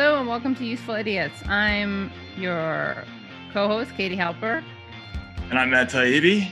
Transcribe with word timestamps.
Hello 0.00 0.18
and 0.18 0.26
welcome 0.26 0.54
to 0.54 0.64
Useful 0.64 0.94
Idiots. 0.94 1.46
I'm 1.46 2.10
your 2.34 3.04
co-host, 3.52 3.94
Katie 3.98 4.16
Halper. 4.16 4.64
And 5.50 5.58
I'm 5.58 5.68
Matt 5.68 5.90
Taibbi. 5.90 6.50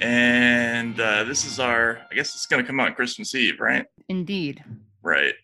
And 0.00 0.98
uh, 0.98 1.24
this 1.24 1.44
is 1.44 1.60
our, 1.60 2.00
I 2.10 2.14
guess 2.14 2.34
it's 2.34 2.46
going 2.46 2.64
to 2.64 2.66
come 2.66 2.80
out 2.80 2.96
Christmas 2.96 3.34
Eve, 3.34 3.60
right? 3.60 3.84
Indeed. 4.08 4.64
Right. 5.02 5.34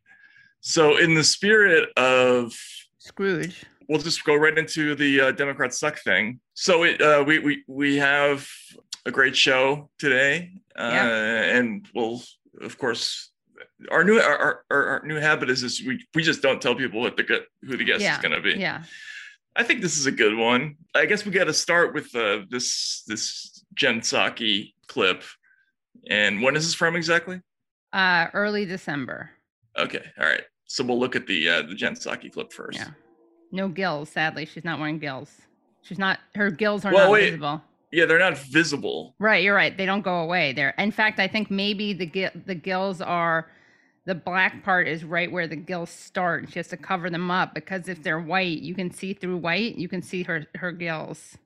So, 0.63 0.97
in 0.97 1.13
the 1.13 1.23
spirit 1.23 1.91
of 1.99 2.55
Scrooge, 3.01 3.67
we'll 3.87 4.01
just 4.01 4.25
go 4.25 4.35
right 4.35 4.57
into 4.57 4.95
the 4.95 5.21
uh, 5.21 5.33
Democrats 5.33 5.79
suck 5.79 5.99
thing. 5.99 6.41
So, 6.55 6.85
it, 6.85 7.03
uh, 7.03 7.23
we, 7.27 7.39
we, 7.41 7.65
we 7.69 7.97
have 7.97 8.49
a 9.05 9.11
great 9.11 9.37
show 9.37 9.91
today. 9.99 10.53
Uh, 10.75 10.91
Yeah. 10.91 11.59
And 11.59 11.87
we'll, 11.95 12.23
of 12.63 12.79
course, 12.79 13.31
our 13.91 14.05
new 14.05 14.19
our, 14.19 14.63
our, 14.71 14.87
our 14.87 15.03
new 15.07 15.17
habit 15.17 15.51
is 15.51 15.63
this 15.63 15.83
we, 15.87 16.05
we 16.15 16.23
just 16.23 16.43
don't 16.43 16.61
tell 16.61 16.75
people 16.75 17.01
what 17.01 17.17
the 17.17 17.25
who 17.63 17.77
the 17.77 17.85
guest 17.85 18.01
Yeah. 18.03 18.17
is 18.17 18.23
going 18.23 18.33
to 18.35 18.41
be. 18.41 18.59
yeah. 18.59 18.85
I 19.59 19.63
think 19.63 19.81
this 19.81 19.97
is 19.97 20.05
a 20.07 20.13
good 20.13 20.37
one. 20.37 20.77
I 20.95 21.07
guess 21.07 21.25
we 21.25 21.33
got 21.33 21.45
to 21.45 21.53
start 21.55 21.95
with 21.95 22.15
uh, 22.15 22.41
this 22.51 23.03
this 23.07 23.65
Jen 23.75 24.01
Psaki 24.01 24.75
clip. 24.87 25.23
And 26.11 26.43
when 26.43 26.57
is 26.57 26.65
this 26.67 26.75
from 26.75 26.95
exactly? 26.95 27.41
Uh, 27.93 28.27
early 28.35 28.67
December. 28.67 29.31
Okay, 29.79 30.05
all 30.21 30.27
right. 30.27 30.43
So 30.67 30.85
we'll 30.85 30.99
look 30.99 31.17
at 31.17 31.27
the 31.27 31.49
uh, 31.49 31.63
the 31.63 31.75
Jen 31.75 31.95
Psaki 31.95 32.31
clip 32.31 32.53
first. 32.53 32.79
Yeah. 32.79 32.91
No 33.53 33.69
gills, 33.69 34.11
sadly. 34.11 34.45
She's 34.45 34.65
not 34.65 34.79
wearing 34.79 34.99
gills. 34.99 35.31
She's 35.83 35.99
not 35.99 36.19
her 36.35 36.51
gills 36.51 36.85
are 36.85 36.93
Well, 36.93 37.05
not 37.07 37.13
wait. 37.13 37.25
visible. 37.31 37.63
Yeah, 37.93 38.05
they're 38.05 38.19
not 38.19 38.37
visible. 38.37 39.15
Right, 39.19 39.43
you're 39.43 39.55
right. 39.55 39.75
They 39.75 39.87
don't 39.87 40.03
go 40.03 40.21
away. 40.21 40.53
There. 40.53 40.75
In 40.77 40.91
fact, 40.91 41.19
I 41.19 41.29
think 41.29 41.51
maybe 41.51 41.95
the 41.95 42.31
the 42.45 42.55
gills 42.55 43.01
are 43.01 43.49
the 44.07 44.15
black 44.15 44.63
part 44.65 44.89
is 44.89 45.05
right 45.05 45.31
where 45.31 45.47
the 45.49 45.57
gills 45.57 45.91
start. 45.91 46.45
and 46.45 46.53
She 46.53 46.59
has 46.59 46.69
to 46.69 46.77
cover 46.77 47.11
them 47.11 47.31
up 47.31 47.55
because 47.55 47.89
if 47.89 48.03
they're 48.03 48.21
white, 48.21 48.61
you 48.63 48.75
can 48.75 48.91
see 48.91 49.13
through 49.13 49.37
white. 49.39 49.77
You 49.77 49.89
can 49.89 50.01
see 50.03 50.23
her 50.23 50.47
her 50.55 50.73
gills. 50.73 51.37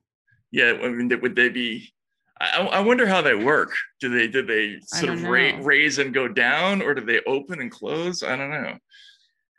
Yeah, 0.51 0.77
I 0.81 0.89
mean, 0.89 1.09
would 1.21 1.35
they 1.35 1.49
be? 1.49 1.91
I, 2.39 2.59
I 2.61 2.79
wonder 2.79 3.05
how 3.07 3.21
they 3.21 3.35
work. 3.35 3.71
Do 3.99 4.09
they 4.09 4.27
do 4.27 4.41
they 4.45 4.79
sort 4.85 5.13
of 5.13 5.23
ra- 5.23 5.57
raise 5.61 5.97
and 5.99 6.13
go 6.13 6.27
down, 6.27 6.81
or 6.81 6.93
do 6.93 7.01
they 7.01 7.21
open 7.27 7.59
and 7.61 7.71
close? 7.71 8.23
I 8.23 8.35
don't 8.35 8.49
know. 8.51 8.77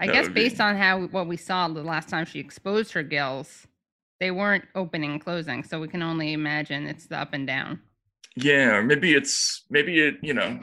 I 0.01 0.07
That 0.07 0.13
guess 0.13 0.25
would 0.25 0.35
be- 0.35 0.43
based 0.49 0.61
on 0.61 0.77
how 0.77 1.03
what 1.07 1.27
we 1.29 1.37
saw 1.37 1.69
the 1.69 1.83
last 1.83 2.09
time 2.09 2.27
she 2.27 2.41
exposed 2.41 2.93
her 2.93 3.03
gills, 3.05 3.67
they 4.21 4.31
weren't 4.31 4.65
opening 4.75 5.13
and 5.13 5.21
closing. 5.25 5.63
So 5.65 5.81
we 5.81 5.89
can 5.89 6.03
only 6.03 6.33
imagine 6.33 6.87
it's 6.87 7.07
the 7.07 7.19
up 7.19 7.33
and 7.35 7.47
down. 7.47 7.81
Yeah, 8.37 8.77
or 8.77 8.83
maybe 8.83 9.15
it's 9.15 9.65
maybe 9.71 10.01
it 10.01 10.17
you 10.23 10.35
know 10.35 10.61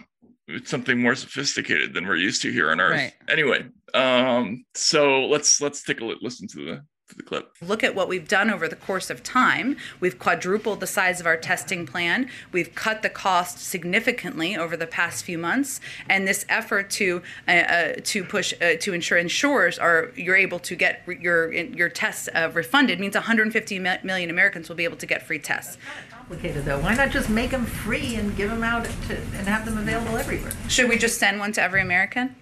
it's 0.50 0.69
something 0.69 1.02
more 1.02 1.16
sophisticated 1.16 1.94
than 1.94 2.08
we're 2.08 2.16
used 2.16 2.42
to 2.42 2.52
here 2.52 2.72
on 2.72 2.80
Earth. 2.81 2.97
Right. 2.97 3.14
Anyway, 3.28 3.66
um, 3.94 4.66
so 4.73 5.25
let's 5.25 5.61
let's 5.61 5.83
take 5.83 6.02
a 6.02 6.05
listen 6.05 6.47
to 6.50 6.66
the 6.66 6.81
the 7.15 7.23
clip. 7.23 7.52
look 7.61 7.83
at 7.83 7.95
what 7.95 8.07
we've 8.07 8.27
done 8.27 8.49
over 8.49 8.67
the 8.67 8.75
course 8.75 9.09
of 9.09 9.23
time. 9.23 9.77
We've 9.99 10.17
quadrupled 10.17 10.79
the 10.79 10.88
size 10.88 11.19
of 11.19 11.25
our 11.25 11.38
testing 11.38 11.85
plan. 11.85 12.29
We've 12.52 12.73
cut 12.75 13.02
the 13.02 13.09
cost 13.09 13.59
significantly 13.59 14.55
over 14.55 14.77
the 14.77 14.88
past 14.88 15.23
few 15.25 15.37
months, 15.37 15.81
and 16.07 16.27
this 16.27 16.45
effort 16.49 16.89
to 16.91 17.21
uh, 17.47 17.52
uh, 17.52 17.93
to 18.03 18.23
push 18.23 18.53
uh, 18.61 18.75
to 18.80 18.93
ensure 18.93 19.17
insurers 19.17 19.77
are 19.80 20.11
you're 20.15 20.35
able 20.35 20.59
to 20.59 20.75
get 20.75 21.02
re- 21.05 21.19
your 21.19 21.52
your 21.52 21.89
tests 21.89 22.30
uh, 22.33 22.52
refunded 22.53 22.99
means 22.99 23.15
150 23.15 23.80
mi- 23.80 23.97
million 24.03 24.30
Americans 24.30 24.69
will 24.69 24.75
be 24.75 24.83
able 24.83 24.97
to 24.97 25.05
get 25.05 25.25
free 25.25 25.39
tests. 25.39 25.77
complicated 26.11 26.65
though. 26.65 26.80
Why 26.80 26.95
not 26.95 27.09
just 27.09 27.30
make 27.30 27.52
them 27.52 27.65
free 27.65 28.15
and 28.15 28.35
give 28.37 28.49
them 28.49 28.63
out 28.63 28.85
to, 28.85 29.17
and 29.17 29.47
have 29.47 29.65
them 29.65 29.77
available 29.77 30.17
everywhere? 30.17 30.52
Should 30.67 30.89
we 30.89 30.97
just 30.97 31.19
send 31.19 31.39
one 31.39 31.52
to 31.53 31.61
every 31.61 31.81
American? 31.81 32.35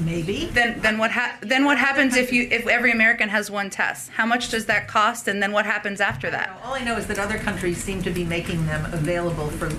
Maybe. 0.00 0.46
Then 0.46 0.80
then 0.80 0.98
what 0.98 1.10
ha- 1.10 1.38
then 1.40 1.64
what 1.64 1.78
happens 1.78 2.16
if 2.16 2.32
you 2.32 2.48
if 2.50 2.66
every 2.66 2.92
American 2.92 3.28
has 3.28 3.50
one 3.50 3.70
test? 3.70 4.10
How 4.10 4.26
much 4.26 4.50
does 4.50 4.66
that 4.66 4.88
cost, 4.88 5.28
and 5.28 5.42
then 5.42 5.52
what 5.52 5.66
happens 5.66 6.00
after 6.00 6.30
that? 6.30 6.58
All 6.64 6.74
I 6.74 6.82
know 6.82 6.96
is 6.96 7.06
that 7.06 7.18
other 7.18 7.38
countries 7.38 7.82
seem 7.82 8.02
to 8.02 8.10
be 8.10 8.24
making 8.24 8.66
them 8.66 8.92
available 8.92 9.48
for 9.50 9.70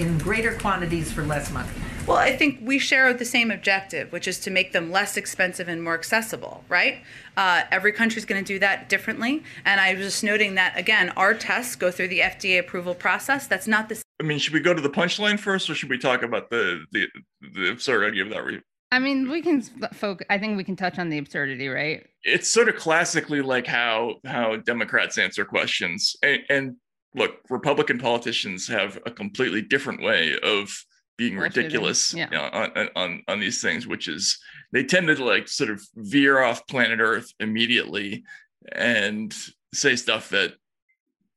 in 0.00 0.18
greater 0.18 0.54
quantities 0.54 1.12
for 1.12 1.24
less 1.24 1.50
money. 1.50 1.70
Well, 2.06 2.16
I 2.16 2.34
think 2.34 2.60
we 2.62 2.78
share 2.78 3.12
the 3.12 3.26
same 3.26 3.50
objective, 3.50 4.12
which 4.12 4.26
is 4.26 4.38
to 4.40 4.50
make 4.50 4.72
them 4.72 4.90
less 4.90 5.18
expensive 5.18 5.68
and 5.68 5.82
more 5.82 5.92
accessible, 5.92 6.64
right? 6.68 7.02
Uh, 7.36 7.64
every 7.70 7.92
is 7.92 8.24
going 8.24 8.42
to 8.42 8.46
do 8.46 8.58
that 8.60 8.88
differently. 8.88 9.42
And 9.66 9.78
I 9.78 9.92
was 9.92 10.06
just 10.06 10.24
noting 10.24 10.54
that, 10.54 10.78
again, 10.78 11.10
our 11.10 11.34
tests 11.34 11.76
go 11.76 11.90
through 11.90 12.08
the 12.08 12.20
FDA 12.20 12.58
approval 12.58 12.94
process. 12.94 13.46
That's 13.46 13.66
not 13.66 13.90
the 13.90 14.00
I 14.20 14.24
mean, 14.24 14.38
should 14.38 14.54
we 14.54 14.60
go 14.60 14.74
to 14.74 14.80
the 14.80 14.90
punchline 14.90 15.38
first, 15.38 15.70
or 15.70 15.74
should 15.74 15.90
we 15.90 15.98
talk 15.98 16.22
about 16.22 16.50
the 16.50 16.84
the 16.90 17.06
the 17.40 17.70
absurdity 17.70 18.20
of 18.20 18.30
that? 18.30 18.44
Re- 18.44 18.62
I 18.90 18.98
mean, 18.98 19.30
we 19.30 19.42
can 19.42 19.60
folk. 19.60 20.24
I 20.30 20.38
think 20.38 20.56
we 20.56 20.64
can 20.64 20.76
touch 20.76 20.98
on 20.98 21.10
the 21.10 21.18
absurdity, 21.18 21.68
right? 21.68 22.06
it's 22.24 22.48
sort 22.48 22.68
of 22.68 22.76
classically 22.76 23.40
like 23.40 23.66
how 23.66 24.16
how 24.24 24.56
Democrats 24.56 25.18
answer 25.18 25.44
questions, 25.44 26.16
and, 26.22 26.42
and 26.50 26.76
look, 27.14 27.40
Republican 27.48 27.98
politicians 27.98 28.68
have 28.68 28.98
a 29.06 29.10
completely 29.10 29.62
different 29.62 30.02
way 30.02 30.38
of 30.42 30.70
being 31.16 31.34
Bullshitting, 31.34 31.42
ridiculous 31.42 32.14
yeah. 32.14 32.28
you 32.30 32.36
know, 32.36 32.44
on, 32.52 32.88
on 32.96 33.22
on 33.28 33.40
these 33.40 33.62
things, 33.62 33.86
which 33.86 34.08
is 34.08 34.38
they 34.72 34.84
tend 34.84 35.06
to 35.08 35.24
like 35.24 35.48
sort 35.48 35.70
of 35.70 35.82
veer 35.96 36.40
off 36.42 36.66
planet 36.66 37.00
Earth 37.00 37.32
immediately 37.40 38.24
and 38.72 39.34
say 39.72 39.96
stuff 39.96 40.28
that 40.30 40.54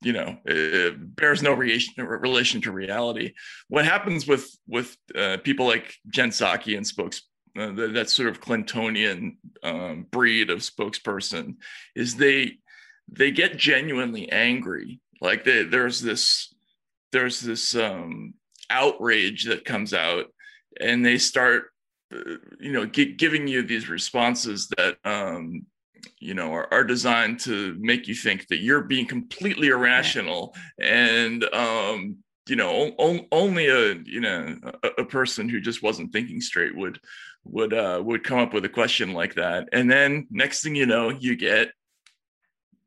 you 0.02 0.14
know 0.14 0.38
uh, 0.50 0.92
bears 0.98 1.42
no 1.42 1.54
relation 1.54 1.94
relation 2.06 2.62
to 2.62 2.72
reality. 2.72 3.34
What 3.70 3.86
happens 3.86 4.28
with 4.28 4.50
with 4.68 4.96
uh, 5.16 5.38
people 5.44 5.68
like 5.68 5.94
Jen 6.10 6.30
Psaki 6.30 6.76
and 6.76 6.86
spokes 6.86 7.22
uh, 7.58 7.72
that, 7.72 7.94
that 7.94 8.10
sort 8.10 8.30
of 8.30 8.42
Clintonian 8.42 9.38
um, 9.64 10.06
breed 10.12 10.50
of 10.50 10.60
spokesperson 10.60 11.56
is 11.96 12.16
they 12.16 12.58
they 13.12 13.32
get 13.32 13.58
genuinely 13.58 14.32
angry. 14.32 15.00
Like 15.20 15.44
they, 15.44 15.64
there's 15.64 16.02
this 16.02 16.54
there's 17.12 17.40
this 17.42 17.76
um, 17.76 18.34
outrage 18.70 19.46
that 19.46 19.66
comes 19.66 19.94
out, 19.94 20.26
and 20.80 21.06
they 21.06 21.18
start 21.18 21.66
uh, 22.14 22.38
you 22.60 22.72
know 22.72 22.86
gi- 22.86 23.14
giving 23.14 23.48
you 23.48 23.64
these 23.64 23.90
responses 23.90 24.70
that 24.78 24.98
um, 25.04 25.66
you 26.20 26.34
know 26.34 26.54
are, 26.54 26.74
are 26.74 26.84
designed 26.84 27.40
to 27.42 27.76
make 27.80 28.08
you 28.08 28.16
think 28.16 28.48
that 28.48 28.62
you're 28.62 28.84
being 28.84 29.06
completely 29.06 29.68
irrational 29.68 30.56
and 30.80 31.44
um, 31.54 32.18
you 32.48 32.56
know 32.56 32.96
only 33.32 33.68
a 33.68 33.96
you 34.06 34.22
know 34.22 34.58
a, 34.84 35.02
a 35.02 35.06
person 35.06 35.48
who 35.50 35.60
just 35.60 35.84
wasn't 35.84 36.12
thinking 36.12 36.42
straight 36.42 36.76
would 36.76 37.00
would 37.44 37.74
uh 37.74 38.02
would 38.04 38.24
come 38.24 38.40
up 38.40 38.54
with 38.54 38.64
a 38.66 38.70
question 38.70 39.14
like 39.14 39.34
that 39.36 39.68
and 39.74 39.90
then 39.90 40.28
next 40.30 40.62
thing 40.64 40.76
you 40.76 40.86
know 40.86 41.10
you 41.10 41.36
get 41.36 41.72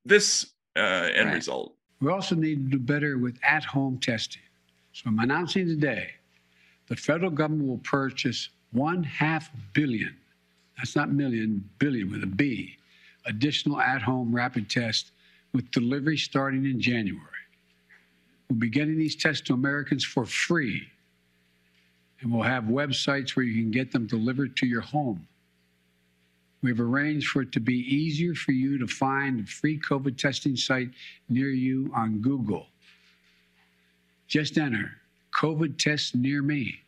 this 0.05 0.53
uh 0.77 0.81
end 1.15 1.29
Right. 1.29 1.35
result 1.35 1.75
We 2.01 2.11
also 2.11 2.35
need 2.35 2.71
to 2.71 2.77
do 2.77 2.85
better 2.85 3.17
with 3.19 3.39
at 3.43 3.65
home 3.65 3.99
testing. 3.99 4.43
So 4.93 5.05
I'm 5.09 5.19
announcing 5.21 5.67
today 5.67 6.11
the 6.89 6.97
federal 6.97 7.31
government 7.31 7.67
will 7.69 7.79
purchase 7.79 8.51
one 8.73 9.03
half 9.03 9.51
billion, 9.73 10.15
that's 10.77 10.95
not 10.97 11.11
million, 11.11 11.69
billion 11.79 12.11
with 12.11 12.23
a 12.23 12.27
B, 12.27 12.77
additional 13.25 13.81
at 13.81 14.03
home 14.03 14.35
rapid 14.35 14.69
tests 14.69 15.13
with 15.55 15.71
delivery 15.71 16.19
starting 16.19 16.65
in 16.67 16.81
January. 16.81 17.23
We'll 18.51 18.59
be 18.59 18.69
getting 18.69 18.99
these 18.99 19.17
tests 19.17 19.41
to 19.47 19.55
Americans 19.55 20.05
for 20.05 20.27
free. 20.27 20.83
And 22.25 22.33
we'll 22.33 22.43
have 22.43 22.65
websites 22.65 23.37
where 23.37 23.45
you 23.45 23.63
can 23.63 23.71
get 23.71 23.93
them 23.93 24.07
delivered 24.07 24.57
to 24.57 24.67
your 24.67 24.81
home. 24.81 25.29
We've 26.63 26.81
arranged 26.81 27.29
for 27.29 27.43
it 27.43 27.53
to 27.53 27.61
be 27.61 27.75
easier 27.75 28.35
for 28.35 28.53
you 28.53 28.79
to 28.79 28.87
find 28.87 29.41
a 29.41 29.47
free 29.47 29.79
COVID 29.79 30.17
testing 30.17 30.57
site 30.57 30.89
near 31.29 31.51
you 31.51 31.93
on 31.95 32.23
Google. 32.23 32.67
Just 34.27 34.57
enter 34.57 34.93
COVID 35.39 35.77
test 35.77 36.15
near 36.15 36.41
me 36.41 36.81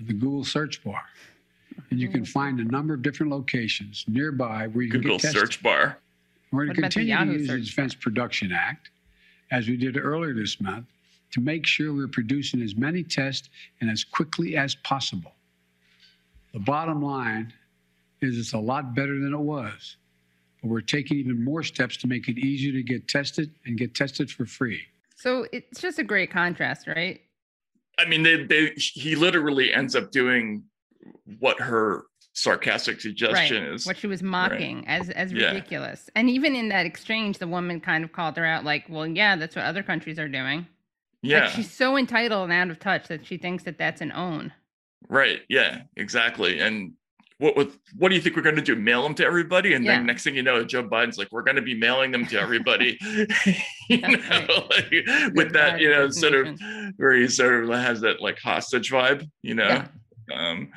in 0.00 0.06
the 0.08 0.12
Google 0.12 0.42
search 0.42 0.82
bar. 0.82 1.04
And 1.90 2.00
you 2.00 2.08
can 2.08 2.24
find 2.24 2.58
a 2.58 2.64
number 2.64 2.94
of 2.94 3.02
different 3.02 3.30
locations 3.30 4.04
nearby 4.08 4.66
where 4.66 4.82
you 4.82 4.90
can 4.90 5.00
google 5.00 5.18
get 5.18 5.26
tested. 5.26 5.40
search 5.42 5.62
bar 5.62 5.98
We're 6.50 6.64
going 6.64 6.74
to 6.74 6.82
continue 6.82 7.16
to 7.16 7.24
use 7.24 7.42
the 7.42 7.52
search 7.52 7.66
Defense 7.66 7.94
Production 7.94 8.50
Act, 8.50 8.90
as 9.52 9.68
we 9.68 9.76
did 9.76 9.96
earlier 9.96 10.34
this 10.34 10.60
month, 10.60 10.86
to 11.32 11.40
make 11.40 11.66
sure 11.66 11.92
we're 11.92 12.08
producing 12.08 12.62
as 12.62 12.76
many 12.76 13.02
tests 13.02 13.48
and 13.80 13.90
as 13.90 14.04
quickly 14.04 14.56
as 14.56 14.74
possible. 14.76 15.32
The 16.52 16.60
bottom 16.60 17.02
line 17.02 17.52
is 18.22 18.38
it's 18.38 18.52
a 18.54 18.58
lot 18.58 18.94
better 18.94 19.18
than 19.18 19.34
it 19.34 19.38
was, 19.38 19.96
but 20.62 20.70
we're 20.70 20.80
taking 20.80 21.18
even 21.18 21.44
more 21.44 21.62
steps 21.62 21.96
to 21.98 22.06
make 22.06 22.28
it 22.28 22.38
easier 22.38 22.72
to 22.72 22.82
get 22.82 23.08
tested 23.08 23.50
and 23.66 23.76
get 23.76 23.94
tested 23.94 24.30
for 24.30 24.46
free. 24.46 24.80
So 25.16 25.46
it's 25.52 25.80
just 25.80 25.98
a 25.98 26.04
great 26.04 26.30
contrast, 26.30 26.86
right? 26.86 27.20
i 27.98 28.04
mean 28.04 28.22
they, 28.22 28.44
they 28.44 28.72
he 28.76 29.16
literally 29.16 29.72
ends 29.72 29.96
up 29.96 30.10
doing 30.10 30.62
what 31.38 31.58
her 31.58 32.02
sarcastic 32.34 33.00
suggestion 33.00 33.64
right. 33.64 33.72
is 33.72 33.86
What 33.86 33.96
she 33.96 34.06
was 34.06 34.22
mocking 34.22 34.86
as 34.86 35.08
as 35.10 35.32
Yeah. 35.32 35.46
ridiculous. 35.46 36.10
And 36.14 36.28
even 36.28 36.54
in 36.54 36.68
that 36.68 36.84
exchange, 36.84 37.38
the 37.38 37.46
woman 37.46 37.80
kind 37.80 38.04
of 38.04 38.12
called 38.12 38.36
her 38.36 38.44
out, 38.44 38.64
like, 38.64 38.84
"Well, 38.90 39.06
yeah, 39.06 39.36
that's 39.36 39.56
what 39.56 39.64
other 39.64 39.82
countries 39.82 40.18
are 40.18 40.28
doing." 40.28 40.66
Yeah 41.26 41.44
Like 41.44 41.50
she's 41.50 41.70
so 41.70 41.96
entitled 41.96 42.44
and 42.44 42.52
out 42.52 42.70
of 42.70 42.78
touch 42.78 43.08
that 43.08 43.26
she 43.26 43.36
thinks 43.36 43.64
that 43.64 43.78
that's 43.78 44.00
an 44.00 44.12
own. 44.12 44.52
Right. 45.08 45.40
Yeah, 45.48 45.82
exactly. 45.96 46.58
And 46.60 46.92
what 47.38 47.56
what 47.56 47.70
what 47.98 48.08
do 48.08 48.14
you 48.14 48.20
think 48.20 48.34
we're 48.34 48.42
going 48.42 48.56
to 48.56 48.62
do? 48.62 48.74
Mail 48.76 49.02
them 49.02 49.14
to 49.16 49.24
everybody, 49.24 49.74
and 49.74 49.84
Yeah. 49.84 49.96
then 49.96 50.06
next 50.06 50.24
thing 50.24 50.34
you 50.34 50.42
know, 50.42 50.64
Joe 50.64 50.82
Biden's 50.82 51.18
like, 51.18 51.28
we're 51.30 51.42
going 51.42 51.56
to 51.56 51.62
be 51.62 51.74
mailing 51.74 52.10
them 52.10 52.26
to 52.26 52.40
everybody. 52.40 52.98
you 53.90 53.98
know, 53.98 54.08
Right. 54.08 54.48
like, 54.70 55.34
with 55.34 55.52
that, 55.52 55.78
you 55.80 55.90
know, 55.90 56.08
sort 56.10 56.34
of 56.34 56.58
where 56.96 57.12
he 57.12 57.28
sort 57.28 57.64
of 57.64 57.70
has 57.70 58.00
that 58.00 58.20
like 58.22 58.38
hostage 58.38 58.90
vibe. 58.90 59.28
You 59.42 59.54
know, 59.54 59.68
Yeah. 59.68 59.86
um, 60.34 60.70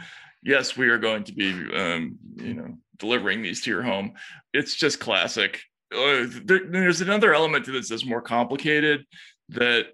yes, 0.43 0.75
we 0.75 0.89
are 0.89 0.97
going 0.97 1.23
to 1.25 1.33
be, 1.33 1.51
um, 1.73 2.19
you 2.35 2.53
know, 2.55 2.77
delivering 2.97 3.41
these 3.41 3.61
to 3.61 3.69
your 3.71 3.81
home. 3.83 4.13
It's 4.53 4.75
just 4.75 4.99
classic. 4.99 5.61
Uh, 5.95 6.25
there, 6.43 6.65
there's 6.69 7.01
another 7.01 7.33
element 7.33 7.65
to 7.65 7.71
this 7.71 7.87
that's 7.89 8.05
more 8.05 8.21
complicated 8.21 9.05
that 9.49 9.93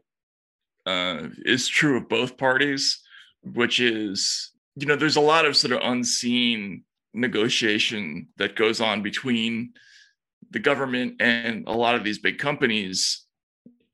uh, 0.86 1.28
is 1.46 1.68
true 1.68 1.98
of 1.98 2.10
both 2.10 2.38
parties, 2.38 3.02
which 3.44 3.80
is, 3.80 4.52
you 4.76 4.86
know, 4.86 4.96
there's 4.96 5.16
a 5.16 5.22
lot 5.22 5.46
of 5.46 5.56
sort 5.56 5.74
of 5.74 5.82
unseen 5.84 6.84
negotiation 7.14 8.28
that 8.38 8.56
goes 8.56 8.82
on 8.82 9.02
between 9.02 9.74
the 10.52 10.60
government 10.60 11.16
and 11.20 11.68
a 11.68 11.72
lot 11.72 11.96
of 11.96 12.04
these 12.04 12.20
big 12.20 12.38
companies. 12.38 13.25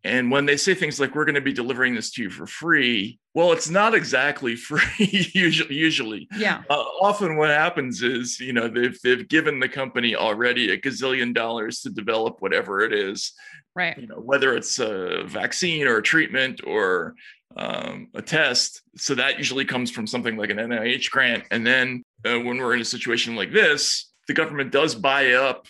And 0.03 0.31
when 0.31 0.45
they 0.45 0.57
say 0.57 0.73
things 0.73 0.99
like, 0.99 1.13
we're 1.13 1.25
going 1.25 1.35
to 1.35 1.41
be 1.41 1.53
delivering 1.53 1.93
this 1.95 2.11
to 2.13 2.23
you 2.23 2.29
for 2.29 2.47
free, 2.47 3.19
well, 3.35 3.51
it's 3.51 3.69
not 3.69 3.93
exactly 3.93 4.55
free 4.67 5.29
usually. 5.33 5.75
usually. 5.75 6.27
Yeah. 6.35 6.63
Uh, 6.69 6.83
often 7.01 7.37
what 7.37 7.49
happens 7.49 8.01
is, 8.01 8.39
you 8.39 8.53
know, 8.53 8.67
they've, 8.67 8.97
they've 9.03 9.27
given 9.27 9.59
the 9.59 9.69
company 9.69 10.15
already 10.15 10.71
a 10.71 10.77
gazillion 10.79 11.33
dollars 11.33 11.81
to 11.81 11.89
develop 11.89 12.37
whatever 12.39 12.81
it 12.81 12.93
is 12.93 13.33
Right. 13.73 13.97
you 13.97 14.05
know 14.05 14.17
whether 14.19 14.53
it's 14.53 14.79
a 14.79 15.23
vaccine 15.25 15.87
or 15.87 15.95
a 15.95 16.03
treatment 16.03 16.59
or 16.67 17.15
um, 17.55 18.09
a 18.13 18.21
test 18.21 18.81
so 18.97 19.15
that 19.15 19.37
usually 19.37 19.63
comes 19.63 19.89
from 19.89 20.05
something 20.05 20.35
like 20.35 20.49
an 20.49 20.57
nih 20.57 21.09
grant 21.09 21.45
and 21.51 21.65
then 21.65 22.03
uh, 22.25 22.37
when 22.37 22.57
we're 22.57 22.73
in 22.73 22.81
a 22.81 22.85
situation 22.85 23.33
like 23.37 23.53
this 23.53 24.11
the 24.27 24.33
government 24.33 24.73
does 24.73 24.93
buy 24.93 25.31
up 25.35 25.67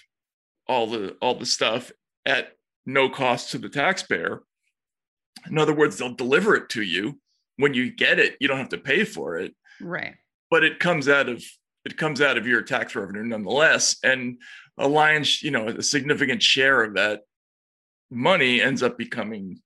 all 0.68 0.88
the 0.88 1.16
all 1.22 1.36
the 1.36 1.46
stuff 1.46 1.92
at 2.26 2.54
no 2.86 3.10
cost 3.10 3.52
to 3.52 3.58
the 3.58 3.70
taxpayer. 3.70 4.42
In 5.48 5.58
other 5.58 5.74
words 5.74 5.98
they'll 5.98 6.14
deliver 6.14 6.56
it 6.56 6.70
to 6.70 6.82
you. 6.82 7.20
When 7.58 7.74
you 7.74 7.92
get 7.92 8.20
it 8.20 8.38
you 8.40 8.48
don't 8.48 8.58
have 8.58 8.70
to 8.70 8.78
pay 8.78 9.04
for 9.04 9.38
it. 9.38 9.54
Right. 9.80 10.16
but 10.52 10.64
it 10.64 10.80
comes 10.80 11.10
out 11.10 11.28
of 11.30 11.44
it 11.86 11.98
comes 11.98 12.22
out 12.22 12.38
of 12.38 12.46
your 12.46 12.62
tax 12.62 12.96
revenue 12.96 13.24
nonetheless. 13.24 13.98
And 14.04 14.38
a 14.78 14.88
lion's 14.88 15.42
you 15.42 15.52
know 15.52 15.68
a 15.68 15.82
significant 15.84 16.42
share 16.44 16.84
of 16.84 16.96
that 16.96 17.22
money 18.10 18.62
ends 18.62 18.84
up 18.84 18.98
becoming 18.98 19.62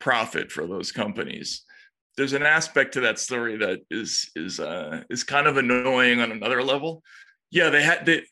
profit 0.00 0.50
for 0.50 0.66
those 0.66 0.92
companies. 0.92 1.62
There's 2.16 2.32
an 2.32 2.42
aspect 2.42 2.94
to 2.94 3.00
that 3.02 3.18
story 3.18 3.56
that 3.58 3.80
is 3.90 4.30
is 4.34 4.60
uh 4.60 5.02
is 5.10 5.24
kind 5.24 5.46
of 5.46 5.56
annoying 5.56 6.20
on 6.20 6.32
another 6.32 6.62
level 6.62 7.02
yeah 7.50 7.70
they 7.70 7.82
had 7.82 8.06
they, 8.06 8.22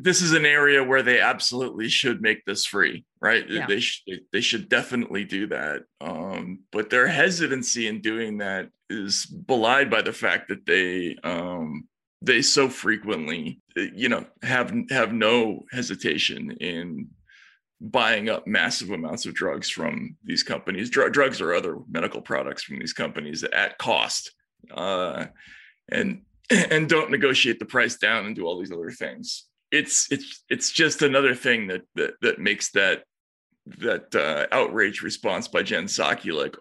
this 0.00 0.22
is 0.22 0.32
an 0.32 0.46
area 0.46 0.82
where 0.82 1.02
they 1.02 1.20
absolutely 1.20 1.88
should 1.88 2.20
make 2.20 2.44
this 2.44 2.66
free 2.66 3.04
right? 3.26 3.48
Yeah. 3.48 3.66
they 3.66 3.80
should 3.80 4.20
they 4.32 4.40
should 4.40 4.68
definitely 4.68 5.24
do 5.24 5.48
that. 5.48 5.82
Um 6.00 6.60
but 6.70 6.90
their 6.90 7.08
hesitancy 7.08 7.88
in 7.88 8.00
doing 8.00 8.38
that 8.38 8.70
is 8.88 9.26
belied 9.26 9.90
by 9.90 10.02
the 10.02 10.12
fact 10.12 10.48
that 10.48 10.64
they 10.66 11.16
um 11.24 11.88
they 12.22 12.42
so 12.42 12.68
frequently 12.68 13.60
you 13.74 14.08
know 14.08 14.24
have 14.42 14.72
have 14.90 15.12
no 15.12 15.64
hesitation 15.72 16.52
in 16.60 17.08
buying 17.80 18.30
up 18.30 18.46
massive 18.46 18.90
amounts 18.90 19.26
of 19.26 19.34
drugs 19.34 19.68
from 19.68 20.16
these 20.24 20.42
companies 20.42 20.88
Dr- 20.88 21.12
drugs 21.12 21.40
or 21.40 21.52
other 21.52 21.78
medical 21.90 22.22
products 22.22 22.62
from 22.62 22.78
these 22.78 22.94
companies 22.94 23.44
at 23.44 23.76
cost. 23.76 24.32
Uh, 24.72 25.26
and 25.90 26.22
and 26.70 26.88
don't 26.88 27.10
negotiate 27.10 27.58
the 27.58 27.64
price 27.64 27.96
down 27.96 28.26
and 28.26 28.36
do 28.36 28.44
all 28.46 28.58
these 28.58 28.72
other 28.72 28.90
things. 28.90 29.44
It's 29.72 30.10
it's 30.12 30.44
it's 30.48 30.70
just 30.70 31.02
another 31.02 31.34
thing 31.34 31.66
that 31.68 31.82
that, 31.96 32.14
that 32.22 32.38
makes 32.38 32.70
that 32.72 33.02
that 33.78 34.14
uh, 34.14 34.46
outrage 34.52 35.02
response 35.02 35.48
by 35.48 35.62
jen 35.62 35.86
psaki 35.86 36.32
like 36.32 36.56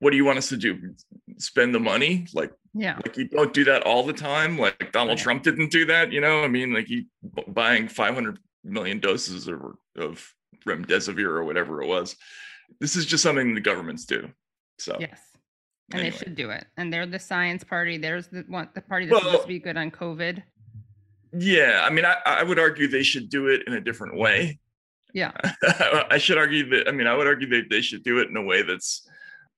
what 0.00 0.10
do 0.12 0.16
you 0.16 0.24
want 0.24 0.38
us 0.38 0.48
to 0.50 0.56
do? 0.56 0.94
Spend 1.38 1.74
the 1.74 1.80
money? 1.80 2.26
Like 2.32 2.52
Yeah. 2.72 2.94
like 3.04 3.16
you 3.16 3.28
don't 3.28 3.52
do 3.52 3.64
that 3.64 3.82
all 3.82 4.04
the 4.04 4.12
time? 4.12 4.56
Like 4.58 4.92
donald 4.92 5.18
Right. 5.18 5.22
trump 5.24 5.42
didn't 5.42 5.70
do 5.70 5.84
that 5.86 6.12
you 6.12 6.20
know? 6.20 6.42
I 6.42 6.48
mean 6.48 6.72
like 6.72 6.86
he 6.86 7.06
buying 7.48 7.88
500 7.88 8.38
million 8.64 8.98
doses 9.00 9.46
of, 9.48 9.60
of 9.96 10.34
remdesivir 10.66 11.24
or 11.26 11.44
whatever 11.44 11.82
it 11.82 11.86
was. 11.86 12.16
This 12.80 12.96
is 12.96 13.04
just 13.06 13.22
something 13.22 13.54
the 13.54 13.60
governments 13.60 14.04
do 14.06 14.30
so. 14.78 14.96
Yes. 15.00 15.20
And 15.90 16.00
anyway. 16.00 16.10
they 16.10 16.16
should 16.24 16.36
do 16.36 16.50
it. 16.50 16.66
And 16.76 16.92
they're 16.92 17.06
the 17.06 17.18
science 17.18 17.64
party. 17.64 17.96
There's 17.96 18.28
the 18.28 18.44
one 18.48 18.68
the 18.74 18.82
party 18.82 19.06
that's 19.06 19.14
Well- 19.22 19.32
supposed 19.32 19.42
to 19.44 19.48
be 19.48 19.58
good 19.58 19.76
on 19.76 19.90
COVID. 19.90 20.42
yeah 21.32 21.82
i 21.84 21.90
mean 21.90 22.06
I, 22.06 22.16
I 22.24 22.42
would 22.42 22.58
argue 22.58 22.88
they 22.88 23.02
should 23.02 23.28
do 23.28 23.48
it 23.48 23.60
in 23.66 23.74
a 23.74 23.80
different 23.82 24.16
way 24.16 24.58
Yeah. 25.12 25.32
i 26.10 26.16
should 26.16 26.38
argue 26.38 26.64
that 26.70 26.88
i 26.88 26.90
mean 26.90 27.06
i 27.06 27.14
would 27.14 27.26
argue 27.26 27.46
that 27.50 27.68
they 27.68 27.82
should 27.82 28.02
do 28.02 28.18
it 28.18 28.30
in 28.30 28.36
a 28.38 28.42
way 28.42 28.62
that's 28.62 29.06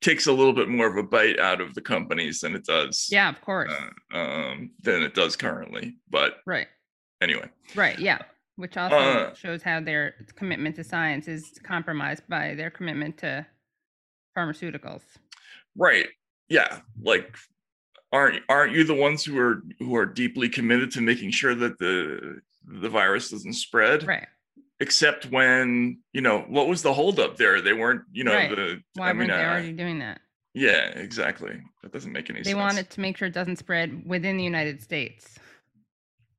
takes 0.00 0.26
a 0.26 0.32
little 0.32 0.52
bit 0.52 0.68
more 0.68 0.88
of 0.88 0.96
a 0.96 1.02
bite 1.04 1.38
out 1.38 1.60
of 1.60 1.74
the 1.76 1.80
companies 1.80 2.40
than 2.40 2.56
it 2.56 2.64
does 2.64 3.06
Yeah, 3.12 3.28
of 3.28 3.40
course. 3.40 3.70
uh, 4.12 4.18
um 4.18 4.72
than 4.82 5.02
it 5.04 5.14
does 5.14 5.36
currently 5.36 5.96
but 6.10 6.38
right. 6.44 6.66
anyway 7.20 7.48
Right. 7.76 7.98
Yeah. 8.00 8.18
Which 8.56 8.76
also 8.76 8.96
Uh, 8.96 9.34
shows 9.34 9.62
how 9.62 9.78
their 9.80 10.14
commitment 10.34 10.74
to 10.76 10.82
science 10.84 11.28
is 11.28 11.60
compromised 11.62 12.24
by 12.28 12.54
their 12.56 12.70
commitment 12.70 13.16
to 13.18 13.46
pharmaceuticals. 14.36 15.02
Right. 15.76 16.08
Yeah. 16.50 16.80
Like 17.02 17.34
aren't 18.12 18.42
aren't 18.48 18.72
you 18.72 18.84
the 18.84 18.94
ones 18.94 19.24
who 19.24 19.38
are 19.38 19.62
who 19.78 19.96
are 19.96 20.04
deeply 20.06 20.48
committed 20.48 20.90
to 20.92 21.00
making 21.00 21.30
sure 21.30 21.54
that 21.54 21.78
the 21.78 22.40
the 22.66 22.88
virus 22.90 23.30
doesn't 23.30 23.54
spread? 23.54 24.06
Right. 24.06 24.26
Except 24.80 25.26
when, 25.26 25.98
you 26.12 26.20
know, 26.22 26.40
what 26.48 26.66
was 26.68 26.82
the 26.82 26.92
holdup 26.92 27.36
there? 27.36 27.60
They 27.60 27.74
weren't, 27.74 28.02
you 28.12 28.24
know, 28.24 28.32
Right. 28.34 28.50
the 28.50 28.82
Why 28.94 29.10
I 29.10 29.12
mean, 29.12 29.28
weren't 29.28 29.30
they 29.38 29.44
uh, 29.44 29.50
already 29.50 29.72
doing 29.72 29.98
that? 30.00 30.20
yeah, 30.54 30.88
exactly. 30.98 31.60
That 31.82 31.92
doesn't 31.92 32.10
make 32.12 32.28
any 32.30 32.40
They 32.40 32.44
sense. 32.44 32.54
They 32.54 32.60
wanted 32.60 32.90
to 32.90 33.00
make 33.00 33.16
sure 33.16 33.28
it 33.28 33.34
doesn't 33.34 33.56
spread 33.56 34.02
within 34.06 34.36
the 34.36 34.42
United 34.44 34.82
States. 34.82 35.38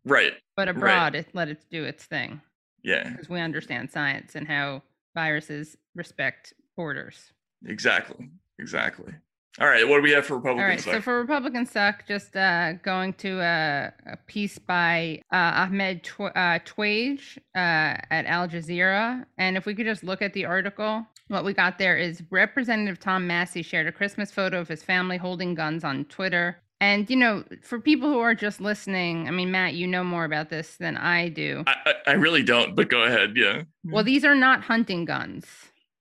right. 0.06 0.34
But 0.58 0.68
abroad 0.70 1.16
it 1.16 1.28
let 1.34 1.48
it 1.50 1.64
do 1.72 1.84
its 1.86 2.04
thing. 2.06 2.42
Yeah, 2.84 3.10
Because 3.12 3.30
we 3.30 3.40
understand 3.40 3.92
science 3.92 4.34
and 4.36 4.48
how 4.48 4.82
viruses 5.16 5.78
respect 5.96 6.54
borders. 6.76 7.32
exactly. 7.66 8.30
Exactly. 8.60 9.14
All 9.60 9.68
right. 9.68 9.88
What 9.88 9.98
do 9.98 10.04
we 10.04 10.12
have 10.12 10.26
for 10.26 10.36
All 10.36 10.40
Republicans? 10.40 10.88
right. 10.88 10.96
So 10.96 11.02
for 11.02 11.20
Republican 11.20 11.66
suck, 11.66 12.08
just 12.08 12.36
uh, 12.36 12.74
going 12.84 13.14
to 13.16 13.40
a, 13.42 13.92
a 14.06 14.18
piece 14.28 14.58
by 14.58 15.22
uh, 15.32 15.36
Ahmed 15.56 16.04
Tw- 16.04 16.22
uh, 16.22 16.60
Twaij 16.60 17.38
uh, 17.56 18.00
at 18.10 18.26
Al 18.26 18.48
Jazeera. 18.48 19.26
And 19.38 19.58
if 19.58 19.66
we 19.66 19.76
could 19.76 19.86
just 19.86 20.04
look 20.04 20.22
at 20.22 20.34
the 20.34 20.46
article, 20.46 21.06
what 21.28 21.44
we 21.44 21.54
got 21.54 21.78
there 21.78 21.98
is 21.98 22.24
Representative 22.30 23.00
Tom 23.00 23.28
Massie 23.28 23.62
shared 23.62 23.88
a 23.88 23.92
Christmas 23.92 24.32
photo 24.32 24.60
of 24.60 24.70
his 24.70 24.84
family 24.84 25.18
holding 25.18 25.54
guns 25.54 25.84
on 25.84 26.06
Twitter. 26.06 26.58
And, 26.80 27.10
you 27.10 27.16
know, 27.16 27.44
for 27.62 27.80
people 27.80 28.10
who 28.10 28.20
are 28.20 28.34
just 28.34 28.60
listening, 28.60 29.28
I 29.28 29.32
mean, 29.32 29.52
Matt, 29.52 29.76
you 29.76 29.86
know 29.86 30.04
more 30.04 30.26
about 30.26 30.50
this 30.50 30.78
than 30.78 30.98
I 30.98 31.30
do. 31.30 31.64
I, 31.68 31.76
I, 31.86 31.94
I 32.08 32.12
really 32.14 32.42
don't, 32.42 32.74
but 32.76 32.90
go 32.90 33.04
ahead. 33.04 33.34
Yeah. 33.36 33.64
Well, 33.84 34.04
these 34.04 34.26
are 34.26 34.34
not 34.34 34.64
hunting 34.64 35.06
guns. 35.06 35.46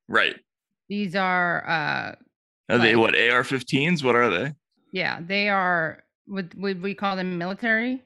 Right. 0.08 0.36
These 0.88 1.14
are 1.14 2.16
Are 2.70 2.78
they 2.78 2.96
what 2.96 3.14
AR-15s? 3.14 4.02
What 4.04 4.16
are 4.16 4.30
they? 4.30 4.52
Yeah, 4.92 5.20
they 5.20 5.48
are. 5.48 6.02
Would 6.28 6.54
would 6.54 6.82
we 6.82 6.94
call 6.94 7.16
them 7.16 7.38
military? 7.38 8.02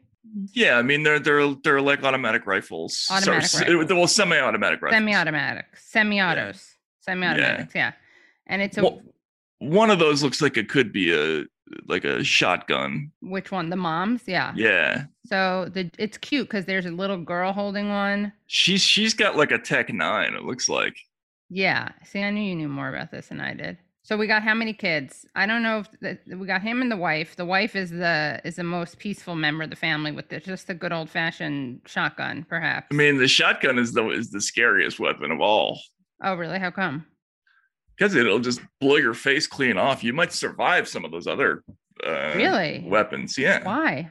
Yeah, 0.53 0.79
I 0.79 0.83
mean 0.83 1.03
they're 1.03 1.19
they're 1.19 1.55
they're 1.63 1.81
like 1.83 2.03
automatic 2.03 2.47
rifles. 2.47 3.07
Automatic 3.11 3.45
s- 3.45 3.61
rifles. 3.61 3.91
Well, 3.91 4.07
semi-automatic 4.07 4.81
rifles. 4.83 4.97
Semi-automatic, 4.97 5.67
semi-autos, 5.77 6.75
semi-automatics. 7.01 7.75
Yeah, 7.75 7.93
and 8.47 8.63
it's 8.63 8.79
a 8.79 8.83
Well, 8.83 9.03
one 9.59 9.91
of 9.91 9.99
those 9.99 10.23
looks 10.23 10.41
like 10.41 10.57
it 10.57 10.69
could 10.69 10.93
be 10.93 11.13
a 11.13 11.45
like 11.87 12.05
a 12.05 12.23
shotgun. 12.25 13.11
which 13.21 13.51
one? 13.51 13.69
The 13.71 13.77
moms? 13.77 14.23
Yeah. 14.27 14.53
Yeah, 14.55 15.05
So 15.27 15.69
the 15.73 15.91
it's 15.99 16.17
cute 16.19 16.47
because 16.49 16.65
there's 16.67 16.87
a 16.87 16.91
little 16.91 17.17
girl 17.19 17.53
holding 17.53 17.89
one. 17.89 18.33
she's 18.47 18.83
she's 18.83 19.13
got 19.15 19.37
like 19.37 19.51
a 19.51 19.59
Tech 19.59 19.93
Nine. 19.93 20.35
It 20.35 20.45
looks 20.45 20.69
like. 20.69 20.97
Yeah. 21.51 21.91
See, 22.05 22.23
I 22.23 22.31
knew 22.31 22.43
you 22.43 22.55
knew 22.57 22.69
more 22.69 22.89
about 22.89 23.11
this 23.11 23.29
than 23.29 23.41
I 23.41 23.55
did. 23.55 23.77
So 24.07 24.19
we 24.19 24.27
got 24.27 24.43
how 24.43 24.53
many 24.53 24.75
kids? 24.75 25.25
I 25.35 25.47
don't 25.47 25.63
know 25.63 25.79
if 25.79 25.89
the, 26.01 26.37
we 26.37 26.47
got 26.47 26.61
him 26.61 26.83
and 26.83 26.93
the 26.93 26.97
wife. 26.97 27.37
The 27.37 27.47
wife 27.47 27.75
is 27.75 27.91
the 27.91 28.39
is 28.45 28.57
the 28.57 28.63
most 28.63 28.99
peaceful 28.99 29.35
member 29.35 29.65
of 29.65 29.71
the 29.71 29.77
family 29.77 30.13
with 30.13 30.29
the, 30.29 30.41
just 30.41 30.69
a 30.69 30.75
good 30.75 30.93
old 30.93 31.09
fashioned 31.09 31.81
shotgun, 31.87 32.45
perhaps. 32.47 32.89
I 32.93 32.95
mean, 32.97 33.17
the 33.17 33.27
shotgun 33.27 33.79
is 33.79 33.93
the 33.95 34.07
is 34.11 34.31
the 34.31 34.43
scariest 34.43 35.01
weapon 35.01 35.31
of 35.31 35.41
all 35.41 35.81
oh 36.23 36.35
really? 36.35 36.59
How 36.59 36.71
come? 36.71 37.07
because 37.97 38.15
it'll 38.17 38.41
just 38.41 38.61
blow 38.81 38.97
your 38.97 39.15
face 39.15 39.47
clean 39.47 39.79
off. 39.79 40.03
You 40.05 40.13
might 40.13 40.33
survive 40.33 40.89
some 40.89 41.05
of 41.05 41.13
those 41.13 41.29
other 41.29 41.63
uh, 42.05 42.33
Really? 42.35 42.85
weapons. 42.89 43.39
Yeah. 43.39 43.63
Why? 43.65 44.11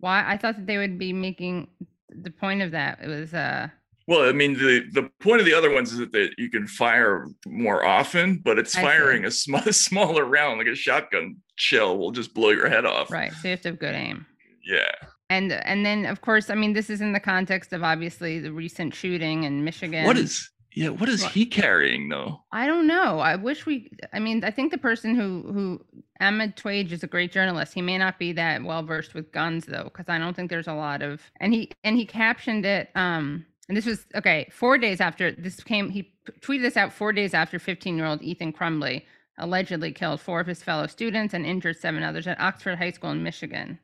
Why? 0.00 0.24
I 0.26 0.36
thought 0.36 0.56
that 0.56 0.66
they 0.66 0.76
would 0.76 0.98
be 0.98 1.12
making 1.12 1.68
the 2.10 2.30
point 2.32 2.60
of 2.62 2.72
that. 2.72 2.98
It 3.02 3.08
was 3.08 3.32
uh 3.32 3.68
Well, 4.06 4.28
I 4.28 4.32
mean, 4.32 4.54
the 4.54 4.84
the 4.92 5.10
point 5.20 5.40
of 5.40 5.46
the 5.46 5.54
other 5.54 5.70
ones 5.70 5.92
is 5.92 5.98
that 5.98 6.12
they, 6.12 6.30
you 6.38 6.48
can 6.48 6.66
fire 6.66 7.26
more 7.46 7.84
often, 7.84 8.40
but 8.44 8.58
it's 8.58 8.76
I 8.76 8.80
see. 8.80 8.86
firing 8.86 9.24
a 9.24 9.30
sm- 9.30 9.56
smaller 9.70 10.24
round, 10.24 10.58
like 10.58 10.68
a 10.68 10.76
shotgun 10.76 11.36
shell, 11.56 11.98
will 11.98 12.12
just 12.12 12.32
blow 12.32 12.50
your 12.50 12.68
head 12.68 12.86
off. 12.86 13.10
right. 13.10 13.32
So 13.32 13.48
you 13.48 13.50
have 13.50 13.62
to 13.62 13.68
have 13.70 13.78
good 13.78 13.94
aim. 13.94 14.26
Yeah. 14.64 14.92
And 15.28 15.52
and 15.52 15.84
then 15.84 16.06
of 16.06 16.20
course, 16.20 16.50
I 16.50 16.54
mean, 16.54 16.72
this 16.72 16.88
is 16.88 17.00
in 17.00 17.12
the 17.12 17.20
context 17.20 17.72
of 17.72 17.82
obviously 17.82 18.38
the 18.38 18.52
recent 18.52 18.94
shooting 18.94 19.42
in 19.42 19.64
Michigan. 19.64 20.04
What 20.04 20.16
is 20.16 20.48
yeah? 20.76 20.90
What 20.90 21.08
is 21.08 21.24
he 21.24 21.46
carrying 21.46 22.08
though? 22.08 22.42
I 22.52 22.66
don't 22.66 22.86
know. 22.86 23.18
I 23.18 23.34
wish 23.34 23.66
we. 23.66 23.90
I 24.12 24.20
mean, 24.20 24.44
I 24.44 24.52
think 24.52 24.70
the 24.70 24.78
person 24.78 25.16
who 25.16 25.42
who 25.52 25.80
Ahmed 26.20 26.54
Twaij 26.56 26.92
is 26.92 27.02
a 27.02 27.08
great 27.08 27.32
journalist. 27.32 27.74
He 27.74 27.82
may 27.82 27.98
not 27.98 28.18
be 28.18 28.32
that 28.34 28.62
well 28.62 28.84
versed 28.84 29.14
with 29.14 29.32
guns 29.32 29.64
though, 29.64 29.84
because 29.84 30.08
I 30.08 30.18
don't 30.18 30.36
think 30.36 30.48
there's 30.48 30.68
a 30.68 30.74
lot 30.74 31.02
of. 31.02 31.22
And 31.40 31.52
he 31.52 31.72
and 31.82 31.96
he 31.96 32.06
captioned 32.06 32.64
it. 32.64 32.90
Um, 32.94 33.46
and 33.68 33.76
this 33.76 33.86
was 33.86 34.06
okay. 34.14 34.48
Four 34.52 34.78
days 34.78 35.00
after 35.00 35.32
this 35.32 35.62
came, 35.62 35.90
he 35.90 36.12
tweeted 36.40 36.62
this 36.62 36.76
out. 36.76 36.92
Four 36.92 37.12
days 37.12 37.34
after 37.34 37.58
15 37.58 37.96
year 37.96 38.06
old 38.06 38.22
Ethan 38.22 38.52
Crumbley 38.52 39.02
allegedly 39.38 39.92
killed 39.92 40.20
four 40.20 40.40
of 40.40 40.46
his 40.46 40.62
fellow 40.62 40.86
students 40.86 41.34
and 41.34 41.44
injured 41.44 41.76
seven 41.76 42.02
others 42.02 42.26
at 42.26 42.40
Oxford 42.40 42.78
High 42.78 42.92
School 42.92 43.10
in 43.10 43.22
Michigan. 43.22 43.78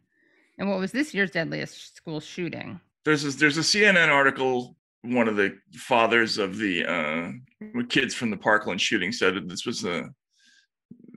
And 0.58 0.68
what 0.68 0.78
was 0.78 0.92
this 0.92 1.12
year's 1.12 1.30
deadliest 1.30 1.96
school 1.96 2.20
shooting? 2.20 2.80
There's 3.04 3.24
a, 3.24 3.30
there's 3.30 3.58
a 3.58 3.62
CNN 3.62 4.08
article. 4.08 4.76
One 5.02 5.26
of 5.26 5.36
the 5.36 5.58
fathers 5.74 6.38
of 6.38 6.58
the 6.58 6.86
uh, 6.86 7.82
kids 7.88 8.14
from 8.14 8.30
the 8.30 8.36
Parkland 8.36 8.80
shooting 8.80 9.10
said 9.10 9.34
that 9.34 9.48
this 9.48 9.66
was 9.66 9.84
a 9.84 10.10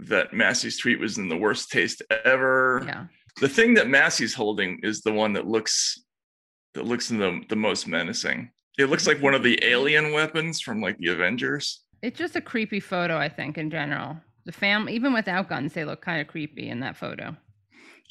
that 0.08 0.34
Massie's 0.34 0.78
tweet 0.78 1.00
was 1.00 1.18
in 1.18 1.30
the 1.30 1.38
worst 1.38 1.72
taste 1.72 2.02
ever. 2.26 2.84
Yeah. 2.86 3.06
The 3.40 3.48
thing 3.48 3.76
that 3.76 3.88
Massie's 3.88 4.34
holding 4.34 4.80
is 4.82 5.02
the 5.02 5.14
one 5.14 5.34
that 5.34 5.48
looks 5.48 6.04
that 6.74 6.86
looks 6.86 7.10
the 7.10 7.42
the 7.48 7.56
most 7.56 7.88
menacing. 7.88 8.50
It 8.78 8.90
looks 8.90 9.08
like 9.08 9.22
one 9.22 9.34
of 9.34 9.44
the 9.44 9.60
alien 9.64 10.12
weapons 10.14 10.62
from 10.62 10.82
like 10.82 10.98
the 10.98 11.08
Avengers. 11.10 11.82
It's 12.02 12.18
just 12.20 12.36
a 12.36 12.42
creepy 12.42 12.80
photo, 12.80 13.18
I 13.18 13.30
think, 13.30 13.58
in 13.58 13.70
general. 13.72 14.18
The 14.46 14.52
fam, 14.52 14.90
even 14.90 15.14
without 15.14 15.50
guns, 15.50 15.74
they 15.74 15.86
look 15.86 16.02
kind 16.02 16.22
of 16.22 16.28
creepy 16.28 16.70
in 16.70 16.82
that 16.82 16.98
photo. 16.98 17.36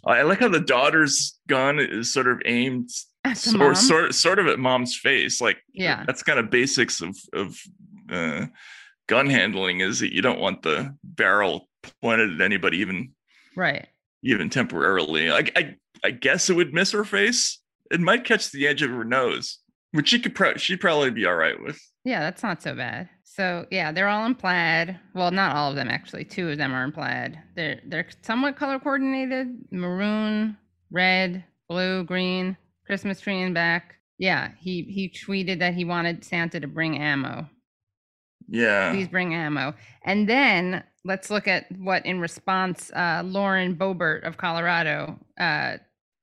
I 0.06 0.22
like 0.22 0.40
how 0.40 0.48
the 0.48 0.60
daughter's 0.60 1.38
gun 1.48 1.78
is 1.78 2.12
sort 2.12 2.28
of 2.28 2.40
aimed 2.44 2.90
sort, 3.34 3.76
sort 3.76 4.14
sort 4.14 4.38
of 4.38 4.46
at 4.48 4.58
mom's 4.58 4.96
face. 4.96 5.40
Like 5.40 5.58
Yeah. 5.72 6.04
that's 6.06 6.22
kind 6.22 6.38
of 6.38 6.50
basics 6.50 7.00
of 7.00 7.16
of 7.32 7.58
uh, 8.10 8.46
gun 9.06 9.28
handling 9.30 9.80
is 9.80 10.00
that 10.00 10.12
you 10.12 10.20
don't 10.22 10.40
want 10.40 10.62
the 10.62 10.94
barrel 11.04 11.68
pointed 12.02 12.34
at 12.34 12.40
anybody 12.44 12.78
even 12.78 13.12
Right. 13.56 13.86
even 14.22 14.50
temporarily. 14.50 15.30
I 15.30 15.46
I, 15.56 15.74
I 16.04 16.10
guess 16.10 16.50
it 16.50 16.56
would 16.56 16.74
miss 16.74 16.90
her 16.92 17.04
face. 17.04 17.60
It 17.90 18.00
might 18.00 18.24
catch 18.24 18.50
the 18.50 18.66
edge 18.66 18.82
of 18.82 18.90
her 18.90 19.04
nose, 19.04 19.58
which 19.94 20.08
she 20.08 20.18
could 20.18 20.34
pro- 20.34 20.56
she'd 20.56 20.80
probably 20.80 21.10
be 21.10 21.24
all 21.24 21.36
right 21.36 21.60
with. 21.62 21.80
Yeah, 22.04 22.20
that's 22.20 22.42
not 22.42 22.62
so 22.62 22.74
bad. 22.74 23.08
So 23.22 23.66
yeah, 23.70 23.92
they're 23.92 24.08
all 24.08 24.26
in 24.26 24.34
plaid. 24.34 24.98
Well, 25.14 25.30
not 25.30 25.54
all 25.54 25.70
of 25.70 25.76
them 25.76 25.88
actually. 25.88 26.24
Two 26.24 26.50
of 26.50 26.58
them 26.58 26.74
are 26.74 26.84
in 26.84 26.92
plaid. 26.92 27.38
They're 27.54 27.80
they're 27.86 28.08
somewhat 28.22 28.56
color 28.56 28.80
coordinated: 28.80 29.48
maroon, 29.70 30.56
red, 30.90 31.44
blue, 31.68 32.04
green. 32.04 32.56
Christmas 32.86 33.20
tree 33.20 33.40
in 33.40 33.54
back. 33.54 33.94
Yeah, 34.18 34.50
he 34.58 34.82
he 34.82 35.08
tweeted 35.08 35.60
that 35.60 35.74
he 35.74 35.84
wanted 35.84 36.24
Santa 36.24 36.58
to 36.60 36.66
bring 36.66 36.98
ammo. 36.98 37.48
Yeah. 38.48 38.90
Please 38.90 39.08
bring 39.08 39.32
ammo. 39.32 39.74
And 40.02 40.28
then 40.28 40.82
let's 41.04 41.30
look 41.30 41.46
at 41.48 41.66
what 41.78 42.04
in 42.04 42.20
response 42.20 42.90
uh, 42.92 43.22
Lauren 43.24 43.76
Boebert 43.76 44.24
of 44.24 44.36
Colorado 44.36 45.18
uh, 45.38 45.78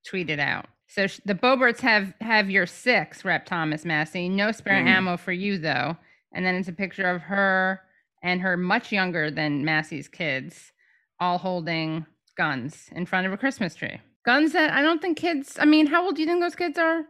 tweeted 0.08 0.40
out. 0.40 0.68
So 0.94 1.08
sh- 1.08 1.22
the 1.24 1.36
Boeberts 1.36 1.80
have 1.80 2.14
have 2.20 2.50
your 2.50 2.66
six, 2.66 3.24
Rep 3.24 3.46
Thomas 3.46 3.86
Massie. 3.86 4.28
No 4.28 4.52
spare 4.52 4.84
Mm. 4.84 4.88
ammo 4.88 5.16
for 5.18 5.32
you 5.32 5.58
though. 5.58 5.96
And 6.34 6.46
then 6.46 6.56
it's 6.56 6.68
a 6.68 6.74
picture 6.74 7.10
of 7.10 7.22
her 7.24 7.82
and 8.22 8.42
her 8.42 8.58
much 8.58 8.92
younger 8.92 9.32
than 9.32 9.64
Massie's 9.64 10.08
kids, 10.10 10.74
all 11.20 11.38
holding 11.38 12.06
guns 12.36 12.90
in 12.92 13.06
front 13.06 13.26
of 13.26 13.32
a 13.34 13.38
Christmas 13.38 13.74
tree. 13.74 14.02
Guns 14.26 14.52
that 14.52 14.72
I 14.72 14.82
don't 14.82 15.02
think 15.02 15.18
kids. 15.18 15.58
I 15.60 15.66
mean, 15.66 15.88
how 15.88 16.04
old 16.04 16.16
do 16.16 16.22
you 16.22 16.28
think 16.28 16.42
those 16.42 16.56
kids 16.56 16.78
are? 16.78 17.06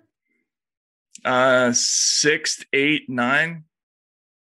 Uh, 1.25 1.71
six, 1.73 2.63
eight, 2.73 3.09
nine. 3.09 3.63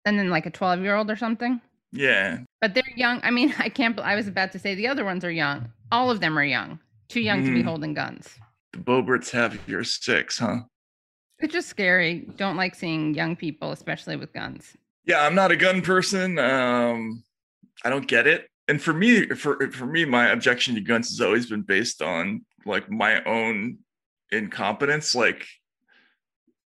And 0.04 0.18
then 0.18 0.28
like 0.30 0.46
a 0.46 0.50
twelve 0.50 0.80
year 0.82 0.96
old 0.96 1.10
or 1.10 1.16
something. 1.16 1.60
Yeah. 1.92 2.38
But 2.60 2.74
they're 2.74 2.82
young. 2.94 3.20
I 3.22 3.30
mean, 3.30 3.54
I 3.58 3.70
can't. 3.70 3.98
I 4.00 4.14
was 4.16 4.28
about 4.28 4.52
to 4.52 4.58
say 4.58 4.74
the 4.74 4.86
other 4.88 5.04
ones 5.04 5.24
are 5.24 5.30
young. 5.32 5.70
All 5.90 6.10
of 6.10 6.20
them 6.20 6.38
are 6.38 6.44
young. 6.44 6.78
Too 7.08 7.20
young 7.20 7.42
to 7.44 7.52
be 7.52 7.62
Mm. 7.62 7.64
holding 7.64 7.94
guns. 7.94 8.28
The 8.72 8.78
Boeberts 8.78 9.30
have 9.30 9.58
your 9.68 9.84
six, 9.84 10.38
huh? 10.38 10.58
It's 11.38 11.52
just 11.52 11.68
scary. 11.68 12.28
Don't 12.36 12.56
like 12.56 12.74
seeing 12.74 13.14
young 13.14 13.34
people, 13.34 13.72
especially 13.72 14.16
with 14.16 14.32
guns. 14.32 14.76
Yeah, 15.06 15.22
I'm 15.24 15.34
not 15.34 15.50
a 15.50 15.56
gun 15.56 15.80
person. 15.82 16.38
Um, 16.38 17.24
I 17.84 17.90
don't 17.90 18.06
get 18.06 18.26
it. 18.26 18.46
And 18.68 18.80
for 18.80 18.92
me, 18.92 19.26
for 19.28 19.70
for 19.72 19.86
me, 19.86 20.04
my 20.04 20.28
objection 20.28 20.74
to 20.76 20.80
guns 20.80 21.08
has 21.10 21.20
always 21.20 21.46
been 21.46 21.62
based 21.62 22.02
on 22.02 22.44
like 22.66 22.90
my 22.90 23.24
own 23.24 23.78
incompetence. 24.30 25.14
Like, 25.14 25.46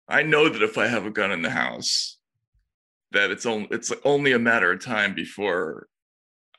I 0.09 0.23
know 0.23 0.49
that 0.49 0.63
if 0.63 0.79
I 0.79 0.87
have 0.87 1.05
a 1.05 1.11
gun 1.11 1.33
in 1.33 1.43
the 1.43 1.51
house, 1.51 2.19
that 3.11 3.31
it's 3.31 3.45
only 3.45 3.69
it's 3.73 3.93
only 4.05 4.33
a 4.33 4.39
matter 4.39 4.73
of 4.73 4.83
time 4.83 5.15
before 5.15 5.89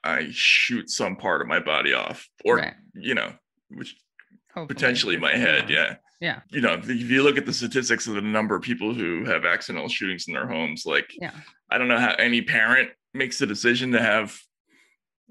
I 0.03 0.27
shoot 0.31 0.89
some 0.91 1.15
part 1.15 1.41
of 1.41 1.47
my 1.47 1.59
body 1.59 1.93
off, 1.93 2.27
or 2.45 2.57
Right. 2.57 2.73
you 2.93 3.15
know, 3.15 3.33
which 3.69 3.95
Hopefully. 4.53 4.67
potentially 4.67 5.17
my 5.17 5.35
head. 5.35 5.69
Yeah. 5.69 5.95
Yeah. 6.19 6.41
You 6.49 6.61
know, 6.61 6.73
if 6.73 6.87
you 6.87 7.23
look 7.23 7.37
at 7.37 7.45
the 7.45 7.53
statistics 7.53 8.05
of 8.07 8.13
the 8.15 8.21
number 8.21 8.55
of 8.55 8.61
people 8.61 8.93
who 8.93 9.25
have 9.25 9.43
accidental 9.45 9.89
shootings 9.89 10.27
in 10.27 10.33
their 10.33 10.47
homes, 10.47 10.85
like 10.85 11.09
Yeah. 11.19 11.31
I 11.69 11.77
don't 11.77 11.87
know 11.87 11.97
how 11.99 12.13
any 12.19 12.41
parent 12.41 12.91
makes 13.13 13.39
the 13.39 13.47
decision 13.47 13.91
to 13.93 14.01
have 14.01 14.39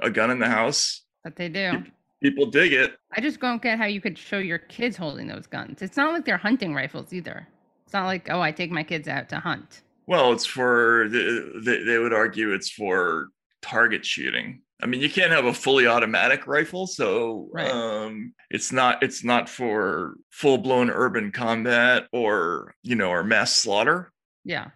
a 0.00 0.10
gun 0.10 0.30
in 0.30 0.38
the 0.38 0.48
house. 0.48 1.02
But 1.22 1.36
they 1.36 1.48
do. 1.48 1.84
People 2.22 2.46
dig 2.46 2.72
it. 2.72 2.96
I 3.16 3.20
just 3.20 3.40
don't 3.40 3.62
get 3.62 3.78
how 3.78 3.86
you 3.86 4.00
could 4.00 4.18
show 4.18 4.38
your 4.38 4.58
kids 4.58 4.96
holding 4.96 5.26
those 5.26 5.46
guns. 5.46 5.80
It's 5.80 5.96
not 5.96 6.12
like 6.12 6.24
they're 6.24 6.36
hunting 6.36 6.74
rifles 6.74 7.12
either. 7.12 7.46
It's 7.84 7.92
not 7.92 8.06
like, 8.06 8.28
oh, 8.30 8.40
I 8.40 8.52
take 8.52 8.70
my 8.70 8.82
kids 8.82 9.08
out 9.08 9.28
to 9.30 9.38
hunt. 9.38 9.82
Well, 10.06 10.32
it's 10.32 10.44
for 10.46 11.08
they, 11.08 11.84
they 11.84 11.98
would 11.98 12.12
argue 12.12 12.52
it's 12.52 12.70
for 12.70 13.28
target 13.62 14.04
shooting. 14.04 14.62
I 14.82 14.86
mean, 14.86 15.00
you 15.00 15.10
can't 15.10 15.32
have 15.32 15.44
a 15.44 15.52
fully 15.54 15.86
automatic 15.86 16.46
rifle, 16.46 16.86
so 16.86 17.48
Right. 17.52 17.70
um, 17.70 18.32
it's 18.50 18.72
not 18.72 19.02
it's 19.02 19.22
not 19.24 19.48
for 19.48 20.14
full 20.30 20.58
blown 20.58 20.90
urban 20.90 21.32
combat 21.32 22.06
or 22.12 22.74
you 22.82 22.94
know 22.96 23.10
or 23.10 23.22
mass 23.24 23.52
slaughter. 23.54 24.10
Yeah. 24.44 24.70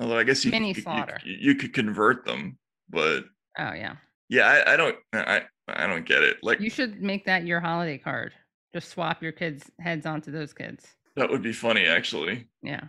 Although 0.00 0.18
I 0.18 0.24
guess 0.24 0.44
you 0.44 0.50
Mini 0.50 0.68
could- 0.74 0.78
you- 0.78 0.82
slaughter. 0.82 1.18
you, 1.24 1.36
you 1.40 1.54
could 1.56 1.72
convert 1.74 2.24
them, 2.24 2.58
but 2.88 3.24
Oh, 3.58 3.72
yeah. 3.72 3.96
yeah, 4.28 4.46
I, 4.46 4.74
I 4.74 4.76
don't 4.76 4.96
I 5.12 5.42
I 5.66 5.86
don't 5.86 6.06
get 6.06 6.22
it. 6.22 6.38
Like 6.42 6.60
You 6.60 6.70
should 6.70 7.02
make 7.02 7.24
that 7.26 7.44
your 7.44 7.60
holiday 7.60 7.98
card. 7.98 8.32
Just 8.72 8.90
swap 8.90 9.22
your 9.22 9.32
kids' 9.32 9.70
heads 9.80 10.06
onto 10.06 10.30
those 10.30 10.52
kids. 10.52 10.86
that 11.16 11.30
would 11.30 11.42
be 11.42 11.52
funny 11.52 11.84
actually. 11.86 12.48
Yeah. 12.62 12.82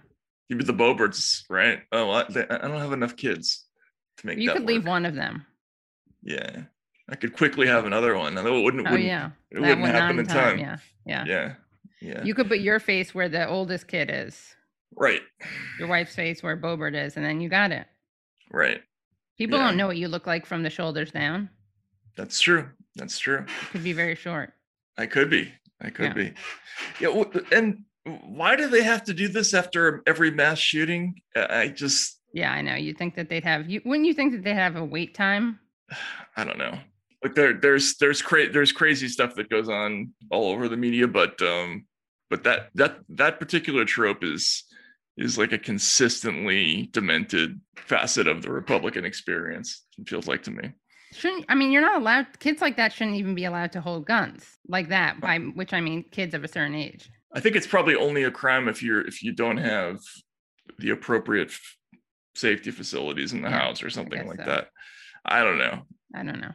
Give 0.49 0.57
be 0.59 0.63
the 0.65 0.73
Boeberts, 0.73 1.43
right? 1.49 1.81
Oh, 1.91 2.09
I, 2.11 2.21
I 2.21 2.23
don't 2.67 2.79
have 2.79 2.91
enough 2.93 3.15
kids 3.15 3.65
to 4.17 4.27
make. 4.27 4.37
You 4.39 4.51
could 4.51 4.65
leave 4.65 4.85
one 4.85 5.05
of 5.05 5.13
them. 5.15 5.45
Yeah, 6.23 6.63
I 7.09 7.15
could 7.15 7.33
quickly 7.35 7.67
have 7.67 7.85
another 7.85 8.17
one. 8.17 8.37
It 8.37 8.43
wouldn't. 8.43 8.87
Oh, 8.87 8.91
wouldn't 8.91 9.07
yeah. 9.07 9.31
It 9.51 9.61
That 9.61 9.77
wouldn't 9.79 9.85
happen 9.95 10.19
in 10.19 10.27
time. 10.27 10.59
Yeah. 10.59 10.77
Yeah. 11.05 11.23
Yeah. 11.25 11.53
Yeah. 12.01 12.23
You 12.23 12.33
could 12.33 12.47
put 12.47 12.59
your 12.59 12.79
face 12.79 13.13
where 13.13 13.27
the 13.29 13.47
oldest 13.47 13.87
kid 13.87 14.09
is, 14.13 14.55
right. 14.95 15.21
your 15.79 15.87
wife's 15.89 16.15
face 16.15 16.41
where 16.41 16.55
Boebert 16.55 16.95
is, 16.95 17.17
and 17.17 17.25
then 17.25 17.41
you 17.41 17.49
got 17.49 17.71
it. 17.71 17.87
Right. 18.51 18.81
People 19.37 19.57
Yeah. 19.57 19.65
don't 19.67 19.77
know 19.77 19.87
what 19.87 19.97
you 19.97 20.07
look 20.07 20.25
like 20.25 20.45
from 20.45 20.63
the 20.63 20.69
shoulders 20.69 21.11
down. 21.11 21.49
That's 22.15 22.39
true. 22.39 22.69
That's 22.95 23.19
true. 23.19 23.39
It 23.39 23.71
could 23.71 23.83
be 23.83 23.93
very 23.93 24.15
short. 24.15 24.53
I 24.97 25.05
could 25.07 25.29
be. 25.29 25.53
I 25.81 25.89
could 25.89 26.07
Yeah. 26.07 26.13
be. 26.13 26.33
Yeah. 26.99 27.23
And 27.51 27.83
why 28.25 28.55
do 28.55 28.67
they 28.67 28.83
have 28.83 29.03
to 29.05 29.13
do 29.13 29.27
this 29.27 29.53
after 29.53 30.01
every 30.07 30.31
mass 30.31 30.59
shooting? 30.59 31.21
I 31.35 31.67
just. 31.67 32.19
Yeah, 32.33 32.51
I 32.51 32.61
know. 32.61 32.75
You 32.75 32.93
think 32.93 33.15
that 33.15 33.29
they'd 33.29 33.43
have 33.43 33.69
you 33.69 33.81
wouldn't 33.85 34.07
you 34.07 34.13
think 34.13 34.33
that 34.33 34.43
they'd 34.43 34.53
have 34.53 34.75
a 34.75 34.83
wait 34.83 35.15
time? 35.15 35.59
I 36.37 36.43
don't 36.43 36.57
know. 36.57 36.77
Like 37.23 37.35
there, 37.35 37.53
there's 37.53 37.97
there's 37.97 38.21
cra- 38.21 38.51
there's 38.51 38.71
crazy 38.71 39.07
stuff 39.07 39.35
that 39.35 39.49
goes 39.49 39.67
on 39.69 40.13
all 40.31 40.51
over 40.51 40.69
the 40.69 40.77
media, 40.77 41.07
but 41.07 41.41
um, 41.41 41.85
but 42.29 42.43
that 42.43 42.69
that 42.75 42.99
that 43.09 43.39
particular 43.39 43.83
trope 43.85 44.23
is 44.23 44.63
is 45.17 45.37
like 45.37 45.51
a 45.51 45.57
consistently 45.57 46.87
demented 46.93 47.59
facet 47.75 48.27
of 48.27 48.41
the 48.41 48.51
Republican 48.51 49.03
experience. 49.03 49.85
It 49.97 50.07
feels 50.07 50.27
like 50.27 50.43
to 50.43 50.51
me. 50.51 50.71
Shouldn't 51.11 51.45
I 51.49 51.55
mean 51.55 51.71
you're 51.71 51.81
not 51.81 51.99
allowed 51.99 52.39
kids 52.39 52.61
like 52.61 52.77
that 52.77 52.93
shouldn't 52.93 53.17
even 53.17 53.35
be 53.35 53.45
allowed 53.45 53.73
to 53.73 53.81
hold 53.81 54.05
guns 54.05 54.45
like 54.67 54.89
that, 54.89 55.19
by 55.19 55.39
which 55.39 55.73
I 55.73 55.81
mean 55.81 56.05
kids 56.11 56.33
of 56.33 56.43
a 56.43 56.47
certain 56.47 56.75
age. 56.75 57.09
I 57.33 57.41
think 57.41 57.55
it's 57.55 57.67
probably 57.67 57.95
only 57.95 58.23
a 58.23 58.31
crime 58.31 58.67
if 58.69 58.81
you're 58.81 59.01
if 59.05 59.21
you 59.23 59.33
don't 59.33 59.57
have 59.57 59.99
the 60.77 60.91
appropriate 60.91 61.49
f- 61.49 61.75
safety 62.35 62.71
facilities 62.71 63.33
in 63.33 63.41
the 63.41 63.49
Yeah, 63.49 63.59
house 63.59 63.83
or 63.83 63.89
something 63.89 64.25
like 64.25 64.39
so. 64.39 64.45
that. 64.45 64.67
I 65.25 65.43
don't 65.43 65.57
know. 65.57 65.81
I 66.15 66.23
don't 66.23 66.41
know. 66.41 66.53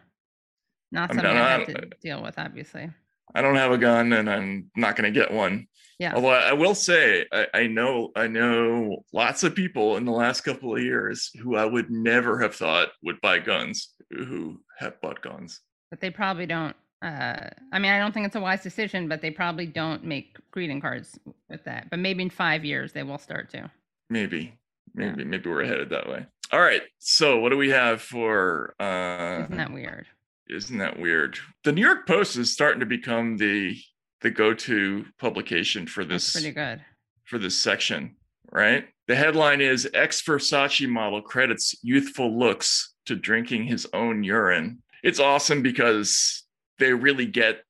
Not 0.93 1.11
something 1.11 1.27
I 1.27 1.51
have 1.51 1.67
to 1.67 1.91
deal 2.03 2.23
with, 2.23 2.39
obviously. 2.39 2.91
I 3.35 3.43
don't 3.43 3.57
have 3.57 3.73
a 3.73 3.79
gun 3.79 4.13
and 4.13 4.31
I'm 4.31 4.71
not 4.77 4.97
going 4.97 5.13
to 5.13 5.21
get 5.21 5.33
one. 5.33 5.67
Yeah. 5.99 6.15
Although 6.15 6.29
I 6.31 6.51
I 6.51 6.53
will 6.53 6.75
say, 6.75 7.27
I, 7.33 7.47
I 7.55 7.67
know 7.67 8.11
I 8.17 8.27
know 8.27 9.05
lots 9.13 9.45
of 9.45 9.55
people 9.55 9.97
in 9.97 10.05
the 10.05 10.13
last 10.13 10.43
couple 10.43 10.75
of 10.75 10.83
years 10.83 11.31
who 11.41 11.57
I 11.57 11.65
would 11.65 11.91
never 11.91 12.39
have 12.41 12.55
thought 12.55 12.91
would 13.03 13.21
buy 13.21 13.39
guns 13.39 13.95
who 14.11 14.61
have 14.79 15.01
bought 15.01 15.23
guns. 15.23 15.61
But 15.91 16.01
they 16.01 16.11
probably 16.11 16.47
don't 16.47 16.77
Uh, 17.03 17.51
I 17.73 17.79
mean, 17.79 17.93
I 17.93 17.99
don't 17.99 18.13
think 18.13 18.27
it's 18.27 18.37
a 18.37 18.41
wise 18.41 18.63
decision, 18.63 19.09
but 19.09 19.21
they 19.21 19.31
probably 19.31 19.67
don't 19.67 20.05
make 20.05 20.37
greeting 20.51 20.81
cards 20.81 21.19
with 21.51 21.63
that. 21.65 21.91
But 21.91 21.99
maybe 21.99 22.23
in 22.23 22.31
five 22.31 22.65
years 22.65 22.93
they 22.93 23.03
will 23.03 23.19
start 23.19 23.51
to. 23.51 23.71
Maybe. 24.09 24.59
Maybe, 24.95 25.25
maybe 25.25 25.49
we're 25.51 25.65
headed 25.65 25.91
that 25.91 26.09
way. 26.09 26.27
All 26.53 26.61
right. 26.61 26.83
So 26.99 27.39
what 27.41 27.51
do 27.51 27.57
we 27.57 27.71
have 27.71 28.03
for? 28.03 28.75
uh 28.81 29.45
Isn't 29.45 29.57
that 29.57 29.73
weird? 29.73 30.07
Isn't 30.49 30.79
that 30.79 30.99
weird? 30.99 31.39
The 31.65 31.73
New 31.73 31.81
York 31.81 32.07
Post 32.07 32.37
is 32.37 32.53
starting 32.53 32.81
to 32.81 32.87
become 32.87 33.37
the 33.37 33.77
the 34.21 34.31
go-to 34.31 35.05
publication 35.19 35.87
for 35.87 36.05
That's 36.05 36.27
this 36.27 36.33
pretty 36.43 36.55
good. 36.55 36.81
for 37.25 37.39
this 37.39 37.59
section, 37.59 38.17
right? 38.51 38.87
The 39.07 39.17
headline 39.17 39.61
is 39.61 39.89
ex 39.93 40.23
Versace 40.23 40.89
model 40.89 41.21
credits 41.21 41.75
youthful 41.83 42.39
looks 42.39 42.95
to 43.07 43.17
drinking 43.17 43.65
his 43.65 43.87
own 43.93 44.25
urine. 44.25 44.83
It's 45.03 45.21
awesome 45.21 45.61
because 45.63 46.45
they 46.79 46.93
really 46.95 47.27
get 47.27 47.63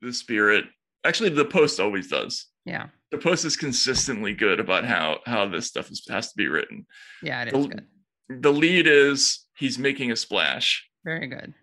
the 0.00 0.12
spirit. 0.14 0.64
Actually, 1.04 1.30
the 1.30 1.44
Post 1.44 1.78
always 1.80 2.08
does. 2.08 2.46
Yeah. 2.64 2.86
The 3.10 3.18
Post 3.18 3.44
is 3.46 3.56
consistently 3.56 4.34
good 4.34 4.60
about 4.60 4.84
how 4.84 5.20
how 5.26 5.48
this 5.48 5.66
stuff 5.66 5.90
is, 5.90 6.04
has 6.10 6.28
to 6.30 6.36
be 6.36 6.48
written. 6.48 6.86
Yeah, 7.22 7.42
it 7.44 7.50
The- 7.52 7.58
is 7.58 7.66
good. 7.66 7.86
The 8.42 8.52
lead 8.52 8.86
is 8.86 9.46
he's 9.56 9.78
making 9.78 10.12
a 10.12 10.16
splash. 10.16 10.86
Very 11.04 11.26
good. 11.26 11.54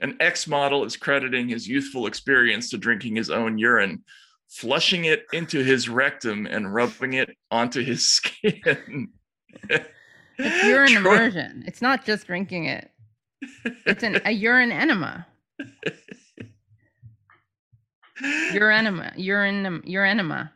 An 0.00 0.16
ex 0.20 0.46
model 0.46 0.84
is 0.84 0.96
crediting 0.96 1.48
his 1.48 1.68
youthful 1.68 2.06
experience 2.06 2.70
to 2.70 2.78
drinking 2.78 3.16
his 3.16 3.28
own 3.30 3.58
urine, 3.58 4.02
flushing 4.48 5.04
it 5.04 5.26
into 5.34 5.62
his 5.62 5.88
rectum 5.90 6.46
and 6.46 6.72
rubbing 6.72 7.12
it 7.14 7.36
onto 7.50 7.82
his 7.84 8.08
skin. 8.16 9.08
It's 10.38 10.64
urine 10.64 10.88
Troy- 11.02 11.14
immersion. 11.16 11.64
It's 11.66 11.82
not 11.82 12.06
just 12.06 12.26
drinking 12.26 12.64
it. 12.66 12.90
It's 13.84 14.02
an 14.02 14.20
a 14.24 14.30
urine 14.30 14.72
enema. 14.72 15.26
Urenema. 18.22 19.12
Urine 19.16 19.82
urenema. 19.86 20.50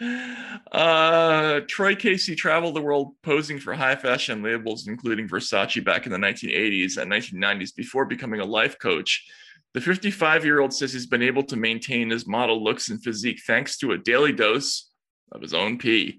Uh, 0.00 1.60
Troy 1.68 1.94
Casey 1.94 2.34
traveled 2.34 2.74
the 2.74 2.82
world 2.82 3.14
posing 3.22 3.58
for 3.58 3.74
high 3.74 3.96
fashion 3.96 4.42
labels, 4.42 4.88
including 4.88 5.28
Versace, 5.28 5.84
back 5.84 6.06
in 6.06 6.12
the 6.12 6.18
1980s 6.18 6.96
and 6.96 7.10
1990s 7.10 7.74
before 7.74 8.04
becoming 8.04 8.40
a 8.40 8.44
life 8.44 8.78
coach. 8.78 9.24
The 9.72 9.80
55 9.80 10.44
year 10.44 10.60
old 10.60 10.72
says 10.72 10.92
he's 10.92 11.06
been 11.06 11.22
able 11.22 11.42
to 11.44 11.56
maintain 11.56 12.10
his 12.10 12.26
model 12.26 12.62
looks 12.62 12.90
and 12.90 13.02
physique 13.02 13.40
thanks 13.46 13.76
to 13.78 13.92
a 13.92 13.98
daily 13.98 14.32
dose 14.32 14.90
of 15.32 15.42
his 15.42 15.54
own 15.54 15.78
pee. 15.78 16.18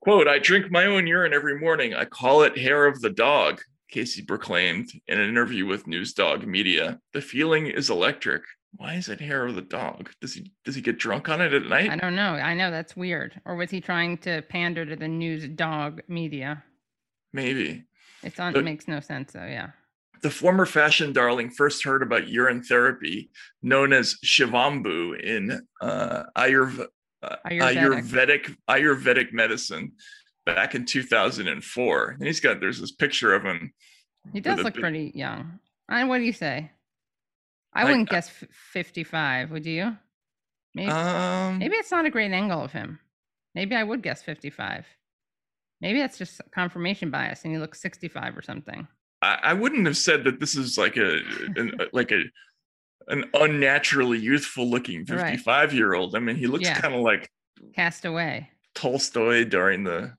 Quote, 0.00 0.28
I 0.28 0.38
drink 0.38 0.70
my 0.70 0.86
own 0.86 1.06
urine 1.06 1.32
every 1.32 1.58
morning. 1.58 1.94
I 1.94 2.04
call 2.04 2.42
it 2.42 2.58
hair 2.58 2.86
of 2.86 3.00
the 3.00 3.10
dog, 3.10 3.60
Casey 3.90 4.22
proclaimed 4.22 4.90
in 5.06 5.20
an 5.20 5.28
interview 5.28 5.66
with 5.66 5.86
News 5.86 6.14
Dog 6.14 6.46
Media. 6.46 6.98
The 7.12 7.20
feeling 7.20 7.66
is 7.66 7.90
electric. 7.90 8.42
Why 8.76 8.94
is 8.94 9.08
it 9.08 9.20
hair 9.20 9.46
of 9.46 9.54
the 9.54 9.62
dog? 9.62 10.10
Does 10.20 10.34
he 10.34 10.50
does 10.64 10.74
he 10.74 10.80
get 10.80 10.98
drunk 10.98 11.28
on 11.28 11.40
it 11.40 11.52
at 11.52 11.64
night? 11.66 11.90
I 11.90 11.96
don't 11.96 12.16
know. 12.16 12.34
I 12.34 12.54
know 12.54 12.70
that's 12.70 12.96
weird. 12.96 13.40
Or 13.44 13.54
was 13.56 13.70
he 13.70 13.80
trying 13.80 14.18
to 14.18 14.42
pander 14.48 14.84
to 14.84 14.96
the 14.96 15.08
news 15.08 15.48
dog 15.48 16.02
media? 16.08 16.64
Maybe. 17.32 17.84
It's 18.22 18.40
on. 18.40 18.52
But- 18.52 18.60
It 18.60 18.64
makes 18.64 18.88
no 18.88 19.00
sense 19.00 19.32
though. 19.32 19.46
Yeah. 19.46 19.70
The 20.22 20.30
former 20.30 20.64
fashion 20.64 21.12
darling 21.12 21.50
first 21.50 21.84
heard 21.84 22.02
about 22.02 22.28
urine 22.28 22.62
therapy, 22.62 23.28
known 23.62 23.92
as 23.92 24.16
Shivambu, 24.24 25.20
in 25.20 25.60
uh, 25.82 26.22
Ayurv- 26.36 26.86
uh, 27.22 27.36
Ayurvedic. 27.46 27.76
Ayurvedic 28.08 28.56
Ayurvedic 28.70 29.32
medicine 29.34 29.92
back 30.46 30.74
in 30.74 30.86
2004. 30.86 32.10
And 32.18 32.26
he's 32.26 32.40
got 32.40 32.60
there's 32.60 32.80
this 32.80 32.92
picture 32.92 33.34
of 33.34 33.42
him. 33.44 33.72
He 34.32 34.40
does 34.40 34.60
look 34.62 34.74
big- 34.74 34.80
pretty 34.82 35.12
young. 35.14 35.58
And 35.90 36.08
what 36.08 36.18
do 36.18 36.24
you 36.24 36.32
say? 36.32 36.70
I 37.74 37.82
I- 37.82 37.84
wouldn't 37.84 38.08
guess 38.08 38.28
f- 38.28 38.48
55. 38.72 39.50
Would 39.50 39.66
you? 39.66 39.96
Maybe. 40.74 40.90
Um, 40.90 41.58
Maybe 41.58 41.76
it's 41.76 41.90
not 41.90 42.04
a 42.06 42.10
great 42.10 42.32
angle 42.32 42.62
of 42.62 42.72
him. 42.72 42.98
Maybe 43.54 43.74
I 43.76 43.82
would 43.84 44.02
guess 44.02 44.22
55. 44.22 44.86
Maybe 45.80 46.00
that's 46.00 46.18
just 46.18 46.40
confirmation 46.52 47.10
bias 47.10 47.44
and 47.44 47.52
he 47.52 47.58
looks 47.58 47.80
65 47.80 48.36
or 48.36 48.42
something. 48.42 48.86
I, 49.22 49.38
I 49.42 49.52
wouldn't 49.54 49.86
have 49.86 49.96
said 49.96 50.24
that 50.24 50.40
this 50.40 50.56
is 50.56 50.76
like 50.78 50.96
a 50.96 51.18
an, 51.56 51.78
like 51.92 52.10
a 52.10 52.22
an 53.08 53.24
unnaturally 53.34 54.18
youthful 54.18 54.68
looking 54.68 55.04
Right. 55.08 55.32
55 55.32 55.72
year 55.74 55.94
old. 55.94 56.16
I 56.16 56.20
mean, 56.20 56.36
he 56.36 56.46
looks 56.46 56.64
Yeah. 56.64 56.80
kind 56.80 56.94
of 56.94 57.00
like 57.02 57.28
Cast 57.74 58.04
away. 58.04 58.50
Tolstoy 58.74 59.44
during 59.44 59.84
the 59.84 60.16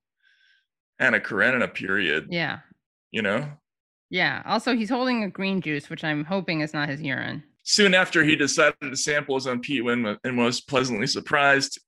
Anna 0.99 1.19
Karenina 1.19 1.67
period. 1.67 2.27
Yeah. 2.31 2.59
You 3.11 3.21
know, 3.21 3.49
Yeah. 4.09 4.41
Also, 4.45 4.75
he's 4.75 4.89
holding 4.89 5.23
a 5.23 5.29
green 5.29 5.61
juice, 5.61 5.89
which 5.89 6.03
I'm 6.03 6.25
hoping 6.25 6.61
is 6.61 6.73
not 6.73 6.89
his 6.89 7.01
urine. 7.01 7.43
Soon 7.63 7.93
after, 7.93 8.23
he 8.23 8.35
decided 8.35 8.75
to 8.81 8.95
sample 8.95 9.35
his 9.35 9.47
own 9.47 9.59
pee 9.59 9.79
and 9.79 10.37
was 10.37 10.61
pleasantly 10.61 11.07
surprised. 11.07 11.79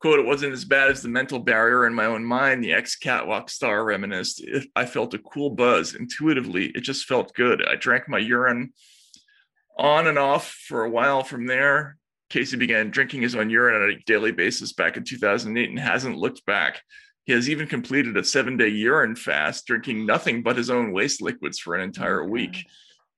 Quote, 0.00 0.20
it 0.20 0.26
wasn't 0.26 0.52
as 0.52 0.64
bad 0.64 0.90
as 0.90 1.02
the 1.02 1.08
mental 1.08 1.38
barrier 1.38 1.86
in 1.86 1.94
my 1.94 2.04
own 2.04 2.24
mind, 2.24 2.62
the 2.62 2.72
ex 2.72 2.96
catwalk 2.96 3.50
star 3.50 3.84
reminisced. 3.84 4.44
I 4.76 4.86
felt 4.86 5.14
a 5.14 5.18
cool 5.18 5.50
buzz 5.50 5.94
intuitively. 5.94 6.66
It 6.66 6.82
just 6.82 7.06
felt 7.06 7.34
good. 7.34 7.66
I 7.66 7.76
drank 7.76 8.08
my 8.08 8.18
urine 8.18 8.72
on 9.78 10.06
and 10.06 10.18
off 10.18 10.48
for 10.50 10.84
a 10.84 10.90
while 10.90 11.24
from 11.24 11.46
there. 11.46 11.96
Casey 12.28 12.56
began 12.56 12.90
drinking 12.90 13.22
his 13.22 13.34
own 13.34 13.50
urine 13.50 13.82
on 13.82 13.90
a 13.90 14.04
daily 14.04 14.32
basis 14.32 14.72
back 14.72 14.96
in 14.96 15.04
2008 15.04 15.70
and 15.70 15.78
hasn't 15.78 16.18
looked 16.18 16.44
back. 16.44 16.82
He 17.26 17.32
has 17.32 17.50
even 17.50 17.66
completed 17.66 18.16
a 18.16 18.24
seven 18.24 18.56
day 18.56 18.68
urine 18.68 19.16
fast, 19.16 19.66
drinking 19.66 20.06
nothing 20.06 20.42
but 20.42 20.56
his 20.56 20.70
own 20.70 20.92
waste 20.92 21.20
liquids 21.20 21.58
for 21.58 21.74
an 21.74 21.80
oh 21.80 21.84
entire 21.84 22.22
Oh, 22.22 22.28
week. 22.28 22.52
God. 22.52 22.64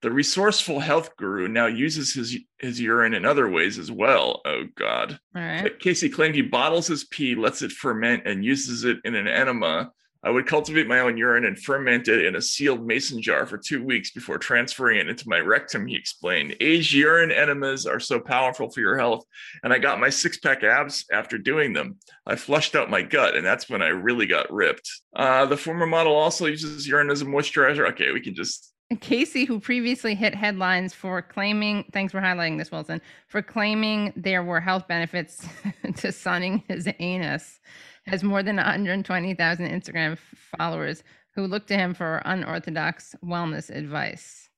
The 0.01 0.11
resourceful 0.11 0.79
health 0.79 1.15
guru 1.17 1.47
now 1.47 1.67
uses 1.67 2.13
his 2.13 2.37
his 2.57 2.81
urine 2.81 3.13
in 3.13 3.25
other 3.25 3.49
ways 3.49 3.77
as 3.77 3.91
well. 3.91 4.41
Oh 4.45 4.63
God. 4.75 5.19
All 5.35 5.41
right. 5.41 5.77
Casey 5.79 6.09
claimed 6.09 6.35
he 6.35 6.41
bottles 6.41 6.87
his 6.87 7.03
pee, 7.05 7.35
lets 7.35 7.61
it 7.61 7.71
ferment, 7.71 8.23
and 8.25 8.43
uses 8.43 8.83
it 8.83 8.97
in 9.03 9.13
an 9.15 9.27
enema. 9.27 9.91
I 10.23 10.29
would 10.29 10.47
cultivate 10.47 10.87
my 10.87 10.99
own 10.99 11.17
urine 11.17 11.45
and 11.45 11.57
ferment 11.57 12.07
it 12.07 12.25
in 12.25 12.35
a 12.35 12.41
sealed 12.41 12.85
mason 12.85 13.21
jar 13.21 13.45
for 13.45 13.57
two 13.57 13.83
weeks 13.83 14.11
before 14.11 14.37
transferring 14.37 14.99
it 14.99 15.07
into 15.07 15.29
my 15.29 15.39
rectum, 15.39 15.87
he 15.87 15.95
explained. 15.95 16.57
Aged 16.59 16.93
urine 16.93 17.31
enemas 17.31 17.85
are 17.85 17.99
so 17.99 18.19
powerful 18.19 18.69
for 18.69 18.81
your 18.81 18.97
health, 18.97 19.23
and 19.63 19.71
I 19.71 19.79
got 19.79 19.99
my 19.99 20.09
six 20.09 20.37
pack 20.37 20.63
abs 20.63 21.05
after 21.11 21.37
doing 21.37 21.71
them. 21.71 21.97
I 22.25 22.35
flushed 22.35 22.75
out 22.75 22.89
my 22.89 23.01
gut, 23.01 23.35
and 23.35 23.45
that's 23.45 23.69
when 23.69 23.81
I 23.81 23.89
really 23.89 24.25
got 24.25 24.51
ripped. 24.51 24.89
Uh, 25.15 25.45
the 25.45 25.57
former 25.57 25.85
model 25.85 26.15
also 26.15 26.47
uses 26.47 26.87
urine 26.87 27.09
as 27.09 27.21
a 27.21 27.25
moisturizer. 27.25 27.89
Okay, 27.91 28.11
we 28.11 28.21
can 28.21 28.35
just 28.35 28.73
Casey, 29.01 29.45
who 29.45 29.59
previously 29.59 30.15
hit 30.15 30.33
headlines 30.33 30.95
for 30.95 31.21
claiming, 31.21 31.85
thanks 31.93 32.11
for 32.11 32.19
highlighting 32.19 32.57
this, 32.57 32.71
Wilson, 32.71 32.99
for 33.27 33.43
claiming 33.43 34.11
there 34.15 34.43
were 34.43 34.59
health 34.59 34.87
benefits 34.87 35.47
to 35.97 36.11
sunning 36.11 36.63
his 36.67 36.89
anus, 36.99 37.59
has 38.09 38.23
more 38.23 38.43
than 38.43 38.55
120,000 38.57 39.67
Instagram 39.69 40.17
followers 40.57 41.03
who 41.35 41.45
look 41.45 41.67
to 41.67 41.75
him 41.77 41.93
for 41.93 42.21
unorthodox 42.25 43.15
wellness 43.23 43.69
advice. 43.69 44.49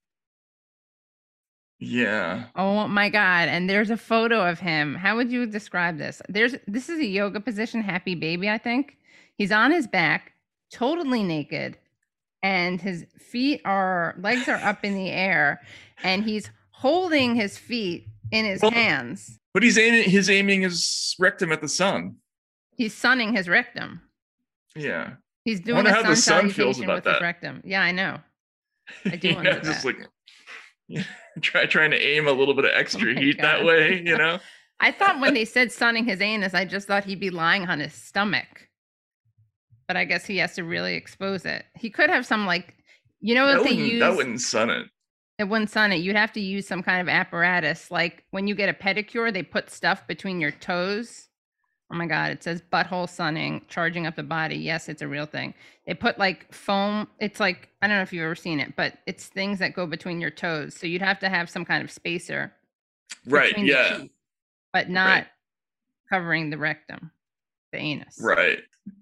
yeah. 1.80 2.46
Oh 2.56 2.88
my 2.88 3.10
God. 3.10 3.48
And 3.50 3.70
there's 3.70 3.90
a 3.90 3.98
photo 3.98 4.48
of 4.48 4.60
him. 4.60 4.96
How 4.96 5.16
would 5.16 5.32
you 5.32 5.46
describe 5.48 5.98
this? 5.98 6.22
There's 6.30 6.56
this 6.68 6.90
is 6.90 7.00
a 7.00 7.06
yoga 7.06 7.40
position, 7.40 7.82
happy 7.82 8.16
baby, 8.16 8.50
I 8.50 8.58
think. 8.58 8.98
He's 9.36 9.52
on 9.52 9.72
his 9.72 9.88
back, 9.88 10.34
totally 10.72 11.24
naked, 11.24 11.78
and 12.44 12.80
his 12.80 13.06
feet 13.20 13.62
are 13.66 14.16
legs 14.20 14.48
are 14.48 14.56
up 14.64 14.84
in 14.86 14.94
the 14.94 15.10
air, 15.10 15.62
and 16.04 16.24
he's 16.24 16.52
holding 16.70 17.36
his 17.36 17.58
feet 17.58 18.08
in 18.32 18.46
his 18.46 18.62
Well- 18.62 18.72
hands. 18.72 19.40
But 19.54 19.64
he's 19.64 19.78
aiming 19.78 20.10
he's 20.10 20.30
aiming 20.30 20.62
his 20.62 21.16
rectum 21.20 21.52
at 21.52 21.60
the 21.62 21.68
sun. 21.68 22.16
He's 22.82 22.96
sunning 22.96 23.36
his 23.36 23.48
rectum. 23.48 24.02
Yeah. 24.76 25.12
He's 25.46 25.60
doing 25.60 25.76
wonder 25.76 25.92
a 25.92 25.94
how 25.94 26.02
the 26.02 26.16
sun 26.16 26.46
sun 26.46 26.50
feels 26.50 26.80
about 26.82 26.96
with 26.96 27.04
his 27.06 27.14
that. 27.14 27.22
rectum. 27.22 27.62
Yeah, 27.64 27.84
I 27.84 27.92
know. 27.92 28.18
I 29.06 29.18
do 29.18 29.30
You 29.30 29.36
wonder 29.36 29.54
know, 29.54 29.60
just 29.60 29.84
that. 29.84 29.86
like 29.86 30.08
yeah, 30.88 31.04
try 31.42 31.68
trying 31.68 31.92
to 31.92 32.02
aim 32.02 32.28
a 32.28 32.32
little 32.32 32.56
bit 32.56 32.66
of 32.66 32.72
extra 32.74 33.12
Oh 33.12 33.20
heat 33.20 33.40
that 33.40 33.64
way, 33.64 34.02
you 34.06 34.18
know? 34.18 34.40
I 34.80 34.92
thought 34.92 35.20
when 35.22 35.36
they 35.36 35.46
said 35.46 35.72
sunning 35.72 36.06
his 36.06 36.22
anus, 36.22 36.56
I 36.56 36.66
just 36.66 36.88
thought 36.88 37.04
he'd 37.04 37.20
be 37.20 37.30
lying 37.30 37.68
on 37.68 37.80
his 37.80 37.94
stomach. 37.94 38.68
But 39.88 39.96
I 39.96 40.06
guess 40.06 40.26
he 40.26 40.38
has 40.38 40.56
to 40.56 40.64
really 40.64 40.96
expose 40.96 41.46
it. 41.46 41.64
He 41.76 41.92
could 41.92 42.10
have 42.10 42.26
some 42.26 42.48
like, 42.48 42.74
you 43.20 43.36
know, 43.36 43.46
that, 43.46 43.60
what 43.60 43.70
they 43.70 43.76
use. 43.76 44.00
that 44.00 44.16
wouldn't 44.16 44.42
sun 44.42 44.72
it. 44.72 44.88
It 45.38 45.44
wouldn't 45.44 45.70
sun 45.70 45.92
it. 45.92 45.98
You'd 45.98 46.16
have 46.16 46.34
to 46.34 46.42
use 46.42 46.68
some 46.68 46.82
kind 46.82 47.00
of 47.00 47.10
apparatus. 47.10 47.92
Like 47.92 48.24
when 48.32 48.48
you 48.48 48.56
get 48.56 48.70
a 48.70 48.74
pedicure, 48.74 49.32
they 49.32 49.44
put 49.44 49.70
stuff 49.70 50.08
between 50.08 50.42
your 50.42 50.50
toes. 50.52 51.28
Oh 51.92 51.96
my 51.96 52.06
God, 52.06 52.32
it 52.32 52.42
says 52.42 52.62
butthole 52.72 53.10
sunning, 53.10 53.66
charging 53.68 54.08
up 54.08 54.16
the 54.16 54.24
body. 54.24 54.56
Yes, 54.56 54.88
it's 54.88 55.02
a 55.02 55.08
real 55.08 55.26
thing. 55.26 55.54
They 55.86 55.94
put 55.94 56.18
like 56.18 56.52
foam. 56.54 57.08
It's 57.20 57.40
like, 57.40 57.68
I 57.82 57.88
don't 57.88 57.98
know 57.98 58.04
if 58.04 58.14
you've 58.14 58.24
ever 58.24 58.36
seen 58.36 58.62
it, 58.62 58.76
but 58.78 59.00
it's 59.08 59.26
things 59.28 59.60
that 59.60 59.74
go 59.74 59.86
between 59.86 60.22
your 60.22 60.30
toes. 60.30 60.74
So 60.74 60.88
you'd 60.88 61.02
have 61.02 61.20
to 61.20 61.28
have 61.28 61.50
some 61.50 61.66
kind 61.66 61.84
of 61.84 61.92
spacer. 61.92 62.54
Right. 63.26 63.58
Yeah. 63.58 63.98
teeth, 63.98 64.12
but 64.72 64.90
not 64.90 65.28
covering 66.10 66.50
the 66.50 66.58
rectum, 66.58 67.12
the 67.74 67.80
anus. 67.80 68.18
Right. 68.22 68.60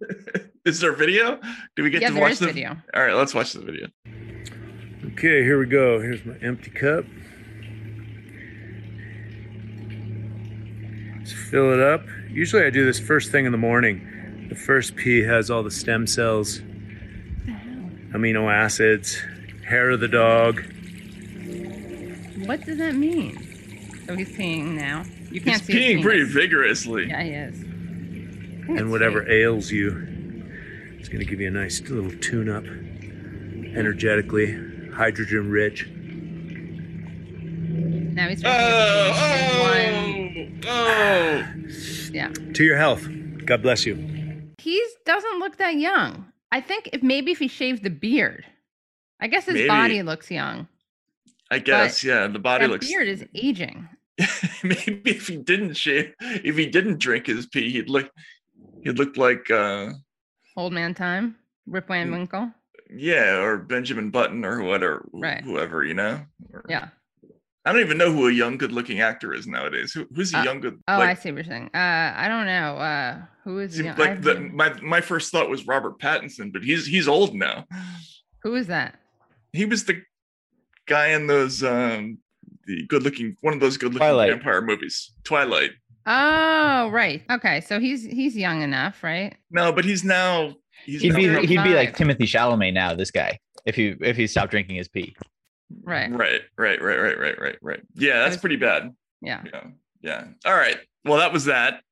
is 0.66 0.80
there 0.80 0.94
video? 0.94 1.40
Do 1.76 1.84
we 1.84 1.92
get 1.92 2.02
Yeah, 2.02 2.08
to 2.08 2.14
there 2.16 2.24
watch 2.24 2.34
is 2.34 2.40
the 2.40 2.48
video. 2.48 2.76
All 2.96 3.04
right, 3.04 3.14
let's 3.14 3.36
watch 3.36 3.54
the 3.54 3.62
video. 3.62 3.88
Okay, 5.14 5.44
here 5.44 5.60
we 5.60 5.68
go. 5.68 6.02
Here's 6.02 6.26
my 6.26 6.36
empty 6.42 6.72
cup. 6.72 7.06
Let's 11.18 11.34
fill 11.34 11.74
it 11.74 11.80
up. 11.80 12.02
Usually 12.32 12.64
I 12.64 12.70
do 12.70 12.86
this 12.86 13.00
first 13.00 13.32
thing 13.32 13.46
in 13.46 13.52
the 13.52 13.58
morning. 13.58 14.48
The 14.50 14.56
first 14.56 14.96
pee 14.96 15.24
has 15.24 15.50
all 15.50 15.64
the 15.64 15.72
stem 15.72 16.08
cells, 16.08 16.60
amino 18.14 18.52
acids, 18.52 19.22
hair 19.68 19.92
of 19.92 20.00
the 20.00 20.08
dog. 20.08 20.62
What 22.46 22.66
does 22.66 22.78
that 22.78 22.96
mean? 22.96 23.38
So 24.08 24.16
he's 24.16 24.30
peeing 24.30 24.74
now. 24.76 25.04
You 25.32 25.42
can't 25.42 25.58
He's 25.62 25.66
see. 25.68 25.74
his 25.74 25.98
peeing 25.98 26.02
pretty 26.04 26.24
vigorously. 26.24 27.08
Yeah, 27.10 27.22
he 27.24 27.30
is. 27.32 27.60
And 27.62 28.92
whatever 28.92 29.22
fake. 29.24 29.32
ails 29.32 29.72
you. 29.72 29.90
It's 31.00 31.10
going 31.10 31.20
to 31.20 31.26
give 31.30 31.40
you 31.40 31.48
a 31.48 31.52
nice 31.52 31.82
little 31.82 32.12
tune 32.20 32.50
up, 32.50 32.64
energetically, 33.76 34.54
hydrogen 34.92 35.50
rich. 35.50 35.88
Now 38.20 38.28
he's 38.28 38.42
Oh, 38.44 39.64
drinking 39.72 40.62
oh, 40.68 40.70
oh. 40.70 41.48
Yeah. 42.12 42.28
To 42.54 42.64
your 42.66 42.76
health. 42.76 43.08
God 43.46 43.62
bless 43.62 43.86
you. 43.86 43.96
He 44.58 44.86
doesn't 45.06 45.40
look 45.40 45.56
that 45.56 45.76
young. 45.76 46.26
I 46.52 46.60
think 46.60 46.90
if 46.92 47.02
maybe 47.02 47.32
if 47.32 47.40
he 47.40 47.48
shaved 47.48 47.82
the 47.82 47.90
beard. 47.90 48.46
I 49.22 49.28
guess 49.28 49.46
his 49.46 49.54
Maybe. 49.56 49.68
body 49.70 50.04
looks 50.04 50.30
young. 50.30 50.68
I 51.50 51.60
guess, 51.60 52.04
yeah. 52.04 52.28
The 52.28 52.40
body 52.40 52.66
that 52.66 52.72
looks. 52.72 52.88
beard 52.90 53.08
is 53.08 53.24
aging. 53.34 53.88
maybe 54.64 55.02
if 55.06 55.28
he 55.30 55.38
didn't 55.38 55.76
shave, 55.76 56.14
if 56.20 56.58
he 56.58 56.66
didn't 56.66 57.00
drink 57.00 57.28
his 57.28 57.46
pee, 57.46 57.72
he'd 57.72 57.90
look, 57.90 58.12
he'd 58.84 58.98
look 59.00 59.16
like, 59.16 59.50
uh, 59.50 59.92
Old 60.58 60.74
man 60.74 60.94
time. 60.94 61.38
Rip 61.68 61.88
Van 61.88 62.10
Mm. 62.10 62.12
Winkle. 62.12 62.52
yeah, 62.94 63.38
or 63.42 63.58
Benjamin 63.60 64.10
Button 64.10 64.44
or 64.44 64.62
whatever, 64.62 65.08
Right. 65.14 65.42
whoever, 65.42 65.86
you 65.86 65.94
know. 65.94 66.26
Or- 66.52 66.66
Yeah. 66.68 66.90
I 67.66 67.74
don't 67.74 67.82
even 67.82 67.98
know 67.98 68.12
who 68.12 68.28
a 68.28 68.32
young, 68.32 68.58
good-looking 68.58 69.02
actor 69.02 69.34
is 69.34 69.46
nowadays. 69.46 69.92
Who, 69.92 70.08
who's 70.16 70.34
a 70.34 70.40
Uh, 70.40 70.44
young, 70.44 70.60
good? 70.62 70.80
Oh, 70.88 71.00
I 71.02 71.14
see 71.14 71.30
what 71.32 71.38
you're 71.38 71.44
saying. 71.44 71.70
Uh, 71.74 72.14
I 72.16 72.28
don't 72.30 72.46
know. 72.46 72.76
Uh, 72.78 73.22
who 73.44 73.60
is 73.60 73.74
seems 73.74 73.86
young? 73.86 73.98
like 73.98 74.22
the, 74.22 74.36
never- 74.36 74.50
my 74.56 74.74
my 74.82 75.02
first 75.02 75.32
thought 75.32 75.50
was 75.50 75.68
Robert 75.68 76.00
Pattinson, 76.00 76.54
but 76.54 76.64
he's 76.64 76.86
he's 76.86 77.08
old 77.08 77.34
now. 77.36 77.66
who 78.44 78.56
is 78.56 78.68
that? 78.68 79.00
He 79.52 79.66
was 79.66 79.84
the 79.86 80.02
guy 80.88 81.08
in 81.10 81.28
those 81.28 81.64
um 81.64 82.18
the 82.66 82.86
good-looking 82.88 83.36
one 83.42 83.54
of 83.54 83.60
those 83.60 83.78
good-looking 83.78 84.00
Twilight. 84.00 84.30
vampire 84.32 84.62
movies, 84.62 85.12
Twilight. 85.24 85.72
Oh, 86.06 86.90
right. 86.92 87.22
Okay, 87.30 87.62
so 87.62 87.80
he's 87.80 88.04
he's 88.04 88.36
young 88.38 88.62
enough, 88.62 89.04
right? 89.04 89.36
No, 89.52 89.72
but 89.74 89.84
he's 89.86 90.04
now 90.04 90.56
he's 90.86 91.02
He'd 91.02 91.10
now 91.10 91.18
be 91.42 91.48
he'd 91.48 91.64
be 91.64 91.76
like 91.76 91.96
Timothée 91.96 92.22
Chalamet 92.22 92.74
now. 92.74 92.96
This 92.96 93.12
guy, 93.12 93.38
if 93.66 93.76
he 93.76 93.96
if 94.02 94.16
he 94.18 94.28
stopped 94.28 94.52
drinking 94.52 94.78
his 94.78 94.88
pee. 94.88 95.16
Right. 95.84 96.12
right, 96.12 96.42
right, 96.58 96.82
right, 96.82 97.00
right, 97.00 97.20
right, 97.20 97.40
right, 97.40 97.58
right. 97.62 97.82
Yeah, 97.96 98.20
that's 98.20 98.34
was- 98.36 98.42
pretty 98.42 98.56
bad. 98.58 98.94
Yeah. 99.22 99.44
Yeah, 99.46 99.64
yeah. 100.02 100.24
All 100.46 100.56
right. 100.56 100.78
Well, 101.06 101.18
that 101.20 101.34
was 101.34 101.46
that. 101.46 101.82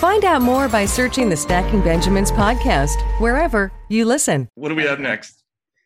Find 0.00 0.24
out 0.24 0.40
more 0.40 0.66
by 0.68 0.86
searching 0.86 1.28
the 1.28 1.36
Stacking 1.36 1.82
Benjamins 1.82 2.32
podcast 2.32 3.02
wherever 3.20 3.70
you 3.90 4.06
listen. 4.06 4.48
What 4.54 4.70
do 4.70 4.74
we 4.74 4.84
have 4.84 4.98
next? 4.98 5.44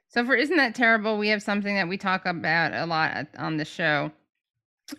So 0.09 0.24
for 0.24 0.37
isn't 0.37 0.57
that 0.57 0.77
terrible? 0.77 1.18
We 1.18 1.29
have 1.29 1.42
something 1.42 1.74
that 1.74 1.88
we 1.88 1.98
talk 1.98 2.24
about 2.24 2.72
a 2.72 2.87
lot 2.87 3.27
on 3.37 3.57
the 3.57 3.64
show. 3.64 4.12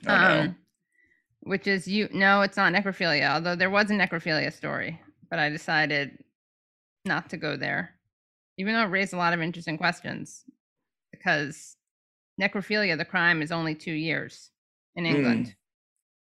Oh, 0.06 0.18
no. 0.18 0.54
which 1.42 1.66
is 1.68 1.88
you 1.88 2.10
no, 2.12 2.42
it's 2.42 2.58
not 2.58 2.74
necrophilia, 2.74 3.30
although 3.36 3.56
there 3.56 3.70
was 3.70 3.90
a 3.90 3.94
necrophilia 3.94 4.52
story, 4.52 5.00
but 5.30 5.40
I 5.40 5.50
decided 5.50 6.18
not 7.06 7.30
to 7.30 7.38
go 7.38 7.56
there. 7.56 7.92
Even 8.58 8.74
though 8.74 8.82
it 8.82 8.86
raised 8.90 9.14
a 9.14 9.18
lot 9.18 9.34
of 9.34 9.42
interesting 9.42 9.78
questions. 9.78 10.44
Because 11.12 11.78
necrophilia, 12.42 12.98
the 12.98 13.06
crime 13.06 13.42
is 13.42 13.52
only 13.52 13.76
two 13.76 13.94
years 13.94 14.52
in 14.96 15.06
Hmm. 15.06 15.16
England. 15.16 15.56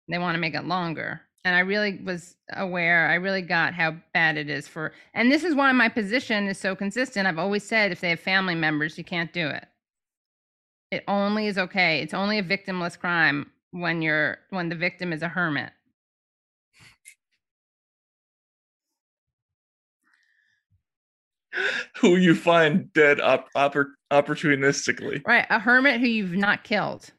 They 0.09 0.19
want 0.19 0.35
to 0.35 0.39
make 0.41 0.53
it 0.53 0.65
longer. 0.65 1.21
And 1.45 1.55
I 1.55 1.59
really 1.59 1.99
was 2.03 2.35
aware, 2.53 3.09
I 3.09 3.15
really 3.15 3.41
got 3.41 3.73
how 3.73 3.95
bad 4.13 4.37
it 4.37 4.49
is 4.49 4.67
for 4.67 4.93
and 5.13 5.29
this 5.29 5.43
is 5.43 5.53
why 5.55 5.71
my 5.73 5.89
position 5.89 6.47
is 6.47 6.57
so 6.57 6.75
consistent. 6.75 7.27
I've 7.27 7.39
always 7.39 7.63
said 7.63 7.91
if 7.91 7.99
they 7.99 8.11
have 8.11 8.19
family 8.19 8.55
members, 8.55 8.97
you 8.97 9.03
can't 9.03 9.33
do 9.33 9.47
it. 9.49 9.65
It 10.91 11.03
only 11.07 11.47
is 11.47 11.57
okay. 11.57 12.01
It's 12.01 12.13
only 12.13 12.37
a 12.37 12.43
victimless 12.43 12.97
crime 12.97 13.51
when 13.71 14.01
you're 14.01 14.37
when 14.51 14.69
the 14.69 14.75
victim 14.75 15.11
is 15.11 15.21
a 15.21 15.27
hermit. 15.27 15.71
Who 21.97 22.15
you 22.15 22.35
find 22.35 22.91
dead 22.93 23.19
op- 23.19 23.51
oppor- 23.55 23.93
opportunistically. 24.11 25.25
Right, 25.25 25.45
a 25.49 25.59
hermit 25.59 25.99
who 25.99 26.07
you've 26.07 26.33
not 26.33 26.63
killed. 26.63 27.09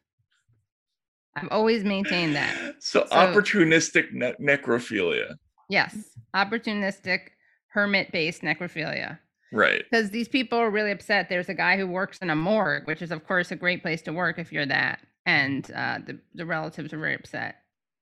I've 1.37 1.49
always 1.51 1.85
maintained 1.85 2.37
that. 2.37 2.64
So, 2.85 3.07
So- 3.07 3.17
opportunistic 3.17 4.13
ne- 4.13 4.35
necrophilia. 4.39 5.37
Yes, 5.71 5.97
opportunistic 6.37 7.29
hermit-based 7.69 8.43
necrophilia. 8.43 9.19
Right. 9.53 9.83
Because 9.91 10.11
these 10.11 10.29
people 10.29 10.59
are 10.59 10.69
really 10.71 10.91
upset. 10.91 11.31
There's 11.31 11.49
a 11.49 11.55
guy 11.55 11.79
who 11.79 11.87
works 11.87 12.19
in 12.19 12.29
a 12.29 12.37
morgue, 12.37 12.87
which 12.87 13.01
is, 13.01 13.11
of 13.11 13.27
course, 13.27 13.51
a 13.51 13.57
great 13.57 13.81
place 13.81 14.03
to 14.03 14.13
work 14.13 14.39
if 14.39 14.53
you're 14.53 14.67
that. 14.67 15.01
And 15.25 15.71
uh, 15.75 16.01
the 16.07 16.21
the 16.35 16.45
relatives 16.45 16.93
are 16.93 16.99
very 16.99 17.15
upset. 17.15 17.57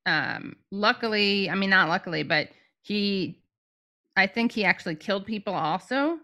Um, 0.05 0.57
luckily, 0.73 1.49
I 1.49 1.55
mean, 1.55 1.71
not 1.71 1.88
luckily, 1.88 2.25
but 2.25 2.49
he, 2.81 3.40
I 4.16 4.27
think 4.27 4.51
he 4.51 4.64
actually 4.64 4.97
killed 4.97 5.27
people 5.27 5.55
also. 5.55 6.18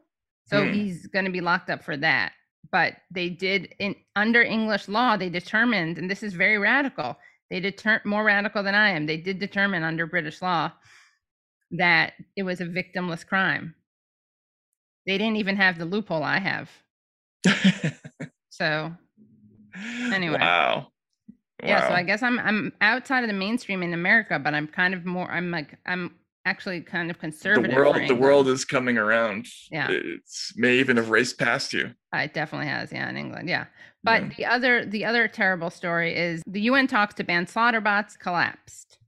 So 0.49 0.64
Hmm. 0.66 0.73
he's 0.73 1.07
going 1.07 1.27
to 1.27 1.31
be 1.31 1.40
locked 1.40 1.71
up 1.71 1.85
for 1.85 1.97
that. 1.99 2.33
But 2.73 2.94
they 3.12 3.29
did 3.29 3.73
in 3.79 3.94
under 4.16 4.42
English 4.42 4.88
law, 4.88 5.16
they 5.16 5.29
determined, 5.31 5.97
and 5.99 6.11
this 6.11 6.25
is 6.25 6.33
very 6.35 6.59
radical. 6.59 7.16
They 7.51 7.61
deter 7.61 8.01
more 8.05 8.25
radical 8.25 8.63
than 8.63 8.75
I 8.75 8.91
am. 8.91 9.07
They 9.07 9.17
did 9.17 9.39
determine 9.39 9.83
under 9.83 10.07
British 10.07 10.43
law 10.43 10.73
that 11.73 12.15
it 12.37 12.43
was 12.43 12.61
a 12.61 12.67
victimless 12.67 13.27
crime. 13.27 13.75
They 15.07 15.17
didn't 15.19 15.37
even 15.37 15.57
have 15.57 15.79
the 15.79 15.85
loophole 15.87 16.23
I 16.23 16.39
have. 16.39 16.71
So 18.51 18.93
Anyway. 20.13 20.39
Wow. 20.41 20.89
yeah, 21.63 21.89
so 21.89 21.95
I 21.95 22.03
guess 22.03 22.23
I'm 22.23 22.39
I'm 22.41 22.73
outside 22.81 23.23
of 23.23 23.29
the 23.29 23.35
mainstream 23.35 23.83
in 23.83 23.95
America, 23.95 24.39
but 24.39 24.53
I'm 24.55 24.67
kind 24.67 24.95
of 24.95 25.05
more 25.07 25.31
I'm 25.31 25.51
like 25.53 25.79
I'm 25.87 26.17
actually 26.45 26.81
kind 26.81 27.11
of 27.11 27.19
conservative. 27.19 27.71
the 27.71 27.77
world 27.77 27.97
the 28.09 28.15
world 28.15 28.49
is 28.49 28.65
coming 28.65 28.99
around. 28.99 29.47
Yeah. 29.71 29.89
It's 29.91 30.53
may 30.57 30.79
even 30.79 30.97
have 30.97 31.11
raced 31.11 31.39
past 31.39 31.73
you. 31.73 31.93
Uh, 32.15 32.19
It 32.19 32.35
definitely 32.35 32.69
has, 32.69 32.91
yeah, 32.91 33.09
in 33.09 33.17
England, 33.17 33.49
yeah. 33.49 33.67
But 34.09 34.23
Yeah. 34.23 34.35
the 34.37 34.47
other 34.47 34.85
the 34.87 35.05
other 35.05 35.29
terrible 35.29 35.71
story 35.71 36.16
is 36.16 36.42
the 36.47 36.62
UN 36.62 36.87
talks 36.87 37.14
to 37.16 37.25
ban 37.25 37.47
slaughterbots 37.47 38.18
collapsed. 38.18 38.99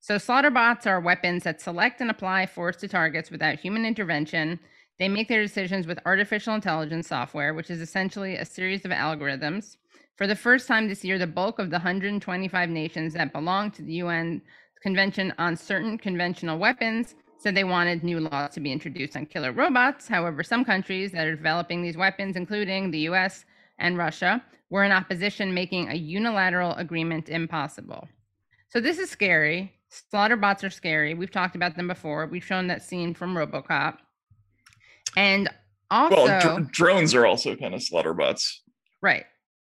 So 0.00 0.16
slaughterbots 0.16 0.86
are 0.86 1.00
weapons 1.00 1.44
that 1.44 1.62
select 1.62 2.00
and 2.02 2.10
apply 2.10 2.44
force 2.46 2.76
to 2.76 2.88
targets 2.88 3.30
without 3.30 3.58
human 3.60 3.86
intervention. 3.86 4.60
They 4.98 5.08
make 5.08 5.28
their 5.28 5.40
decisions 5.42 5.86
with 5.86 5.98
artificial 6.04 6.54
intelligence 6.54 7.08
software, 7.08 7.54
which 7.54 7.70
is 7.70 7.80
essentially 7.80 8.36
a 8.36 8.44
series 8.44 8.84
of 8.84 8.90
algorithms. 8.90 9.78
For 10.16 10.26
the 10.26 10.36
first 10.36 10.68
time 10.68 10.88
this 10.88 11.04
year, 11.04 11.18
the 11.18 11.26
bulk 11.26 11.58
of 11.58 11.70
the 11.70 11.78
125 11.78 12.68
nations 12.68 13.14
that 13.14 13.32
belong 13.32 13.70
to 13.72 13.82
the 13.82 13.94
UN 13.94 14.42
Convention 14.82 15.32
on 15.38 15.56
Certain 15.56 15.96
Conventional 15.96 16.58
Weapons 16.58 17.14
said 17.38 17.54
they 17.54 17.64
wanted 17.64 18.04
new 18.04 18.20
laws 18.20 18.52
to 18.54 18.60
be 18.60 18.70
introduced 18.72 19.16
on 19.16 19.24
killer 19.26 19.52
robots. 19.52 20.06
However, 20.06 20.42
some 20.42 20.64
countries 20.64 21.12
that 21.12 21.26
are 21.26 21.34
developing 21.34 21.82
these 21.82 21.96
weapons, 21.96 22.36
including 22.36 22.90
the 22.90 23.00
US 23.10 23.46
and 23.78 23.98
Russia, 23.98 24.42
were 24.70 24.84
in 24.84 24.92
opposition, 24.92 25.52
making 25.54 25.90
a 25.90 25.94
unilateral 25.94 26.72
agreement 26.74 27.28
impossible. 27.28 28.08
So 28.70 28.80
this 28.80 28.98
is 28.98 29.10
scary. 29.10 29.72
Slaughter 29.88 30.36
bots 30.36 30.64
are 30.64 30.70
scary. 30.70 31.14
We've 31.14 31.30
talked 31.30 31.54
about 31.54 31.76
them 31.76 31.86
before. 31.86 32.26
We've 32.26 32.44
shown 32.44 32.66
that 32.68 32.82
scene 32.82 33.14
from 33.14 33.34
RoboCop. 33.34 33.98
And 35.16 35.48
also, 35.90 36.16
well, 36.16 36.40
dr- 36.40 36.72
drones 36.72 37.14
are 37.14 37.26
also 37.26 37.54
kind 37.54 37.74
of 37.74 37.82
slaughter 37.82 38.14
bots. 38.14 38.62
right, 39.00 39.26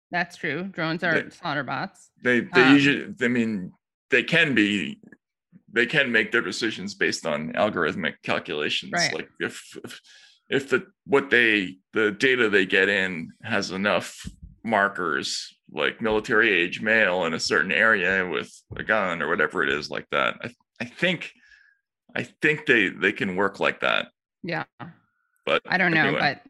that's 0.10 0.36
true. 0.38 0.64
Drones 0.64 1.04
are 1.04 1.22
They- 1.22 1.30
slaughter 1.30 1.64
bots. 1.64 2.10
They 2.24 2.40
they 2.42 2.64
Um, 2.64 2.74
usually 2.74 3.14
I 3.22 3.28
mean 3.28 3.72
they 4.10 4.24
can 4.24 4.56
be 4.56 5.00
they 5.72 5.86
can 5.86 6.12
make 6.12 6.32
their 6.32 6.42
decisions 6.42 6.96
based 6.96 7.26
on 7.28 7.54
algorithmic 7.54 8.16
calculations. 8.24 8.94
Right. 8.94 9.14
Like 9.14 9.30
if 9.40 9.78
if, 9.84 10.00
if 10.50 10.70
the 10.70 10.86
what 11.06 11.30
they 11.30 11.76
the 11.94 12.12
data 12.12 12.50
they 12.50 12.66
get 12.66 12.90
in 12.90 13.32
has 13.44 13.72
enough 13.72 14.26
markers 14.64 15.54
like 15.72 16.02
military 16.02 16.50
age 16.52 16.82
male 16.82 17.26
in 17.26 17.34
a 17.34 17.40
certain 17.40 17.72
area 17.72 18.26
with 18.28 18.52
a 18.76 18.84
gun 18.84 19.22
or 19.22 19.28
whatever 19.30 19.64
it 19.64 19.70
is 19.70 19.90
like 19.90 20.08
that. 20.12 20.36
I, 20.42 20.50
I 20.82 20.86
think 20.86 21.32
I 22.16 22.24
think 22.42 22.66
they 22.66 22.90
they 22.90 23.12
can 23.12 23.36
work 23.36 23.60
like 23.60 23.80
that. 23.82 24.08
Yeah. 24.44 24.64
but 25.46 25.62
I 25.66 25.78
don't 25.78 25.94
know, 25.94 26.16
but 26.18 26.42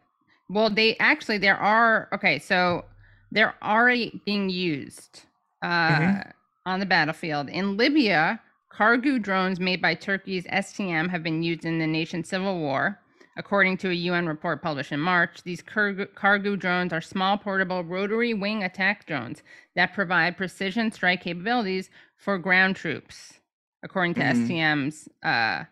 well, 0.49 0.69
they 0.69 0.95
actually 0.97 1.37
there 1.39 1.57
are 1.57 2.09
okay, 2.13 2.39
so 2.39 2.85
they're 3.31 3.55
already 3.63 4.21
being 4.25 4.49
used 4.49 5.21
uh, 5.61 5.89
Mhm. 5.99 6.31
on 6.65 6.79
the 6.79 6.85
battlefield 6.85 7.49
in 7.49 7.75
Libya. 7.77 8.39
Kargu 8.73 9.19
drones 9.21 9.59
made 9.59 9.81
by 9.81 9.95
Turkey's 9.95 10.45
STM 10.45 11.09
have 11.09 11.23
been 11.23 11.41
used 11.41 11.65
in 11.65 11.79
the 11.79 11.87
nation's 11.87 12.29
civil 12.29 12.59
war. 12.59 12.99
According 13.37 13.77
to 13.77 13.89
a 13.91 13.93
UN 13.93 14.25
report 14.27 14.63
published 14.63 14.91
in 14.91 14.99
March, 14.99 15.43
these 15.43 15.61
Kargu, 15.61 16.57
drones 16.59 16.91
are 16.91 17.01
small, 17.01 17.37
portable, 17.37 17.83
rotary 17.83 18.33
wing 18.33 18.63
attack 18.63 19.05
drones 19.05 19.43
that 19.75 19.93
provide 19.93 20.35
precision 20.37 20.91
strike 20.91 21.21
capabilities 21.21 21.91
for 22.17 22.39
ground 22.39 22.75
troops, 22.75 23.39
according 23.83 24.15
to 24.15 24.21
Mhm. 24.21 24.47
STM's 24.47 25.07
uh, 25.23 25.65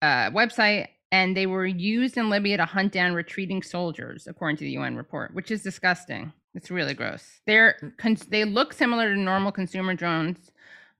uh, 0.00 0.30
website. 0.30 0.88
And 1.12 1.36
they 1.36 1.46
were 1.46 1.66
used 1.66 2.16
in 2.16 2.30
Libya 2.30 2.56
to 2.58 2.64
hunt 2.64 2.92
down 2.92 3.14
retreating 3.14 3.64
soldiers, 3.64 4.28
according 4.28 4.58
to 4.58 4.64
the 4.64 4.70
UN 4.70 4.96
report, 4.96 5.34
which 5.34 5.50
is 5.50 5.64
disgusting. 5.64 6.32
It's 6.54 6.70
really 6.70 6.94
gross. 6.94 7.40
They're 7.46 7.92
cons- 7.98 8.26
they 8.26 8.44
look 8.44 8.72
similar 8.72 9.12
to 9.12 9.18
normal 9.20 9.50
consumer 9.50 9.94
drones, 9.94 10.52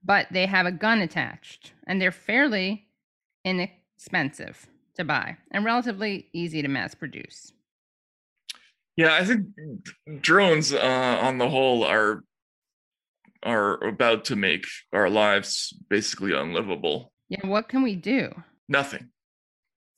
but 0.03 0.27
they 0.31 0.47
have 0.47 0.65
a 0.65 0.71
gun 0.73 0.99
attached, 0.99 1.71
and 1.87 2.01
they're 2.01 2.11
fairly 2.11 2.89
inexpensive 3.45 4.67
to 5.01 5.05
buy 5.05 5.37
and 5.51 5.65
relatively 5.65 6.29
easy 6.31 6.61
to 6.61 6.67
mass 6.67 6.95
produce. 6.95 7.51
Yeah, 8.95 9.13
I 9.13 9.25
think 9.25 9.47
drones 10.21 10.73
uh, 10.73 11.19
on 11.21 11.37
the 11.37 11.49
whole 11.49 11.83
are 11.83 12.23
are 13.43 13.83
about 13.83 14.25
to 14.25 14.35
make 14.35 14.65
our 14.93 15.09
lives 15.09 15.73
basically 15.89 16.33
unlivable. 16.33 17.11
Yeah, 17.29 17.47
what 17.47 17.67
can 17.67 17.81
we 17.81 17.95
do? 17.95 18.29
Nothing. 18.69 19.09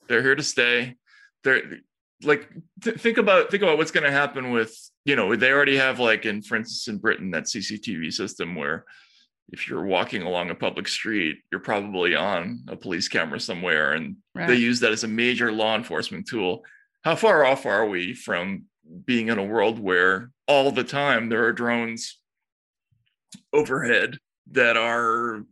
They're 0.07 0.21
here 0.21 0.35
to 0.35 0.43
stay. 0.43 0.95
They're 1.43 1.63
like 2.23 2.47
th- 2.81 2.97
think 2.97 3.17
about 3.17 3.51
think 3.51 3.63
about 3.63 3.77
what's 3.77 3.91
going 3.91 4.05
to 4.05 4.11
happen 4.11 4.51
with 4.51 4.73
you 5.03 5.15
know 5.15 5.35
they 5.35 5.51
already 5.51 5.77
have 5.77 5.99
like 5.99 6.25
in 6.25 6.41
for 6.41 6.55
instance 6.55 6.87
in 6.87 6.99
Britain 6.99 7.31
that 7.31 7.45
CCTV 7.45 8.13
system 8.13 8.55
where 8.55 8.85
if 9.51 9.67
you're 9.67 9.85
walking 9.85 10.23
along 10.23 10.49
a 10.49 10.55
public 10.55 10.87
street 10.87 11.37
you're 11.51 11.61
probably 11.61 12.15
on 12.15 12.63
a 12.67 12.75
police 12.75 13.07
camera 13.07 13.39
somewhere 13.39 13.93
and 13.93 14.15
they 14.47 14.55
use 14.55 14.79
that 14.79 14.91
as 14.91 15.03
a 15.03 15.07
major 15.07 15.51
law 15.51 15.75
enforcement 15.75 16.27
tool. 16.27 16.63
How 17.03 17.15
far 17.15 17.45
off 17.45 17.65
are 17.65 17.85
we 17.87 18.13
from 18.13 18.65
being 19.05 19.27
in 19.27 19.37
a 19.37 19.43
world 19.43 19.79
where 19.79 20.31
all 20.47 20.71
the 20.71 20.83
time 20.83 21.29
there 21.29 21.45
are 21.45 21.53
drones 21.53 22.19
overhead 23.51 24.17
that 24.51 24.77
are 24.77 25.45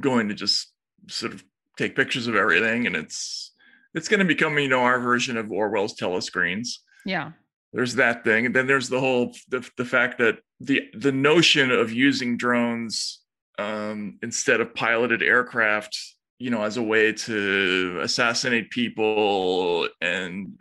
going 0.00 0.28
to 0.28 0.34
just 0.34 0.72
sort 1.08 1.32
of 1.32 1.44
take 1.78 1.96
pictures 1.96 2.26
of 2.26 2.36
everything 2.36 2.86
and 2.86 2.94
it's 2.94 3.52
it's 3.94 4.08
going 4.08 4.20
to 4.20 4.26
become 4.26 4.58
you 4.58 4.68
know 4.68 4.82
our 4.82 5.00
version 5.00 5.36
of 5.36 5.50
Orwell's 5.50 5.94
telescreens 5.94 6.78
Yeah. 7.04 7.32
There's 7.72 7.94
that 7.94 8.24
thing. 8.24 8.46
And 8.46 8.54
then 8.54 8.66
there's 8.66 8.88
the 8.88 9.00
whole 9.00 9.34
the, 9.48 9.68
the 9.76 9.84
fact 9.84 10.18
that 10.18 10.38
the 10.60 10.82
the 10.94 11.12
notion 11.12 11.70
of 11.70 11.92
using 11.92 12.36
drones 12.36 13.20
um 13.58 14.18
instead 14.22 14.60
of 14.60 14.74
piloted 14.74 15.22
aircraft 15.22 15.98
you 16.38 16.48
know 16.48 16.62
as 16.62 16.78
a 16.78 16.82
way 16.82 17.12
to 17.12 17.98
assassinate 18.00 18.70
people 18.70 19.88
and 20.00 20.58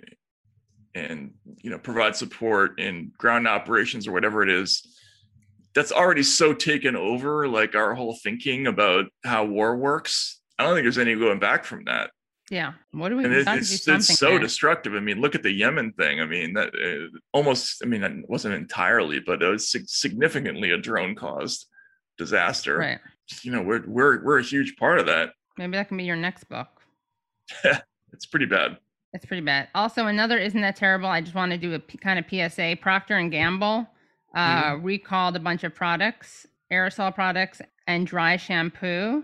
and 0.93 1.31
you 1.61 1.69
know 1.69 1.77
provide 1.77 2.17
support 2.17 2.79
in 2.79 3.11
ground 3.17 3.47
operations 3.47 4.07
or 4.07 4.11
whatever 4.11 4.43
it 4.43 4.49
is 4.49 4.85
that's 5.73 5.91
already 5.91 6.23
so 6.23 6.53
taken 6.53 6.95
over 6.95 7.47
like 7.47 7.75
our 7.75 7.95
whole 7.95 8.17
thinking 8.21 8.67
about 8.67 9.05
how 9.23 9.45
war 9.45 9.77
works. 9.77 10.41
I 10.59 10.63
don't 10.63 10.75
think 10.75 10.83
there's 10.83 10.97
any 10.97 11.15
going 11.15 11.39
back 11.39 11.63
from 11.63 11.85
that 11.85 12.11
Yeah. 12.51 12.73
What 12.91 13.09
do 13.09 13.15
we 13.15 13.23
and 13.23 13.33
it, 13.33 13.47
it's, 13.47 13.85
do 13.85 13.95
it's 13.95 14.19
so 14.19 14.31
there. 14.31 14.39
destructive. 14.39 14.93
I 14.93 14.99
mean, 14.99 15.21
look 15.21 15.35
at 15.35 15.41
the 15.41 15.51
Yemen 15.51 15.93
thing. 15.93 16.19
I 16.19 16.25
mean, 16.25 16.53
that 16.53 16.67
uh, 16.75 17.17
almost, 17.31 17.81
I 17.81 17.87
mean, 17.87 18.03
it 18.03 18.29
wasn't 18.29 18.55
entirely, 18.55 19.19
but 19.19 19.41
it 19.41 19.47
was 19.47 19.73
significantly 19.87 20.71
a 20.71 20.77
drone 20.77 21.15
caused 21.15 21.67
disaster. 22.17 22.77
Right. 22.77 22.99
You 23.41 23.53
know, 23.53 23.61
we're, 23.61 23.87
we're, 23.87 24.23
we're 24.23 24.39
a 24.39 24.43
huge 24.43 24.75
part 24.75 24.99
of 24.99 25.05
that. 25.05 25.29
Maybe 25.57 25.77
that 25.77 25.87
can 25.87 25.95
be 25.95 26.03
your 26.03 26.17
next 26.17 26.43
book. 26.45 26.67
It's 28.13 28.25
pretty 28.25 28.45
bad. 28.45 28.77
It's 29.13 29.25
pretty 29.25 29.41
bad. 29.41 29.69
Also, 29.73 30.07
another 30.07 30.37
isn't 30.37 30.59
that 30.59 30.75
terrible. 30.75 31.07
I 31.07 31.21
just 31.21 31.33
want 31.33 31.53
to 31.53 31.57
do 31.57 31.73
a 31.73 31.79
p- 31.79 31.97
kind 31.97 32.19
of 32.19 32.25
PSA. 32.29 32.75
Procter 32.81 33.15
and 33.15 33.31
Gamble 33.31 33.87
uh, 34.35 34.77
recalled 34.81 35.37
a 35.37 35.39
bunch 35.39 35.63
of 35.63 35.73
products, 35.73 36.45
aerosol 36.71 37.15
products, 37.15 37.61
and 37.87 38.05
dry 38.05 38.35
shampoo. 38.35 39.23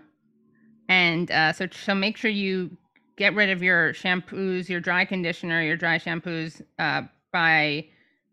And 0.90 1.30
uh, 1.32 1.52
so, 1.52 1.68
so 1.70 1.94
make 1.94 2.16
sure 2.16 2.32
you 2.32 2.78
get 3.18 3.34
rid 3.36 3.50
of 3.50 3.62
your 3.64 3.94
shampoos, 3.94 4.70
your 4.70 4.80
dry 4.80 5.04
conditioner, 5.06 5.62
your 5.64 5.76
dry 5.78 5.98
shampoos 5.98 6.62
uh, 6.80 7.02
by 7.34 7.86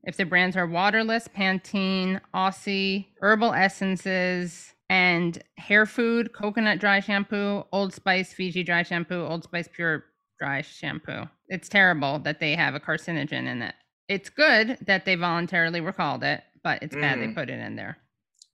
if 0.04 0.16
the 0.18 0.24
brands 0.26 0.56
are 0.56 0.66
waterless, 0.66 1.28
Pantene, 1.28 2.20
Aussie, 2.34 3.06
herbal 3.20 3.54
essences, 3.54 4.74
and 4.90 5.42
hair 5.56 5.86
food, 5.86 6.34
coconut 6.34 6.78
dry 6.78 7.00
shampoo, 7.00 7.64
Old 7.72 7.94
Spice 7.94 8.32
Fiji 8.34 8.62
dry 8.62 8.82
shampoo, 8.82 9.24
Old 9.24 9.44
Spice 9.44 9.68
pure 9.72 10.04
dry 10.38 10.60
shampoo. 10.60 11.22
It's 11.48 11.68
terrible 11.70 12.18
that 12.20 12.38
they 12.38 12.54
have 12.54 12.74
a 12.74 12.80
carcinogen 12.80 13.46
in 13.46 13.62
it. 13.62 13.74
It's 14.08 14.28
good 14.28 14.76
that 14.86 15.06
they 15.06 15.14
voluntarily 15.14 15.80
recalled 15.80 16.22
it, 16.22 16.42
but 16.62 16.82
it's 16.82 16.94
bad 16.94 17.18
they 17.18 17.28
Mm. 17.28 17.34
put 17.34 17.48
it 17.48 17.58
in 17.58 17.76
there. 17.76 17.96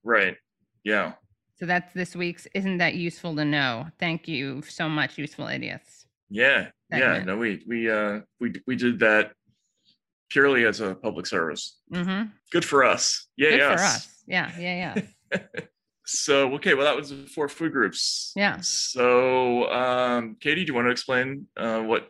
Right. 0.04 0.36
Yeah. 0.84 1.14
So 1.56 1.66
that's 1.66 1.92
this 1.92 2.14
week's 2.14 2.46
Isn't 2.54 2.78
That 2.78 2.94
Useful 2.94 3.34
to 3.36 3.44
Know? 3.44 3.88
Thank 3.98 4.28
you 4.28 4.62
so 4.62 4.88
much, 4.88 5.18
Useful 5.18 5.48
Idiots. 5.48 5.99
Yeah. 6.30 6.68
Yeah. 6.90 7.22
No, 7.24 7.36
we, 7.36 7.62
we, 7.66 7.90
uh, 7.90 8.20
we, 8.40 8.54
we 8.66 8.76
did 8.76 9.00
that 9.00 9.32
purely 10.30 10.64
as 10.64 10.80
a 10.80 10.94
public 10.94 11.26
service. 11.26 11.78
Mm-hmm. 11.92 12.30
Good 12.52 12.64
for 12.64 12.84
us. 12.84 13.26
Yeah. 13.36 13.50
Yeah. 13.50 13.76
For 13.76 13.82
us. 13.82 14.08
Yeah, 14.26 14.50
yeah, 14.58 14.94
yeah. 15.32 15.42
So, 16.12 16.52
okay. 16.54 16.74
Well, 16.74 16.86
that 16.86 16.96
was 16.96 17.10
the 17.10 17.26
four 17.32 17.48
food 17.48 17.72
groups. 17.72 18.32
Yeah. 18.34 18.58
So, 18.62 19.70
um, 19.70 20.36
Katie, 20.40 20.64
do 20.64 20.72
you 20.72 20.74
want 20.74 20.88
to 20.88 20.90
explain 20.90 21.46
uh, 21.56 21.80
what 21.82 22.08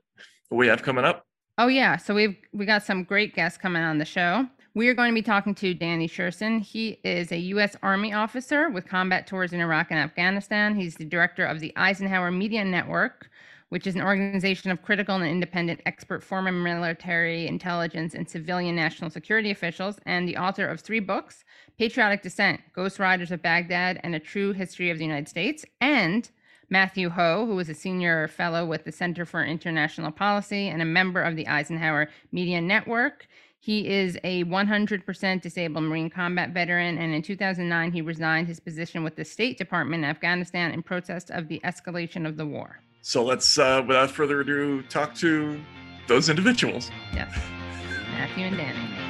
what 0.48 0.56
we 0.56 0.68
have 0.68 0.82
coming 0.82 1.04
up? 1.04 1.26
Oh 1.58 1.66
yeah, 1.66 1.98
so 1.98 2.14
we've 2.14 2.36
we 2.52 2.64
got 2.64 2.82
some 2.82 3.04
great 3.04 3.34
guests 3.34 3.58
coming 3.58 3.82
on 3.82 3.98
the 3.98 4.06
show. 4.06 4.46
We 4.74 4.88
are 4.88 4.94
going 4.94 5.10
to 5.10 5.14
be 5.14 5.22
talking 5.22 5.54
to 5.56 5.74
Danny 5.74 6.08
Sjursen. 6.08 6.62
He 6.62 6.98
is 7.04 7.30
a 7.30 7.36
U.S. 7.36 7.76
Army 7.82 8.14
officer 8.14 8.70
with 8.70 8.86
combat 8.86 9.26
tours 9.26 9.52
in 9.52 9.60
Iraq 9.60 9.88
and 9.90 9.98
Afghanistan. 9.98 10.74
He's 10.74 10.94
the 10.94 11.04
director 11.04 11.44
of 11.44 11.60
the 11.60 11.72
Eisenhower 11.76 12.30
Media 12.30 12.64
Network, 12.64 13.28
which 13.70 13.86
is 13.86 13.94
an 13.94 14.02
organization 14.02 14.70
of 14.70 14.82
critical 14.82 15.14
and 15.14 15.24
independent 15.24 15.80
expert 15.86 16.22
former 16.22 16.52
military 16.52 17.46
intelligence 17.46 18.14
and 18.14 18.28
civilian 18.28 18.76
national 18.76 19.10
security 19.10 19.50
officials, 19.50 19.98
and 20.06 20.28
the 20.28 20.36
author 20.36 20.66
of 20.66 20.80
three 20.80 21.00
books 21.00 21.44
Patriotic 21.78 22.20
Dissent, 22.22 22.60
Ghost 22.74 22.98
Riders 22.98 23.32
of 23.32 23.40
Baghdad, 23.40 24.00
and 24.02 24.14
A 24.14 24.20
True 24.20 24.52
History 24.52 24.90
of 24.90 24.98
the 24.98 25.04
United 25.04 25.28
States, 25.28 25.64
and 25.80 26.30
Matthew 26.68 27.08
Hoh, 27.08 27.46
who 27.46 27.58
is 27.58 27.68
a 27.68 27.74
senior 27.74 28.28
fellow 28.28 28.66
with 28.66 28.84
the 28.84 28.92
Center 28.92 29.24
for 29.24 29.42
International 29.42 30.12
Policy 30.12 30.68
and 30.68 30.82
a 30.82 30.84
member 30.84 31.22
of 31.22 31.36
the 31.36 31.48
Eisenhower 31.48 32.08
Media 32.30 32.60
Network. 32.60 33.26
He 33.58 33.88
is 33.88 34.16
a 34.24 34.44
100% 34.44 35.42
disabled 35.42 35.84
Marine 35.84 36.10
combat 36.10 36.50
veteran, 36.50 36.98
and 36.98 37.12
in 37.12 37.22
2009, 37.22 37.92
he 37.92 38.02
resigned 38.02 38.46
his 38.46 38.60
position 38.60 39.04
with 39.04 39.16
the 39.16 39.24
State 39.24 39.58
Department 39.58 40.04
in 40.04 40.10
Afghanistan 40.10 40.70
in 40.72 40.82
protest 40.82 41.30
of 41.30 41.48
the 41.48 41.60
escalation 41.64 42.26
of 42.26 42.36
the 42.36 42.46
war. 42.46 42.80
So 43.02 43.24
let's, 43.24 43.58
uh, 43.58 43.82
without 43.86 44.10
further 44.10 44.40
ado, 44.40 44.82
talk 44.82 45.14
to 45.16 45.60
those 46.06 46.28
individuals. 46.28 46.90
Yes, 47.14 47.34
Matthew 48.12 48.46
and 48.46 48.56
Danny. 48.56 49.09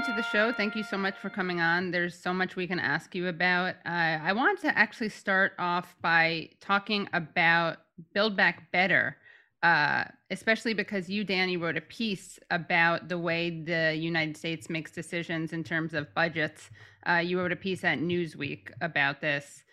Welcome 0.00 0.16
to 0.16 0.22
the 0.22 0.28
show. 0.28 0.50
Thank 0.50 0.76
you 0.76 0.82
so 0.82 0.96
much 0.96 1.18
for 1.18 1.28
coming 1.28 1.60
on. 1.60 1.90
There's 1.90 2.18
so 2.18 2.32
much 2.32 2.56
we 2.56 2.66
can 2.66 2.80
ask 2.80 3.14
you 3.14 3.28
about. 3.28 3.74
Uh, 3.84 4.16
I 4.22 4.32
want 4.32 4.58
to 4.62 4.78
actually 4.78 5.10
start 5.10 5.52
off 5.58 5.94
by 6.00 6.48
talking 6.58 7.06
about 7.12 7.80
Build 8.14 8.34
Back 8.34 8.72
Better, 8.72 9.18
uh, 9.62 10.04
especially 10.30 10.72
because 10.72 11.10
you, 11.10 11.22
Danny, 11.22 11.58
wrote 11.58 11.76
a 11.76 11.82
piece 11.82 12.38
about 12.50 13.10
the 13.10 13.18
way 13.18 13.50
the 13.62 13.94
United 13.94 14.38
States 14.38 14.70
makes 14.70 14.90
decisions 14.90 15.52
in 15.52 15.62
terms 15.62 15.92
of 15.92 16.14
budgets. 16.14 16.70
Uh, 17.06 17.16
you 17.16 17.38
wrote 17.38 17.52
a 17.52 17.56
piece 17.56 17.84
at 17.84 17.98
Newsweek 17.98 18.70
about 18.80 19.20
this. 19.20 19.64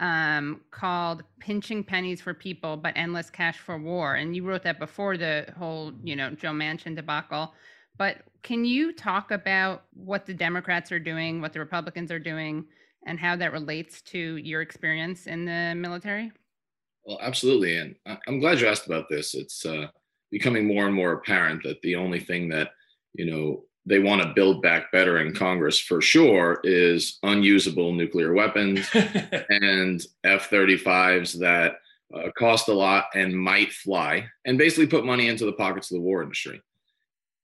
um, 0.00 0.62
called 0.70 1.22
"Pinching 1.38 1.84
Pennies 1.84 2.20
for 2.20 2.34
People 2.34 2.76
but 2.76 2.94
Endless 2.96 3.30
Cash 3.30 3.58
for 3.58 3.78
War," 3.78 4.14
and 4.16 4.34
you 4.34 4.44
wrote 4.44 4.62
that 4.64 4.78
before 4.78 5.16
the 5.16 5.46
whole, 5.58 5.92
you 6.02 6.16
know, 6.16 6.30
Joe 6.30 6.52
Manchin 6.52 6.96
debacle. 6.96 7.54
But 7.98 8.22
can 8.42 8.64
you 8.64 8.92
talk 8.92 9.30
about 9.30 9.84
what 9.92 10.26
the 10.26 10.34
Democrats 10.34 10.90
are 10.92 10.98
doing, 10.98 11.40
what 11.40 11.52
the 11.52 11.58
Republicans 11.58 12.10
are 12.10 12.18
doing, 12.18 12.64
and 13.06 13.18
how 13.18 13.36
that 13.36 13.52
relates 13.52 14.02
to 14.02 14.36
your 14.36 14.62
experience 14.62 15.26
in 15.26 15.44
the 15.44 15.74
military? 15.76 16.32
Well, 17.04 17.18
absolutely, 17.22 17.76
and 17.76 17.96
I'm 18.26 18.40
glad 18.40 18.60
you 18.60 18.66
asked 18.66 18.86
about 18.86 19.08
this. 19.08 19.34
It's 19.34 19.64
uh, 19.64 19.86
becoming 20.30 20.66
more 20.66 20.86
and 20.86 20.94
more 20.94 21.12
apparent 21.12 21.62
that 21.64 21.80
the 21.82 21.96
only 21.96 22.20
thing 22.20 22.48
that 22.50 22.72
you 23.14 23.30
know 23.30 23.64
they 23.86 23.98
want 23.98 24.22
to 24.22 24.34
build 24.34 24.62
back 24.62 24.92
better 24.92 25.18
in 25.18 25.34
Congress 25.34 25.78
for 25.80 26.00
sure 26.02 26.60
is 26.62 27.18
unusable 27.22 27.92
nuclear 27.92 28.34
weapons 28.34 28.88
and 28.94 30.04
F 30.22 30.50
35s 30.50 31.38
that 31.40 31.76
uh, 32.14 32.30
cost 32.36 32.68
a 32.68 32.72
lot 32.72 33.06
and 33.14 33.34
might 33.34 33.72
fly, 33.72 34.26
and 34.44 34.58
basically 34.58 34.86
put 34.86 35.06
money 35.06 35.28
into 35.28 35.46
the 35.46 35.52
pockets 35.52 35.90
of 35.90 35.96
the 35.96 36.00
war 36.00 36.22
industry. 36.22 36.60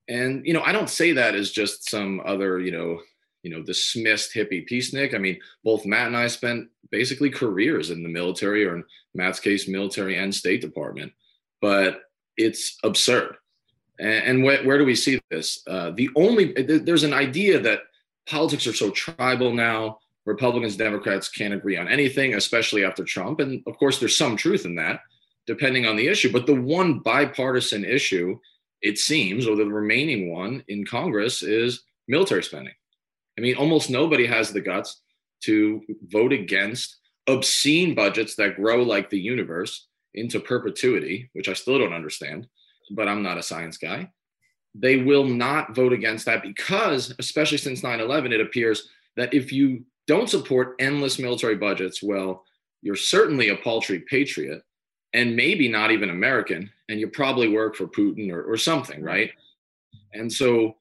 And 0.08 0.46
you 0.46 0.52
know, 0.52 0.62
I 0.62 0.72
don't 0.72 0.90
say 0.90 1.12
that 1.12 1.34
as 1.34 1.50
just 1.50 1.88
some 1.88 2.20
other 2.24 2.60
you 2.60 2.72
know 2.72 3.00
you 3.42 3.50
know 3.50 3.62
dismissed 3.62 4.34
hippie 4.34 4.68
peacenik. 4.68 5.14
I 5.14 5.18
mean, 5.18 5.38
both 5.64 5.86
Matt 5.86 6.08
and 6.08 6.16
I 6.16 6.26
spent 6.28 6.68
basically 6.90 7.30
careers 7.30 7.90
in 7.90 8.02
the 8.02 8.08
military, 8.08 8.64
or 8.64 8.76
in 8.76 8.84
Matt's 9.14 9.40
case, 9.40 9.68
military 9.68 10.16
and 10.16 10.34
State 10.34 10.60
Department. 10.60 11.12
But 11.60 12.02
it's 12.36 12.78
absurd 12.84 13.36
and, 13.98 14.24
and 14.24 14.44
where, 14.44 14.62
where, 14.64 14.78
do 14.78 14.84
we 14.84 14.94
see 14.94 15.20
this? 15.30 15.62
Uh, 15.66 15.90
the 15.90 16.10
only 16.16 16.52
there's 16.52 17.04
an 17.04 17.12
idea 17.12 17.60
that 17.60 17.80
politics 18.28 18.66
are 18.66 18.74
so 18.74 18.90
tribal 18.90 19.52
now. 19.52 19.98
Republicans, 20.24 20.76
Democrats 20.76 21.28
can't 21.28 21.54
agree 21.54 21.76
on 21.76 21.88
anything, 21.88 22.34
especially 22.34 22.84
after 22.84 23.04
Trump. 23.04 23.38
And 23.38 23.62
of 23.66 23.78
course, 23.78 24.00
there's 24.00 24.16
some 24.16 24.36
truth 24.36 24.64
in 24.64 24.74
that, 24.74 25.00
depending 25.46 25.86
on 25.86 25.94
the 25.94 26.08
issue. 26.08 26.32
But 26.32 26.46
the 26.46 26.60
one 26.60 26.98
bipartisan 26.98 27.84
issue, 27.84 28.38
it 28.82 28.98
seems, 28.98 29.46
or 29.46 29.56
the 29.56 29.66
remaining 29.66 30.32
one 30.32 30.62
in 30.68 30.84
Congress, 30.84 31.42
is 31.42 31.82
military 32.08 32.42
spending. 32.42 32.74
I 33.38 33.40
mean, 33.40 33.56
almost 33.56 33.90
nobody 33.90 34.26
has 34.26 34.52
the 34.52 34.60
guts 34.60 35.02
to 35.44 35.82
vote 36.08 36.32
against 36.32 36.96
obscene 37.26 37.94
budgets 37.94 38.36
that 38.36 38.56
grow 38.56 38.82
like 38.82 39.10
the 39.10 39.20
universe 39.20 39.88
into 40.14 40.40
perpetuity, 40.40 41.28
which 41.34 41.48
I 41.48 41.52
still 41.52 41.78
don't 41.78 41.92
understand 41.92 42.48
but 42.90 43.08
I'm 43.08 43.22
not 43.22 43.38
a 43.38 43.42
science 43.42 43.76
guy. 43.76 44.10
They 44.74 44.98
will 44.98 45.24
not 45.24 45.74
vote 45.74 45.92
against 45.92 46.26
that 46.26 46.42
because, 46.42 47.14
especially 47.18 47.58
since 47.58 47.82
9 47.82 48.00
11, 48.00 48.32
it 48.32 48.40
appears 48.40 48.88
that 49.16 49.32
if 49.32 49.52
you 49.52 49.84
don't 50.06 50.28
support 50.28 50.76
endless 50.78 51.18
military 51.18 51.56
budgets, 51.56 52.02
well, 52.02 52.44
you're 52.82 52.94
certainly 52.94 53.48
a 53.48 53.56
paltry 53.56 54.00
patriot 54.00 54.62
and 55.16 55.34
maybe 55.34 55.68
not 55.68 55.90
even 55.90 56.10
American, 56.10 56.70
and 56.88 57.00
you 57.00 57.08
probably 57.08 57.48
work 57.48 57.74
for 57.74 57.86
Putin 57.86 58.30
or, 58.30 58.42
or 58.44 58.56
something, 58.56 59.02
right? 59.02 59.30
And 60.12 60.32
so, 60.32 60.76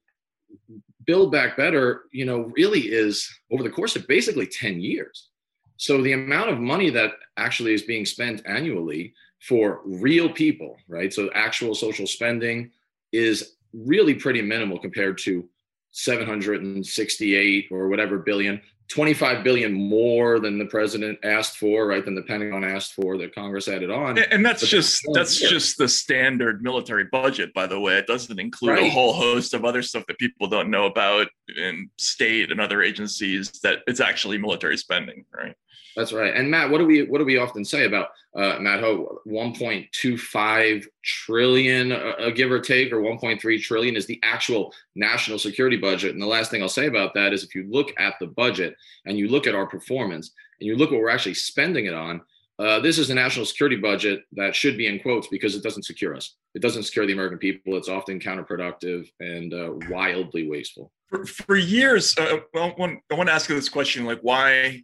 Build 1.06 1.32
Back 1.32 1.56
Better, 1.56 2.02
you 2.12 2.24
know, 2.24 2.52
really 2.56 2.80
is 2.80 3.28
over 3.50 3.62
the 3.62 3.70
course 3.70 3.96
of 3.96 4.06
basically 4.06 4.46
10 4.46 4.80
years. 4.80 5.28
So, 5.76 6.02
the 6.02 6.12
amount 6.12 6.50
of 6.50 6.58
money 6.58 6.90
that 6.90 7.12
actually 7.36 7.74
is 7.74 7.82
being 7.82 8.04
spent 8.04 8.42
annually 8.46 9.14
for 9.40 9.80
real 9.84 10.28
people, 10.28 10.76
right? 10.88 11.12
So 11.12 11.30
actual 11.34 11.74
social 11.74 12.06
spending 12.06 12.70
is 13.12 13.56
really 13.72 14.14
pretty 14.14 14.42
minimal 14.42 14.78
compared 14.78 15.18
to 15.18 15.48
768 15.92 17.68
or 17.70 17.88
whatever 17.88 18.18
billion, 18.18 18.60
25 18.88 19.42
billion 19.42 19.72
more 19.72 20.38
than 20.38 20.58
the 20.58 20.64
president 20.66 21.18
asked 21.24 21.58
for, 21.58 21.86
right? 21.86 22.04
Than 22.04 22.14
the 22.14 22.22
Pentagon 22.22 22.62
asked 22.62 22.94
for 22.94 23.18
that 23.18 23.34
Congress 23.34 23.66
added 23.68 23.90
on. 23.90 24.18
And 24.18 24.46
that's 24.46 24.62
but 24.62 24.70
just 24.70 25.04
that's 25.12 25.38
here. 25.38 25.48
just 25.48 25.76
the 25.76 25.88
standard 25.88 26.62
military 26.62 27.04
budget, 27.04 27.52
by 27.52 27.66
the 27.66 27.80
way. 27.80 27.98
It 27.98 28.06
doesn't 28.06 28.38
include 28.38 28.72
right. 28.72 28.84
a 28.84 28.90
whole 28.90 29.12
host 29.12 29.54
of 29.54 29.64
other 29.64 29.82
stuff 29.82 30.04
that 30.06 30.18
people 30.18 30.46
don't 30.46 30.70
know 30.70 30.86
about 30.86 31.28
in 31.56 31.90
state 31.98 32.52
and 32.52 32.60
other 32.60 32.82
agencies 32.82 33.50
that 33.62 33.80
it's 33.86 34.00
actually 34.00 34.38
military 34.38 34.76
spending, 34.76 35.24
right? 35.34 35.54
That's 35.96 36.12
right. 36.12 36.34
And 36.36 36.50
Matt, 36.50 36.70
what 36.70 36.78
do 36.78 36.84
we 36.84 37.04
what 37.04 37.18
do 37.18 37.24
we 37.24 37.38
often 37.38 37.64
say 37.64 37.86
about 37.86 38.10
uh, 38.36 38.58
Matt 38.60 38.80
Hoh? 38.80 39.18
1.25 39.26 40.84
trillion, 41.02 41.90
uh, 41.90 41.94
uh, 41.94 42.30
give 42.30 42.52
or 42.52 42.60
take, 42.60 42.92
or 42.92 42.98
1.3 42.98 43.62
trillion 43.62 43.96
is 43.96 44.04
the 44.04 44.20
actual 44.22 44.74
national 44.94 45.38
security 45.38 45.78
budget. 45.78 46.12
And 46.12 46.20
the 46.20 46.26
last 46.26 46.50
thing 46.50 46.60
I'll 46.60 46.68
say 46.68 46.86
about 46.86 47.14
that 47.14 47.32
is, 47.32 47.44
if 47.44 47.54
you 47.54 47.66
look 47.70 47.98
at 47.98 48.14
the 48.20 48.26
budget 48.26 48.76
and 49.06 49.18
you 49.18 49.28
look 49.28 49.46
at 49.46 49.54
our 49.54 49.66
performance 49.66 50.32
and 50.60 50.66
you 50.66 50.76
look 50.76 50.90
what 50.90 51.00
we're 51.00 51.08
actually 51.08 51.34
spending 51.34 51.86
it 51.86 51.94
on, 51.94 52.20
uh, 52.58 52.78
this 52.80 52.98
is 52.98 53.08
a 53.08 53.14
national 53.14 53.46
security 53.46 53.76
budget 53.76 54.20
that 54.32 54.54
should 54.54 54.76
be 54.76 54.88
in 54.88 54.98
quotes 55.00 55.28
because 55.28 55.54
it 55.54 55.62
doesn't 55.62 55.84
secure 55.84 56.14
us. 56.14 56.36
It 56.54 56.60
doesn't 56.60 56.82
secure 56.82 57.06
the 57.06 57.14
American 57.14 57.38
people. 57.38 57.74
It's 57.76 57.88
often 57.88 58.20
counterproductive 58.20 59.10
and 59.20 59.54
uh, 59.54 59.72
wildly 59.88 60.46
wasteful. 60.46 60.92
For, 61.08 61.24
for 61.24 61.56
years, 61.56 62.14
uh, 62.18 62.38
I 62.54 62.74
want, 62.76 63.00
I 63.10 63.14
want 63.14 63.30
to 63.30 63.34
ask 63.34 63.48
you 63.48 63.54
this 63.54 63.68
question: 63.68 64.04
like, 64.04 64.20
why 64.20 64.82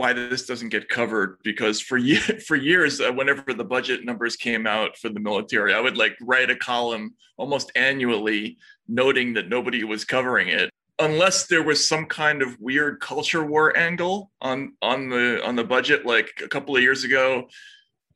why 0.00 0.14
this 0.14 0.46
doesn't 0.46 0.70
get 0.70 0.88
covered 0.88 1.36
because 1.42 1.78
for 1.78 2.00
for 2.46 2.56
years 2.56 3.00
uh, 3.00 3.12
whenever 3.12 3.52
the 3.52 3.64
budget 3.64 4.04
numbers 4.04 4.34
came 4.34 4.66
out 4.66 4.96
for 4.96 5.10
the 5.10 5.20
military 5.20 5.74
i 5.74 5.80
would 5.80 5.98
like 5.98 6.16
write 6.22 6.50
a 6.50 6.56
column 6.56 7.14
almost 7.36 7.70
annually 7.76 8.56
noting 8.88 9.34
that 9.34 9.50
nobody 9.50 9.84
was 9.84 10.02
covering 10.04 10.48
it 10.48 10.70
unless 11.00 11.46
there 11.46 11.62
was 11.62 11.86
some 11.86 12.06
kind 12.06 12.42
of 12.42 12.58
weird 12.60 13.00
culture 13.00 13.44
war 13.44 13.76
angle 13.76 14.30
on 14.40 14.72
on 14.82 15.08
the 15.08 15.44
on 15.44 15.56
the 15.56 15.64
budget 15.64 16.06
like 16.06 16.30
a 16.44 16.48
couple 16.48 16.76
of 16.76 16.82
years 16.82 17.04
ago. 17.04 17.48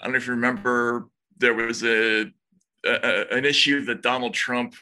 I 0.01 0.05
don't 0.05 0.13
know 0.13 0.19
if 0.19 0.27
you 0.27 0.35
remember 0.35 1.09
there 1.39 1.55
was 1.55 1.83
a, 1.83 2.27
a 2.85 3.25
an 3.31 3.45
issue 3.45 3.85
that 3.87 4.03
donald 4.03 4.35
trump 4.35 4.75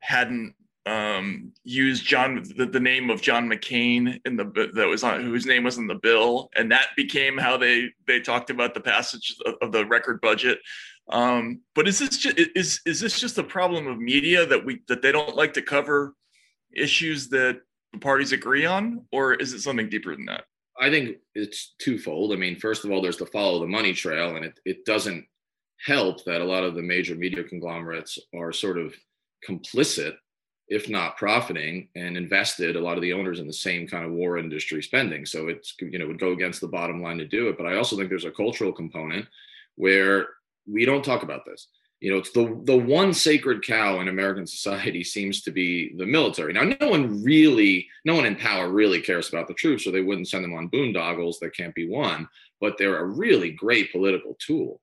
hadn't 0.00 0.54
um, 0.86 1.52
used 1.64 2.04
John 2.04 2.42
the, 2.56 2.66
the, 2.66 2.80
name 2.80 3.08
of 3.08 3.22
John 3.22 3.48
McCain 3.48 4.20
in 4.26 4.36
the 4.36 4.70
that 4.74 4.86
was 4.86 5.02
on 5.02 5.22
whose 5.22 5.46
name 5.46 5.64
was 5.64 5.78
in 5.78 5.86
the 5.86 5.94
bill, 5.94 6.50
and 6.56 6.70
that 6.72 6.88
became 6.96 7.38
how 7.38 7.56
they 7.56 7.88
they 8.06 8.20
talked 8.20 8.50
about 8.50 8.74
the 8.74 8.80
passage 8.80 9.34
of, 9.46 9.54
of 9.62 9.72
the 9.72 9.86
record 9.86 10.20
budget. 10.20 10.58
Um, 11.08 11.62
but 11.74 11.88
is 11.88 11.98
this 11.98 12.18
just, 12.18 12.38
is 12.54 12.80
is 12.84 13.00
this 13.00 13.18
just 13.18 13.38
a 13.38 13.42
problem 13.42 13.86
of 13.86 13.98
media 13.98 14.44
that 14.44 14.64
we 14.64 14.82
that 14.88 15.00
they 15.00 15.10
don't 15.10 15.36
like 15.36 15.54
to 15.54 15.62
cover 15.62 16.14
issues 16.76 17.28
that 17.30 17.60
the 17.92 17.98
parties 17.98 18.32
agree 18.32 18.66
on, 18.66 19.06
or 19.10 19.34
is 19.34 19.54
it 19.54 19.60
something 19.60 19.88
deeper 19.88 20.14
than 20.14 20.26
that? 20.26 20.44
I 20.78 20.90
think 20.90 21.16
it's 21.34 21.74
twofold. 21.78 22.32
I 22.32 22.36
mean, 22.36 22.58
first 22.58 22.84
of 22.84 22.90
all, 22.90 23.00
there's 23.00 23.16
the 23.16 23.26
follow 23.26 23.60
the 23.60 23.66
money 23.66 23.94
trail, 23.94 24.36
and 24.36 24.44
it 24.44 24.60
it 24.66 24.84
doesn't 24.84 25.24
help 25.86 26.24
that 26.24 26.42
a 26.42 26.44
lot 26.44 26.64
of 26.64 26.74
the 26.74 26.82
major 26.82 27.14
media 27.14 27.42
conglomerates 27.42 28.18
are 28.34 28.52
sort 28.52 28.78
of 28.78 28.94
complicit 29.48 30.14
if 30.68 30.88
not 30.88 31.16
profiting 31.16 31.88
and 31.94 32.16
invested 32.16 32.76
a 32.76 32.80
lot 32.80 32.96
of 32.96 33.02
the 33.02 33.12
owners 33.12 33.38
in 33.38 33.46
the 33.46 33.52
same 33.52 33.86
kind 33.86 34.04
of 34.04 34.12
war 34.12 34.38
industry 34.38 34.82
spending. 34.82 35.26
So 35.26 35.48
it's 35.48 35.74
you 35.80 35.98
know 35.98 36.06
would 36.06 36.18
go 36.18 36.32
against 36.32 36.60
the 36.60 36.68
bottom 36.68 37.02
line 37.02 37.18
to 37.18 37.26
do 37.26 37.48
it. 37.48 37.58
But 37.58 37.66
i 37.66 37.76
also 37.76 37.96
think 37.96 38.08
there's 38.08 38.24
a 38.24 38.30
cultural 38.30 38.72
component 38.72 39.26
where 39.76 40.28
we 40.66 40.84
don't 40.84 41.04
talk 41.04 41.22
about 41.22 41.44
this. 41.44 41.68
You 42.00 42.12
know 42.12 42.18
it's 42.18 42.32
the 42.32 42.60
the 42.64 42.76
one 42.76 43.12
sacred 43.12 43.64
cow 43.64 44.00
in 44.00 44.08
american 44.08 44.46
society 44.58 45.04
seems 45.04 45.42
to 45.42 45.50
be 45.50 45.94
the 45.96 46.06
military. 46.06 46.52
Now 46.52 46.74
no 46.80 46.88
one 46.88 47.22
really 47.22 47.86
no 48.04 48.14
one 48.14 48.26
in 48.26 48.36
power 48.36 48.70
really 48.70 49.00
cares 49.00 49.28
about 49.28 49.48
the 49.48 49.54
troops 49.54 49.86
or 49.86 49.90
they 49.90 50.00
wouldn't 50.00 50.28
send 50.28 50.44
them 50.44 50.54
on 50.54 50.70
boondoggles. 50.70 51.38
That 51.40 51.56
can't 51.56 51.74
be 51.74 51.88
won 51.88 52.28
but 52.60 52.78
they're 52.78 53.00
a 53.00 53.04
really 53.04 53.50
great 53.50 53.92
political 53.92 54.36
tool. 54.38 54.80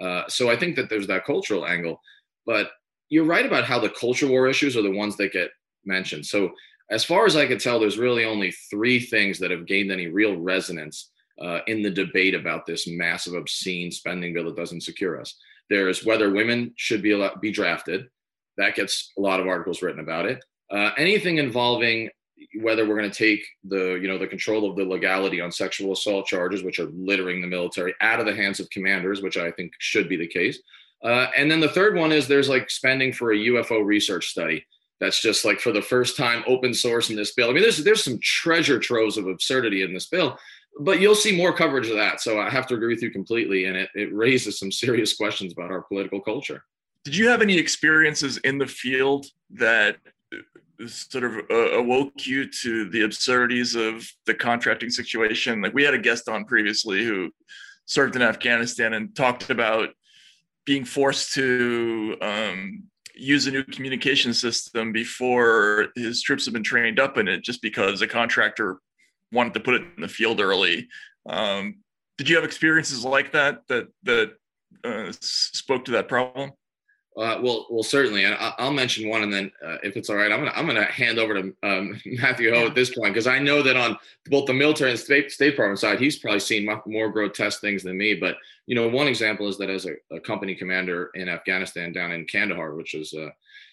Uh, 0.00 0.26
so 0.28 0.48
i 0.50 0.56
think 0.56 0.74
that 0.76 0.88
there's 0.88 1.06
that 1.06 1.26
cultural 1.26 1.66
angle 1.66 2.00
but 2.46 2.70
you're 3.10 3.24
right 3.24 3.44
about 3.44 3.64
how 3.64 3.78
the 3.78 3.90
culture 3.90 4.26
war 4.26 4.48
issues 4.48 4.76
are 4.76 4.82
the 4.82 4.90
ones 4.90 5.16
that 5.16 5.32
get 5.32 5.50
mentioned. 5.84 6.24
So, 6.24 6.52
as 6.90 7.04
far 7.04 7.24
as 7.24 7.36
I 7.36 7.46
can 7.46 7.58
tell, 7.58 7.78
there's 7.78 7.98
really 7.98 8.24
only 8.24 8.50
three 8.70 8.98
things 8.98 9.38
that 9.38 9.52
have 9.52 9.66
gained 9.66 9.92
any 9.92 10.08
real 10.08 10.36
resonance 10.36 11.10
uh, 11.40 11.60
in 11.68 11.82
the 11.82 11.90
debate 11.90 12.34
about 12.34 12.66
this 12.66 12.88
massive, 12.88 13.34
obscene 13.34 13.92
spending 13.92 14.34
bill 14.34 14.46
that 14.46 14.56
doesn't 14.56 14.82
secure 14.82 15.20
us. 15.20 15.36
There's 15.68 16.04
whether 16.04 16.30
women 16.30 16.72
should 16.76 17.02
be 17.02 17.12
allowed, 17.12 17.40
be 17.40 17.52
drafted. 17.52 18.08
That 18.56 18.74
gets 18.74 19.12
a 19.16 19.20
lot 19.20 19.38
of 19.38 19.46
articles 19.46 19.82
written 19.82 20.00
about 20.00 20.26
it. 20.26 20.44
Uh, 20.70 20.90
anything 20.96 21.38
involving 21.38 22.10
whether 22.60 22.86
we're 22.88 22.98
going 22.98 23.10
to 23.10 23.16
take 23.16 23.46
the 23.64 23.98
you 24.00 24.08
know 24.08 24.18
the 24.18 24.26
control 24.26 24.68
of 24.68 24.76
the 24.76 24.84
legality 24.84 25.40
on 25.40 25.52
sexual 25.52 25.92
assault 25.92 26.26
charges, 26.26 26.62
which 26.62 26.78
are 26.78 26.90
littering 26.92 27.40
the 27.40 27.46
military, 27.46 27.94
out 28.00 28.20
of 28.20 28.26
the 28.26 28.34
hands 28.34 28.60
of 28.60 28.70
commanders, 28.70 29.22
which 29.22 29.36
I 29.36 29.50
think 29.52 29.72
should 29.78 30.08
be 30.08 30.16
the 30.16 30.26
case. 30.26 30.58
Uh, 31.02 31.28
and 31.36 31.50
then 31.50 31.60
the 31.60 31.68
third 31.68 31.96
one 31.96 32.12
is 32.12 32.28
there's 32.28 32.48
like 32.48 32.70
spending 32.70 33.12
for 33.12 33.32
a 33.32 33.36
UFO 33.36 33.84
research 33.84 34.28
study. 34.28 34.66
That's 35.00 35.20
just 35.20 35.46
like 35.46 35.60
for 35.60 35.72
the 35.72 35.80
first 35.80 36.16
time 36.16 36.44
open 36.46 36.74
source 36.74 37.08
in 37.08 37.16
this 37.16 37.32
bill. 37.32 37.48
I 37.48 37.52
mean, 37.52 37.62
there's 37.62 37.78
there's 37.78 38.04
some 38.04 38.18
treasure 38.22 38.78
troves 38.78 39.16
of 39.16 39.26
absurdity 39.26 39.82
in 39.82 39.94
this 39.94 40.06
bill, 40.08 40.38
but 40.78 41.00
you'll 41.00 41.14
see 41.14 41.34
more 41.34 41.54
coverage 41.54 41.88
of 41.88 41.96
that. 41.96 42.20
So 42.20 42.38
I 42.38 42.50
have 42.50 42.66
to 42.66 42.74
agree 42.74 42.94
with 42.94 43.02
you 43.02 43.10
completely, 43.10 43.64
and 43.64 43.76
it, 43.76 43.88
it 43.94 44.14
raises 44.14 44.58
some 44.58 44.70
serious 44.84 45.16
questions 45.16 45.54
about 45.54 45.70
our 45.70 45.82
political 45.82 46.20
culture. 46.20 46.64
Did 47.04 47.16
you 47.16 47.28
have 47.28 47.40
any 47.40 47.56
experiences 47.56 48.36
in 48.38 48.58
the 48.58 48.66
field 48.66 49.26
that 49.54 49.96
sort 50.86 51.24
of 51.24 51.36
uh, 51.50 51.78
awoke 51.78 52.26
you 52.26 52.50
to 52.50 52.90
the 52.90 53.02
absurdities 53.02 53.74
of 53.74 54.06
the 54.26 54.34
contracting 54.34 54.90
situation? 54.90 55.62
Like 55.62 55.72
we 55.72 55.82
had 55.82 55.94
a 55.94 55.98
guest 55.98 56.28
on 56.28 56.44
previously 56.44 57.02
who 57.04 57.30
served 57.86 58.16
in 58.16 58.22
Afghanistan 58.22 58.92
and 58.92 59.16
talked 59.16 59.48
about 59.48 59.88
being 60.64 60.84
forced 60.84 61.34
to 61.34 62.16
um, 62.20 62.84
use 63.14 63.46
a 63.46 63.50
new 63.50 63.64
communication 63.64 64.32
system 64.34 64.92
before 64.92 65.88
his 65.96 66.22
troops 66.22 66.44
have 66.44 66.54
been 66.54 66.62
trained 66.62 66.98
up 66.98 67.18
in 67.18 67.28
it, 67.28 67.42
just 67.42 67.62
because 67.62 68.02
a 68.02 68.06
contractor 68.06 68.80
wanted 69.32 69.54
to 69.54 69.60
put 69.60 69.74
it 69.74 69.82
in 69.96 70.02
the 70.02 70.08
field 70.08 70.40
early. 70.40 70.88
Um, 71.28 71.76
did 72.18 72.28
you 72.28 72.36
have 72.36 72.44
experiences 72.44 73.04
like 73.04 73.32
that 73.32 73.60
that 73.68 73.88
that 74.02 74.32
uh, 74.84 75.12
spoke 75.20 75.84
to 75.86 75.92
that 75.92 76.08
problem? 76.08 76.52
Uh, 77.16 77.38
well, 77.42 77.66
well, 77.68 77.82
certainly, 77.82 78.24
and 78.24 78.36
I'll 78.38 78.72
mention 78.72 79.08
one, 79.08 79.24
and 79.24 79.32
then 79.32 79.50
uh, 79.66 79.78
if 79.82 79.96
it's 79.96 80.08
all 80.08 80.16
right, 80.16 80.30
I'm 80.30 80.38
gonna 80.38 80.52
I'm 80.54 80.66
gonna 80.66 80.84
hand 80.84 81.18
over 81.18 81.34
to 81.34 81.54
um, 81.64 82.00
Matthew 82.06 82.54
Hoh 82.54 82.66
at 82.66 82.76
this 82.76 82.94
point 82.94 83.12
because 83.12 83.26
I 83.26 83.40
know 83.40 83.62
that 83.62 83.76
on 83.76 83.98
both 84.26 84.46
the 84.46 84.52
military 84.52 84.92
and 84.92 85.00
state 85.00 85.32
State 85.32 85.50
Department 85.50 85.80
side, 85.80 85.98
he's 85.98 86.20
probably 86.20 86.38
seen 86.38 86.64
much 86.64 86.82
more 86.86 87.10
grotesque 87.10 87.60
things 87.60 87.82
than 87.82 87.98
me. 87.98 88.14
But 88.14 88.36
you 88.66 88.76
know, 88.76 88.88
one 88.88 89.08
example 89.08 89.48
is 89.48 89.58
that 89.58 89.70
as 89.70 89.86
a, 89.86 89.94
a 90.14 90.20
company 90.20 90.54
commander 90.54 91.10
in 91.14 91.28
Afghanistan 91.28 91.92
down 91.92 92.12
in 92.12 92.26
Kandahar, 92.26 92.76
which 92.76 92.94
is 92.94 93.12
uh, 93.12 93.30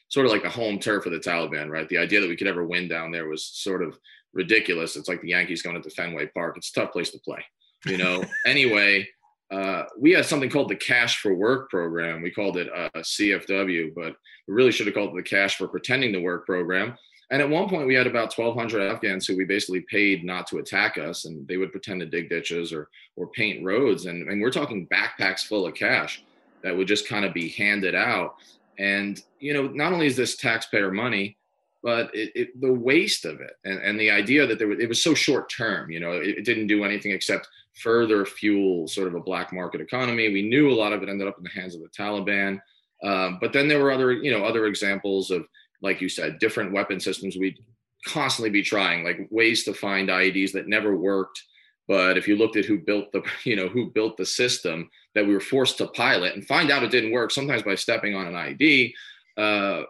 sort 0.09 0.25
of 0.25 0.31
like 0.31 0.41
the 0.41 0.49
home 0.49 0.79
turf 0.79 1.05
of 1.05 1.11
the 1.11 1.19
Taliban, 1.19 1.69
right? 1.69 1.87
The 1.89 1.99
idea 1.99 2.21
that 2.21 2.29
we 2.29 2.37
could 2.37 2.47
ever 2.47 2.65
win 2.65 2.87
down 2.87 3.11
there 3.11 3.27
was 3.27 3.45
sort 3.45 3.83
of 3.83 3.99
ridiculous. 4.33 4.95
It's 4.95 5.07
like 5.07 5.21
the 5.21 5.29
Yankees 5.29 5.61
going 5.61 5.79
to 5.79 5.89
Fenway 5.91 6.25
Park. 6.27 6.57
It's 6.57 6.71
a 6.71 6.73
tough 6.73 6.91
place 6.91 7.11
to 7.11 7.19
play, 7.19 7.45
you 7.85 7.99
know. 7.99 8.23
anyway 8.47 9.07
uh, 9.49 9.83
we 9.97 10.11
had 10.11 10.25
something 10.25 10.49
called 10.49 10.69
the 10.69 10.75
Cash 10.75 11.21
for 11.21 11.33
Work 11.33 11.69
program. 11.69 12.21
We 12.21 12.31
called 12.31 12.57
it 12.57 12.69
uh, 12.73 12.89
CFW, 12.97 13.93
but 13.95 14.15
we 14.47 14.53
really 14.53 14.71
should 14.71 14.87
have 14.87 14.95
called 14.95 15.11
it 15.11 15.15
the 15.15 15.23
Cash 15.23 15.57
for 15.57 15.67
Pretending 15.67 16.11
to 16.13 16.19
Work 16.19 16.45
program. 16.45 16.97
And 17.29 17.41
at 17.41 17.49
one 17.49 17.67
point, 17.67 17.87
we 17.87 17.95
had 17.95 18.07
about 18.07 18.37
1,200 18.37 18.81
Afghans 18.81 19.27
who 19.27 19.35
we 19.35 19.43
basically 19.43 19.81
paid 19.81 20.23
not 20.23 20.47
to 20.47 20.59
attack 20.59 20.97
us, 20.97 21.25
and 21.25 21.45
they 21.47 21.57
would 21.57 21.71
pretend 21.71 21.99
to 21.99 22.05
dig 22.05 22.29
ditches 22.29 22.71
or 22.71 22.89
or 23.15 23.27
paint 23.27 23.63
roads. 23.63 24.05
And, 24.05 24.29
and 24.29 24.41
we're 24.41 24.51
talking 24.51 24.87
backpacks 24.87 25.45
full 25.45 25.67
of 25.67 25.73
cash 25.73 26.23
that 26.63 26.75
would 26.75 26.87
just 26.87 27.07
kind 27.07 27.25
of 27.25 27.33
be 27.33 27.49
handed 27.49 27.95
out. 27.95 28.35
And 28.79 29.21
you 29.39 29.53
know, 29.53 29.67
not 29.67 29.91
only 29.91 30.07
is 30.07 30.15
this 30.15 30.37
taxpayer 30.37 30.91
money, 30.91 31.37
but 31.83 32.13
it, 32.13 32.31
it, 32.35 32.61
the 32.61 32.73
waste 32.73 33.25
of 33.25 33.39
it 33.39 33.53
and, 33.63 33.79
and 33.79 33.99
the 33.99 34.09
idea 34.09 34.45
that 34.47 34.57
there 34.57 34.67
was, 34.67 34.79
it 34.79 34.89
was 34.89 35.01
so 35.01 35.13
short 35.13 35.49
term. 35.49 35.91
You 35.91 35.99
know, 35.99 36.13
it, 36.13 36.39
it 36.39 36.45
didn't 36.45 36.67
do 36.67 36.83
anything 36.83 37.11
except 37.11 37.47
further 37.81 38.25
fuel 38.25 38.87
sort 38.87 39.07
of 39.07 39.15
a 39.15 39.19
black 39.19 39.53
market 39.53 39.81
economy. 39.81 40.31
We 40.31 40.47
knew 40.47 40.69
a 40.69 40.73
lot 40.73 40.93
of 40.93 41.03
it 41.03 41.09
ended 41.09 41.27
up 41.27 41.37
in 41.37 41.43
the 41.43 41.49
hands 41.49 41.75
of 41.75 41.81
the 41.81 41.89
Taliban. 41.89 42.59
Um, 43.03 43.37
but 43.39 43.53
then 43.53 43.67
there 43.67 43.81
were 43.81 43.91
other, 43.91 44.11
you 44.11 44.31
know, 44.31 44.43
other 44.43 44.65
examples 44.65 45.31
of, 45.31 45.45
like 45.81 46.01
you 46.01 46.09
said, 46.09 46.39
different 46.39 46.73
weapon 46.73 46.99
systems 46.99 47.37
we'd 47.37 47.59
constantly 48.05 48.49
be 48.49 48.63
trying, 48.63 49.03
like 49.03 49.27
ways 49.29 49.63
to 49.65 49.73
find 49.73 50.09
IEDs 50.09 50.53
that 50.53 50.67
never 50.67 50.95
worked. 50.95 51.41
But 51.87 52.17
if 52.17 52.27
you 52.27 52.35
looked 52.35 52.57
at 52.57 52.65
who 52.65 52.79
built 52.79 53.11
the, 53.11 53.23
you 53.43 53.55
know, 53.55 53.67
who 53.67 53.91
built 53.91 54.17
the 54.17 54.25
system 54.25 54.89
that 55.15 55.25
we 55.25 55.33
were 55.33 55.39
forced 55.39 55.77
to 55.77 55.87
pilot 55.87 56.35
and 56.35 56.45
find 56.45 56.71
out 56.71 56.83
it 56.83 56.91
didn't 56.91 57.11
work, 57.11 57.31
sometimes 57.31 57.63
by 57.63 57.75
stepping 57.75 58.15
on 58.15 58.27
an 58.27 58.33
IED, 58.33 58.93
uh, 59.37 59.83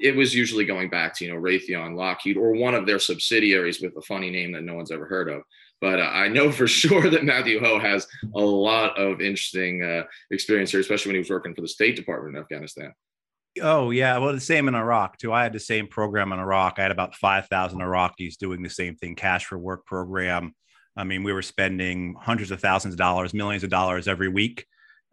it 0.00 0.16
was 0.16 0.34
usually 0.34 0.64
going 0.64 0.90
back 0.90 1.14
to, 1.16 1.24
you 1.24 1.32
know, 1.32 1.40
Raytheon, 1.40 1.96
Lockheed, 1.96 2.36
or 2.36 2.52
one 2.52 2.74
of 2.74 2.86
their 2.86 2.98
subsidiaries 2.98 3.80
with 3.80 3.96
a 3.96 4.02
funny 4.02 4.30
name 4.30 4.52
that 4.52 4.64
no 4.64 4.74
one's 4.74 4.90
ever 4.90 5.06
heard 5.06 5.28
of. 5.28 5.42
But 5.82 5.98
uh, 5.98 6.04
I 6.04 6.28
know 6.28 6.50
for 6.50 6.66
sure 6.68 7.10
that 7.10 7.24
Matthew 7.24 7.60
Hoh 7.60 7.78
has 7.78 8.06
a 8.34 8.40
lot 8.40 8.96
of 8.98 9.20
interesting 9.20 9.82
uh, 9.82 10.04
experience 10.30 10.70
here, 10.70 10.80
especially 10.80 11.10
when 11.10 11.16
he 11.16 11.20
was 11.20 11.28
working 11.28 11.54
for 11.54 11.60
the 11.60 11.68
State 11.68 11.96
Department 11.96 12.36
in 12.36 12.42
Afghanistan. 12.42 12.94
Oh 13.60 13.90
yeah, 13.90 14.16
well 14.16 14.32
the 14.32 14.40
same 14.40 14.68
in 14.68 14.74
Iraq 14.74 15.18
too. 15.18 15.30
I 15.30 15.42
had 15.42 15.52
the 15.52 15.60
same 15.60 15.86
program 15.86 16.32
in 16.32 16.38
Iraq. 16.38 16.78
I 16.78 16.82
had 16.82 16.90
about 16.90 17.14
five 17.16 17.48
thousand 17.48 17.80
Iraqis 17.80 18.38
doing 18.38 18.62
the 18.62 18.70
same 18.70 18.96
thing, 18.96 19.14
cash 19.14 19.44
for 19.44 19.58
work 19.58 19.84
program. 19.84 20.54
I 20.96 21.04
mean, 21.04 21.22
we 21.22 21.34
were 21.34 21.42
spending 21.42 22.14
hundreds 22.18 22.50
of 22.50 22.60
thousands 22.60 22.94
of 22.94 22.98
dollars, 22.98 23.34
millions 23.34 23.64
of 23.64 23.68
dollars 23.68 24.08
every 24.08 24.28
week, 24.28 24.64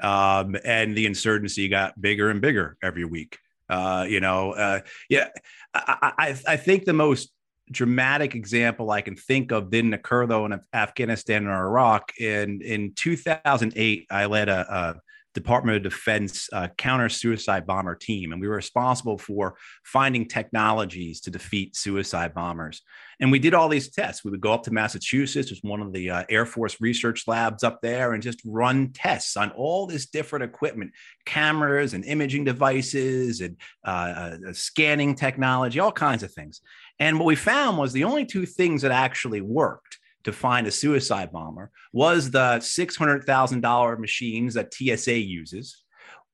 um, 0.01 0.55
and 0.63 0.95
the 0.95 1.05
insurgency 1.05 1.67
got 1.67 1.99
bigger 1.99 2.29
and 2.29 2.39
bigger 2.39 2.77
every 2.81 3.03
week. 3.03 3.39
Uh, 3.69 4.05
you 4.07 4.19
know, 4.21 4.53
uh, 4.53 4.79
yeah, 5.09 5.29
I, 5.73 6.13
I, 6.17 6.37
I 6.47 6.57
think 6.57 6.85
the 6.85 6.93
most 6.93 7.31
dramatic 7.71 8.35
example 8.35 8.91
I 8.91 9.01
can 9.01 9.15
think 9.15 9.51
of 9.51 9.69
didn't 9.69 9.93
occur 9.93 10.25
though 10.25 10.45
in 10.45 10.59
Afghanistan 10.73 11.47
or 11.47 11.67
Iraq. 11.67 12.11
In 12.17 12.61
in 12.61 12.93
2008, 12.95 14.07
I 14.09 14.25
led 14.25 14.49
a, 14.49 14.73
a 14.73 15.01
Department 15.35 15.77
of 15.77 15.83
Defense 15.83 16.49
uh, 16.51 16.67
counter 16.77 17.07
suicide 17.07 17.67
bomber 17.67 17.95
team, 17.95 18.31
and 18.31 18.41
we 18.41 18.47
were 18.47 18.55
responsible 18.55 19.17
for 19.17 19.55
finding 19.83 20.27
technologies 20.27 21.21
to 21.21 21.31
defeat 21.31 21.75
suicide 21.75 22.33
bombers. 22.33 22.81
And 23.19 23.31
we 23.31 23.39
did 23.39 23.53
all 23.53 23.69
these 23.69 23.89
tests. 23.89 24.23
We 24.23 24.31
would 24.31 24.41
go 24.41 24.53
up 24.53 24.63
to 24.63 24.71
Massachusetts, 24.71 25.49
there's 25.49 25.61
one 25.61 25.81
of 25.81 25.93
the 25.93 26.09
uh, 26.09 26.23
Air 26.29 26.45
Force 26.45 26.81
research 26.81 27.27
labs 27.27 27.63
up 27.63 27.79
there, 27.81 28.13
and 28.13 28.23
just 28.23 28.41
run 28.43 28.91
tests 28.91 29.37
on 29.37 29.51
all 29.51 29.85
this 29.85 30.07
different 30.07 30.45
equipment, 30.45 30.91
cameras 31.25 31.93
and 31.93 32.03
imaging 32.05 32.45
devices 32.45 33.41
and 33.41 33.57
uh, 33.85 33.89
uh 33.89 34.53
scanning 34.53 35.15
technology, 35.15 35.79
all 35.79 35.91
kinds 35.91 36.23
of 36.23 36.33
things. 36.33 36.61
And 36.99 37.17
what 37.17 37.25
we 37.25 37.35
found 37.35 37.77
was 37.77 37.93
the 37.93 38.03
only 38.03 38.25
two 38.25 38.45
things 38.45 38.81
that 38.81 38.91
actually 38.91 39.41
worked 39.41 39.97
to 40.23 40.33
find 40.33 40.67
a 40.67 40.71
suicide 40.71 41.31
bomber 41.31 41.71
was 41.93 42.31
the 42.31 42.57
$600,000 42.57 43.99
machines 43.99 44.53
that 44.53 44.73
TSA 44.73 45.17
uses 45.17 45.83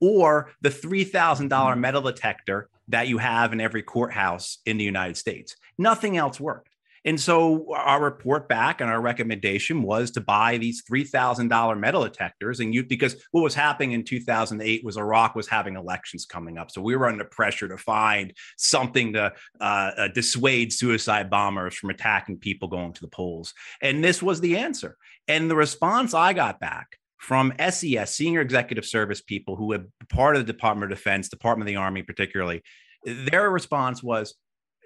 or 0.01 0.51
the 0.61 0.69
$3,000 0.69 1.49
mm-hmm. 1.49 1.79
metal 1.79 2.01
detector 2.01 2.69
that 2.87 3.07
you 3.07 3.17
have 3.17 3.53
in 3.53 3.61
every 3.61 3.83
courthouse 3.83 4.59
in 4.65 4.77
the 4.77 4.83
United 4.83 5.17
States. 5.17 5.55
Nothing 5.77 6.17
else 6.17 6.39
worked. 6.39 6.69
And 7.05 7.19
so 7.19 7.67
our 7.73 8.03
report 8.03 8.49
back 8.49 8.81
and 8.81 8.89
our 8.89 8.99
recommendation 8.99 9.83
was 9.83 10.11
to 10.11 10.21
buy 10.21 10.57
these 10.57 10.83
$3,000 10.91 11.79
metal 11.79 12.03
detectors. 12.03 12.59
And 12.59 12.73
you, 12.73 12.83
because 12.83 13.15
what 13.31 13.41
was 13.43 13.53
happening 13.53 13.91
in 13.91 14.03
2008 14.03 14.83
was 14.83 14.97
Iraq 14.97 15.35
was 15.35 15.47
having 15.47 15.75
elections 15.75 16.25
coming 16.25 16.57
up. 16.57 16.71
So 16.71 16.81
we 16.81 16.95
were 16.95 17.07
under 17.07 17.23
pressure 17.23 17.67
to 17.67 17.77
find 17.77 18.33
something 18.57 19.13
to 19.13 19.33
uh, 19.61 19.63
uh, 19.63 20.07
dissuade 20.09 20.73
suicide 20.73 21.29
bombers 21.29 21.75
from 21.75 21.91
attacking 21.91 22.39
people 22.39 22.67
going 22.67 22.93
to 22.93 23.01
the 23.01 23.07
polls. 23.07 23.53
And 23.81 24.03
this 24.03 24.23
was 24.23 24.41
the 24.41 24.57
answer. 24.57 24.97
And 25.27 25.49
the 25.49 25.55
response 25.55 26.15
I 26.15 26.33
got 26.33 26.59
back 26.59 26.97
from 27.19 27.53
SES, 27.59 28.15
senior 28.15 28.41
executive 28.41 28.85
service 28.85 29.21
people 29.21 29.55
who 29.55 29.67
were 29.67 29.85
part 30.09 30.35
of 30.35 30.45
the 30.45 30.51
Department 30.51 30.91
of 30.91 30.97
Defense, 30.97 31.29
Department 31.29 31.67
of 31.69 31.73
the 31.73 31.79
Army, 31.79 32.01
particularly, 32.03 32.63
their 33.03 33.49
response 33.49 34.01
was, 34.01 34.35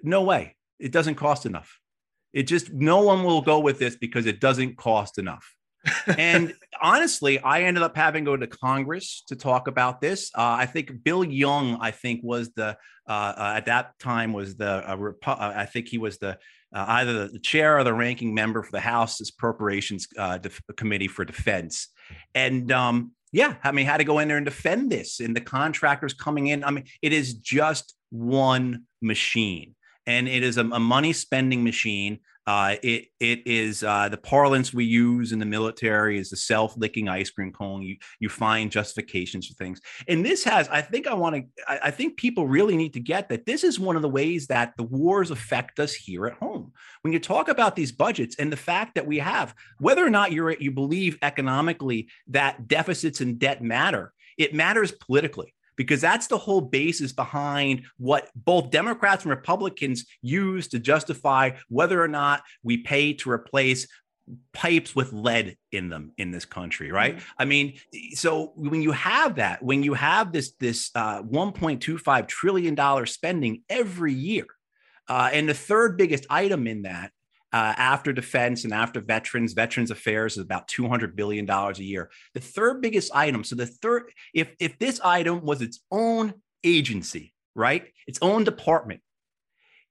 no 0.03 0.23
way. 0.23 0.55
It 0.79 0.91
doesn't 0.91 1.15
cost 1.15 1.45
enough. 1.45 1.78
It 2.33 2.43
just 2.43 2.71
no 2.71 3.01
one 3.01 3.23
will 3.23 3.41
go 3.41 3.59
with 3.59 3.79
this 3.79 3.95
because 3.95 4.25
it 4.25 4.39
doesn't 4.39 4.77
cost 4.77 5.17
enough. 5.17 5.55
and 6.17 6.53
honestly, 6.81 7.39
I 7.39 7.63
ended 7.63 7.83
up 7.83 7.95
having 7.95 8.25
to 8.25 8.31
go 8.31 8.37
to 8.37 8.47
Congress 8.47 9.23
to 9.27 9.35
talk 9.35 9.67
about 9.67 10.01
this. 10.01 10.31
Uh, 10.35 10.57
I 10.59 10.65
think 10.65 11.03
Bill 11.03 11.23
Young, 11.23 11.77
I 11.81 11.91
think, 11.91 12.21
was 12.23 12.51
the 12.53 12.77
uh, 13.07 13.33
uh, 13.37 13.53
at 13.57 13.65
that 13.65 13.97
time 13.99 14.33
was 14.33 14.55
the 14.55 14.87
uh, 14.87 15.11
uh, 15.25 15.53
I 15.55 15.65
think 15.65 15.87
he 15.87 15.97
was 15.97 16.19
the 16.19 16.37
uh, 16.73 16.85
either 16.87 17.27
the 17.27 17.39
chair 17.39 17.79
or 17.79 17.83
the 17.83 17.93
ranking 17.93 18.35
member 18.35 18.61
for 18.61 18.71
the 18.71 18.79
House's 18.79 19.31
Appropriations 19.31 20.07
Def- 20.41 20.61
Committee 20.77 21.07
for 21.07 21.25
Defense. 21.25 21.87
And 22.35 22.71
um, 22.71 23.13
yeah, 23.31 23.55
I 23.63 23.71
mean, 23.71 23.87
had 23.87 23.97
to 23.97 24.03
go 24.03 24.19
in 24.19 24.27
there 24.27 24.37
and 24.37 24.45
defend 24.45 24.91
this, 24.91 25.19
and 25.19 25.35
the 25.35 25.41
contractors 25.41 26.13
coming 26.13 26.47
in. 26.47 26.63
I 26.63 26.69
mean, 26.69 26.85
it 27.01 27.11
is 27.11 27.33
just 27.33 27.95
one 28.11 28.83
machine 29.01 29.75
and 30.09 30.27
it 30.27 30.41
is 30.41 30.57
a, 30.57 30.61
a 30.61 30.79
money 30.79 31.13
spending 31.13 31.63
machine. 31.63 32.19
Uh, 32.47 32.77
it 32.81 33.05
it 33.19 33.45
is 33.45 33.83
uh, 33.83 34.09
the 34.09 34.17
parlance 34.17 34.73
we 34.73 34.83
use 34.83 35.31
in 35.31 35.37
the 35.37 35.45
military 35.45 36.17
is 36.17 36.31
the 36.31 36.35
self 36.35 36.75
licking 36.75 37.07
ice 37.07 37.29
cream 37.29 37.51
cone. 37.51 37.83
You 37.83 37.97
you 38.19 38.27
find 38.27 38.71
justifications 38.71 39.45
for 39.45 39.53
things, 39.53 39.79
and 40.07 40.25
this 40.25 40.43
has. 40.45 40.67
I 40.69 40.81
think 40.81 41.05
I 41.05 41.13
want 41.13 41.35
to. 41.35 41.43
I, 41.67 41.79
I, 41.83 41.91
think 41.91 42.17
people 42.17 42.47
really 42.47 42.75
need 42.75 42.93
to 42.93 42.99
get 42.99 43.29
that 43.29 43.45
this 43.45 43.63
is 43.63 43.79
one 43.79 43.95
of 43.95 44.01
the 44.01 44.09
ways 44.09 44.47
that 44.47 44.73
the 44.77 44.83
wars 44.83 45.29
affect 45.29 45.79
us 45.79 45.93
here 45.93 46.25
at 46.25 46.33
home. 46.33 46.71
When 47.01 47.13
you 47.13 47.19
talk 47.19 47.47
about 47.47 47.75
these 47.75 47.91
budgets 47.91 48.37
and 48.37 48.51
the 48.51 48.57
fact 48.57 48.95
that 48.95 49.05
we 49.05 49.19
have, 49.19 49.53
whether 49.77 50.03
or 50.03 50.09
not 50.09 50.31
you're 50.31 50.53
you 50.53 50.71
believe 50.71 51.19
economically 51.21 52.07
that 52.29 52.67
deficits 52.67 53.21
and 53.21 53.37
debt 53.37 53.61
matter, 53.61 54.11
it 54.39 54.55
matters 54.55 54.91
politically 54.91 55.53
because 55.79 56.01
that's 56.01 56.27
the 56.27 56.37
whole 56.37 56.59
basis 56.59 57.13
behind 57.13 57.83
what 57.95 58.29
both 58.35 58.69
Democrats 58.69 59.23
and 59.23 59.29
Republicans 59.29 60.05
use 60.21 60.67
to 60.67 60.77
justify 60.77 61.51
whether 61.69 62.03
or 62.03 62.09
not 62.09 62.43
we 62.63 62.79
pay 62.79 63.13
to 63.13 63.31
replace 63.31 63.87
pipes 64.51 64.93
with 64.93 65.13
lead 65.13 65.55
in 65.71 65.87
them 65.87 66.11
in 66.19 66.29
this 66.29 66.45
country 66.45 66.91
right 66.91 67.15
mm-hmm. 67.15 67.31
i 67.39 67.45
mean 67.45 67.73
so 68.13 68.51
when 68.55 68.79
you 68.79 68.91
have 68.91 69.37
that 69.37 69.63
when 69.63 69.81
you 69.81 69.95
have 69.95 70.31
this 70.31 70.51
this 70.59 70.91
uh, 70.93 71.23
1.25 71.23 72.27
trillion 72.27 72.75
dollar 72.75 73.07
spending 73.07 73.63
every 73.71 74.13
year 74.13 74.45
uh, 75.07 75.31
and 75.33 75.49
the 75.49 75.53
third 75.55 75.97
biggest 75.97 76.27
item 76.29 76.67
in 76.67 76.83
that 76.83 77.11
uh, 77.51 77.73
after 77.77 78.13
defense 78.13 78.63
and 78.63 78.73
after 78.73 79.01
veterans, 79.01 79.53
veterans 79.53 79.91
affairs 79.91 80.33
is 80.37 80.43
about 80.43 80.67
$200 80.67 81.15
billion 81.15 81.49
a 81.49 81.73
year. 81.77 82.09
The 82.33 82.39
third 82.39 82.81
biggest 82.81 83.13
item. 83.15 83.43
So 83.43 83.55
the 83.55 83.65
third, 83.65 84.11
if, 84.33 84.53
if 84.59 84.77
this 84.77 84.99
item 85.01 85.41
was 85.41 85.61
its 85.61 85.79
own 85.91 86.33
agency, 86.63 87.33
right? 87.55 87.85
Its 88.07 88.19
own 88.21 88.43
department, 88.43 89.01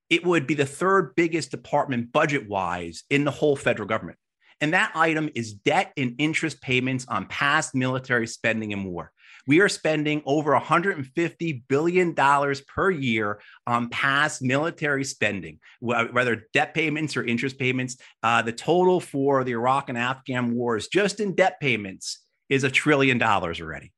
it 0.09 0.25
would 0.25 0.47
be 0.47 0.55
the 0.55 0.67
third 0.67 1.15
biggest 1.17 1.51
department 1.51 2.13
budget 2.13 2.49
wise 2.49 3.03
in 3.11 3.25
the 3.25 3.31
whole 3.31 3.57
federal 3.57 3.89
government. 3.89 4.19
And 4.61 4.73
that 4.73 4.93
item 4.95 5.31
is 5.35 5.53
debt 5.53 5.93
and 5.97 6.15
interest 6.19 6.61
payments 6.61 7.07
on 7.09 7.27
past 7.27 7.75
military 7.75 8.27
spending 8.27 8.73
and 8.73 8.85
war. 8.87 9.13
We 9.49 9.61
are 9.61 9.69
spending 9.71 10.23
over 10.27 10.53
$150 10.53 11.63
billion 11.69 12.15
per 12.15 12.91
year 12.91 13.41
on 13.67 13.89
past 13.89 14.43
military 14.43 15.05
spending, 15.05 15.59
whether 15.81 16.47
debt 16.53 16.75
payments 16.75 17.17
or 17.17 17.25
interest 17.25 17.59
payments. 17.59 17.97
Uh, 18.23 18.43
the 18.43 18.53
total 18.53 19.01
for 19.01 19.45
the 19.45 19.53
Iraq 19.53 19.89
and 19.89 19.97
Afghan 19.97 20.55
wars, 20.55 20.89
just 20.89 21.19
in 21.19 21.35
debt 21.35 21.59
payments, 21.61 22.19
is 22.51 22.63
a 22.63 22.71
trillion 22.71 23.17
dollars 23.17 23.59
already. 23.59 23.91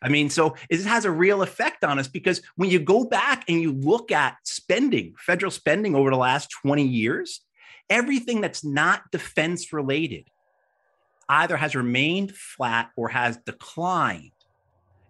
I 0.00 0.08
mean, 0.08 0.30
so 0.30 0.54
it 0.70 0.84
has 0.84 1.04
a 1.04 1.10
real 1.10 1.42
effect 1.42 1.82
on 1.82 1.98
us 1.98 2.06
because 2.06 2.40
when 2.54 2.70
you 2.70 2.78
go 2.78 3.04
back 3.04 3.44
and 3.48 3.60
you 3.60 3.72
look 3.72 4.12
at 4.12 4.36
spending, 4.44 5.14
federal 5.18 5.50
spending 5.50 5.96
over 5.96 6.10
the 6.10 6.16
last 6.16 6.48
20 6.62 6.86
years, 6.86 7.40
everything 7.90 8.40
that's 8.40 8.64
not 8.64 9.10
defense 9.10 9.72
related 9.72 10.28
either 11.28 11.56
has 11.56 11.74
remained 11.74 12.36
flat 12.36 12.90
or 12.96 13.08
has 13.08 13.36
declined 13.38 14.30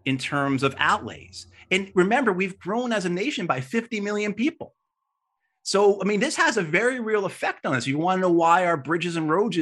in 0.04 0.18
terms 0.18 0.62
of 0.62 0.74
outlays. 0.78 1.46
And 1.70 1.90
remember, 1.94 2.32
we've 2.32 2.58
grown 2.58 2.92
as 2.92 3.04
a 3.04 3.08
nation 3.08 3.46
by 3.46 3.60
50 3.60 4.00
million 4.00 4.34
people. 4.34 4.74
So, 5.64 6.02
I 6.02 6.04
mean, 6.04 6.18
this 6.18 6.34
has 6.36 6.56
a 6.56 6.62
very 6.62 6.98
real 6.98 7.24
effect 7.24 7.66
on 7.66 7.74
us. 7.74 7.86
You 7.86 7.96
want 7.96 8.18
to 8.18 8.22
know 8.22 8.32
why 8.32 8.66
our 8.66 8.76
bridges 8.76 9.14
and 9.14 9.30
roads, 9.30 9.56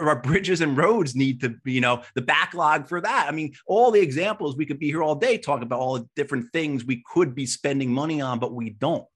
our 0.00 0.20
bridges 0.20 0.62
and 0.62 0.76
roads 0.76 1.14
need 1.14 1.42
to, 1.42 1.56
you 1.64 1.82
know, 1.82 2.02
the 2.14 2.22
backlog 2.22 2.88
for 2.88 3.02
that. 3.02 3.26
I 3.28 3.32
mean, 3.32 3.52
all 3.66 3.90
the 3.90 4.00
examples 4.00 4.56
we 4.56 4.64
could 4.64 4.78
be 4.78 4.86
here 4.86 5.02
all 5.02 5.14
day 5.14 5.36
talking 5.36 5.64
about 5.64 5.80
all 5.80 5.98
the 5.98 6.08
different 6.16 6.52
things 6.52 6.84
we 6.84 7.04
could 7.12 7.34
be 7.34 7.44
spending 7.44 7.92
money 7.92 8.22
on, 8.22 8.38
but 8.38 8.54
we 8.54 8.70
don't. 8.70 9.06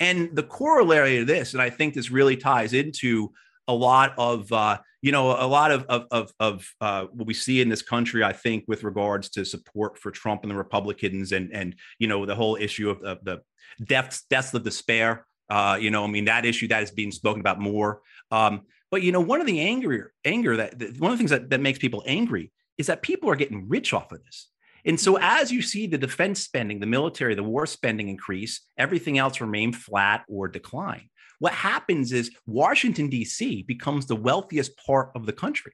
And 0.00 0.34
the 0.34 0.42
corollary 0.42 1.18
of 1.18 1.26
this, 1.26 1.52
and 1.52 1.60
I 1.60 1.68
think 1.68 1.92
this 1.92 2.10
really 2.10 2.36
ties 2.36 2.72
into 2.72 3.32
a 3.66 3.74
lot 3.74 4.14
of, 4.18 4.52
uh, 4.52 4.78
you 5.02 5.12
know, 5.12 5.30
a 5.30 5.46
lot 5.46 5.70
of 5.70 5.84
of 5.84 6.06
of, 6.10 6.32
of 6.40 6.68
uh, 6.80 7.04
what 7.12 7.26
we 7.26 7.34
see 7.34 7.60
in 7.60 7.68
this 7.68 7.82
country. 7.82 8.24
I 8.24 8.32
think 8.32 8.64
with 8.66 8.84
regards 8.84 9.30
to 9.30 9.44
support 9.44 9.98
for 9.98 10.10
Trump 10.10 10.42
and 10.42 10.50
the 10.50 10.56
Republicans, 10.56 11.32
and 11.32 11.52
and 11.52 11.76
you 11.98 12.08
know 12.08 12.26
the 12.26 12.34
whole 12.34 12.56
issue 12.56 12.90
of, 12.90 13.02
of 13.02 13.24
the 13.24 13.40
deaths 13.84 14.24
deaths 14.28 14.54
of 14.54 14.62
despair 14.62 15.26
uh, 15.50 15.76
you 15.80 15.90
know, 15.90 16.04
I 16.04 16.06
mean, 16.06 16.24
that 16.24 16.44
issue 16.44 16.68
that 16.68 16.82
is 16.82 16.90
being 16.90 17.12
spoken 17.12 17.40
about 17.40 17.60
more. 17.60 18.00
Um, 18.30 18.62
but 18.90 19.02
you 19.02 19.12
know, 19.12 19.20
one 19.20 19.40
of 19.40 19.46
the 19.46 19.60
anger, 19.60 20.12
anger 20.24 20.56
that, 20.56 20.78
that 20.78 20.98
one 20.98 21.12
of 21.12 21.18
the 21.18 21.20
things 21.20 21.30
that, 21.30 21.50
that 21.50 21.60
makes 21.60 21.78
people 21.78 22.02
angry 22.06 22.52
is 22.78 22.86
that 22.86 23.02
people 23.02 23.30
are 23.30 23.36
getting 23.36 23.68
rich 23.68 23.92
off 23.92 24.12
of 24.12 24.22
this. 24.24 24.50
And 24.86 25.00
so 25.00 25.18
as 25.18 25.50
you 25.50 25.62
see 25.62 25.86
the 25.86 25.96
defense 25.96 26.40
spending, 26.40 26.78
the 26.78 26.86
military, 26.86 27.34
the 27.34 27.42
war 27.42 27.66
spending 27.66 28.08
increase, 28.08 28.60
everything 28.76 29.16
else 29.16 29.40
remain 29.40 29.72
flat 29.72 30.24
or 30.28 30.46
decline. 30.46 31.08
What 31.38 31.52
happens 31.52 32.12
is 32.12 32.30
Washington, 32.46 33.08
D.C. 33.08 33.62
becomes 33.62 34.06
the 34.06 34.16
wealthiest 34.16 34.76
part 34.76 35.10
of 35.14 35.26
the 35.26 35.32
country. 35.32 35.72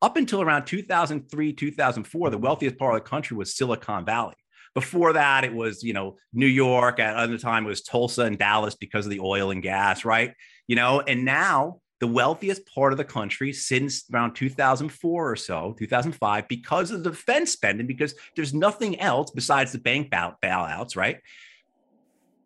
Up 0.00 0.16
until 0.16 0.42
around 0.42 0.66
2003, 0.66 1.52
2004, 1.52 2.30
the 2.30 2.38
wealthiest 2.38 2.78
part 2.78 2.94
of 2.94 3.02
the 3.02 3.08
country 3.08 3.36
was 3.36 3.56
Silicon 3.56 4.04
Valley. 4.04 4.34
Before 4.74 5.14
that, 5.14 5.44
it 5.44 5.52
was, 5.52 5.82
you 5.82 5.92
know, 5.92 6.16
New 6.32 6.46
York. 6.46 7.00
At 7.00 7.16
other 7.16 7.38
time, 7.38 7.64
it 7.64 7.68
was 7.68 7.82
Tulsa 7.82 8.22
and 8.22 8.38
Dallas 8.38 8.76
because 8.76 9.06
of 9.06 9.10
the 9.10 9.20
oil 9.20 9.50
and 9.50 9.62
gas, 9.62 10.04
right? 10.04 10.34
You 10.68 10.76
know, 10.76 11.00
and 11.00 11.24
now 11.24 11.80
the 12.00 12.06
wealthiest 12.06 12.64
part 12.72 12.92
of 12.92 12.98
the 12.98 13.04
country 13.04 13.52
since 13.52 14.04
around 14.12 14.34
2004 14.34 15.30
or 15.30 15.36
so, 15.36 15.74
2005, 15.78 16.46
because 16.46 16.92
of 16.92 17.02
the 17.02 17.10
defense 17.10 17.50
spending, 17.52 17.88
because 17.88 18.14
there's 18.36 18.54
nothing 18.54 19.00
else 19.00 19.32
besides 19.32 19.72
the 19.72 19.78
bank 19.78 20.10
bailouts, 20.10 20.96
right? 20.96 21.18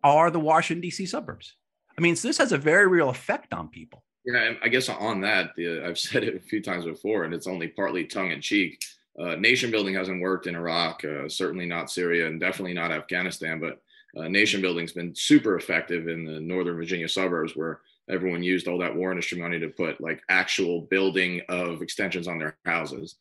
Are 0.03 0.31
the 0.31 0.39
Washington, 0.39 0.81
D.C. 0.81 1.05
suburbs. 1.05 1.55
I 1.97 2.01
mean, 2.01 2.15
so 2.15 2.27
this 2.27 2.37
has 2.37 2.51
a 2.51 2.57
very 2.57 2.87
real 2.87 3.09
effect 3.09 3.53
on 3.53 3.67
people. 3.67 4.03
Yeah, 4.25 4.53
I 4.63 4.69
guess 4.69 4.89
on 4.89 5.21
that, 5.21 5.51
the, 5.55 5.85
I've 5.85 5.99
said 5.99 6.23
it 6.23 6.35
a 6.35 6.39
few 6.39 6.61
times 6.61 6.85
before, 6.85 7.23
and 7.23 7.33
it's 7.33 7.47
only 7.47 7.67
partly 7.67 8.05
tongue 8.05 8.31
in 8.31 8.41
cheek 8.41 8.83
uh, 9.19 9.35
nation 9.35 9.69
building 9.69 9.93
hasn't 9.93 10.21
worked 10.21 10.47
in 10.47 10.55
Iraq, 10.55 11.03
uh, 11.05 11.29
certainly 11.29 11.65
not 11.65 11.91
Syria, 11.91 12.27
and 12.27 12.39
definitely 12.39 12.73
not 12.73 12.91
Afghanistan. 12.91 13.59
But 13.59 13.81
uh, 14.19 14.27
nation 14.27 14.61
building's 14.61 14.91
been 14.91 15.13
super 15.15 15.55
effective 15.55 16.07
in 16.07 16.25
the 16.25 16.39
Northern 16.39 16.75
Virginia 16.75 17.07
suburbs, 17.07 17.55
where 17.55 17.81
everyone 18.09 18.43
used 18.43 18.67
all 18.67 18.79
that 18.79 18.95
war 18.95 19.11
industry 19.11 19.39
money 19.39 19.59
to 19.59 19.69
put 19.69 20.01
like 20.01 20.21
actual 20.29 20.81
building 20.81 21.41
of 21.49 21.81
extensions 21.81 22.27
on 22.27 22.39
their 22.39 22.57
houses. 22.65 23.15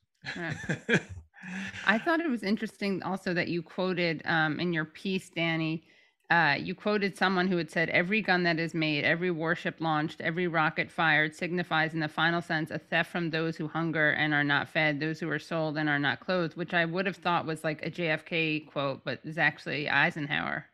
I 1.86 1.98
thought 1.98 2.20
it 2.20 2.30
was 2.30 2.42
interesting 2.42 3.02
also 3.02 3.34
that 3.34 3.48
you 3.48 3.62
quoted 3.62 4.22
um, 4.24 4.60
in 4.60 4.72
your 4.72 4.86
piece, 4.86 5.28
Danny, 5.28 5.84
uh, 6.32 6.54
you 6.54 6.74
quoted 6.74 7.14
someone 7.14 7.46
who 7.46 7.58
had 7.58 7.70
said, 7.70 7.90
Every 7.90 8.22
gun 8.22 8.42
that 8.44 8.58
is 8.58 8.72
made, 8.72 9.04
every 9.04 9.30
warship 9.30 9.76
launched, 9.80 10.22
every 10.22 10.46
rocket 10.48 10.90
fired 10.90 11.34
signifies, 11.34 11.92
in 11.92 12.00
the 12.00 12.08
final 12.08 12.40
sense, 12.40 12.70
a 12.70 12.78
theft 12.78 13.12
from 13.12 13.28
those 13.28 13.54
who 13.54 13.68
hunger 13.68 14.12
and 14.12 14.32
are 14.32 14.42
not 14.42 14.70
fed, 14.70 14.98
those 14.98 15.20
who 15.20 15.28
are 15.28 15.38
sold 15.38 15.76
and 15.76 15.90
are 15.90 15.98
not 15.98 16.20
clothed, 16.20 16.56
which 16.56 16.72
I 16.72 16.86
would 16.86 17.04
have 17.04 17.18
thought 17.18 17.44
was 17.44 17.62
like 17.64 17.84
a 17.84 17.90
JFK 17.90 18.66
quote, 18.66 19.04
but 19.04 19.20
is 19.24 19.36
actually 19.36 19.90
Eisenhower. 19.90 20.64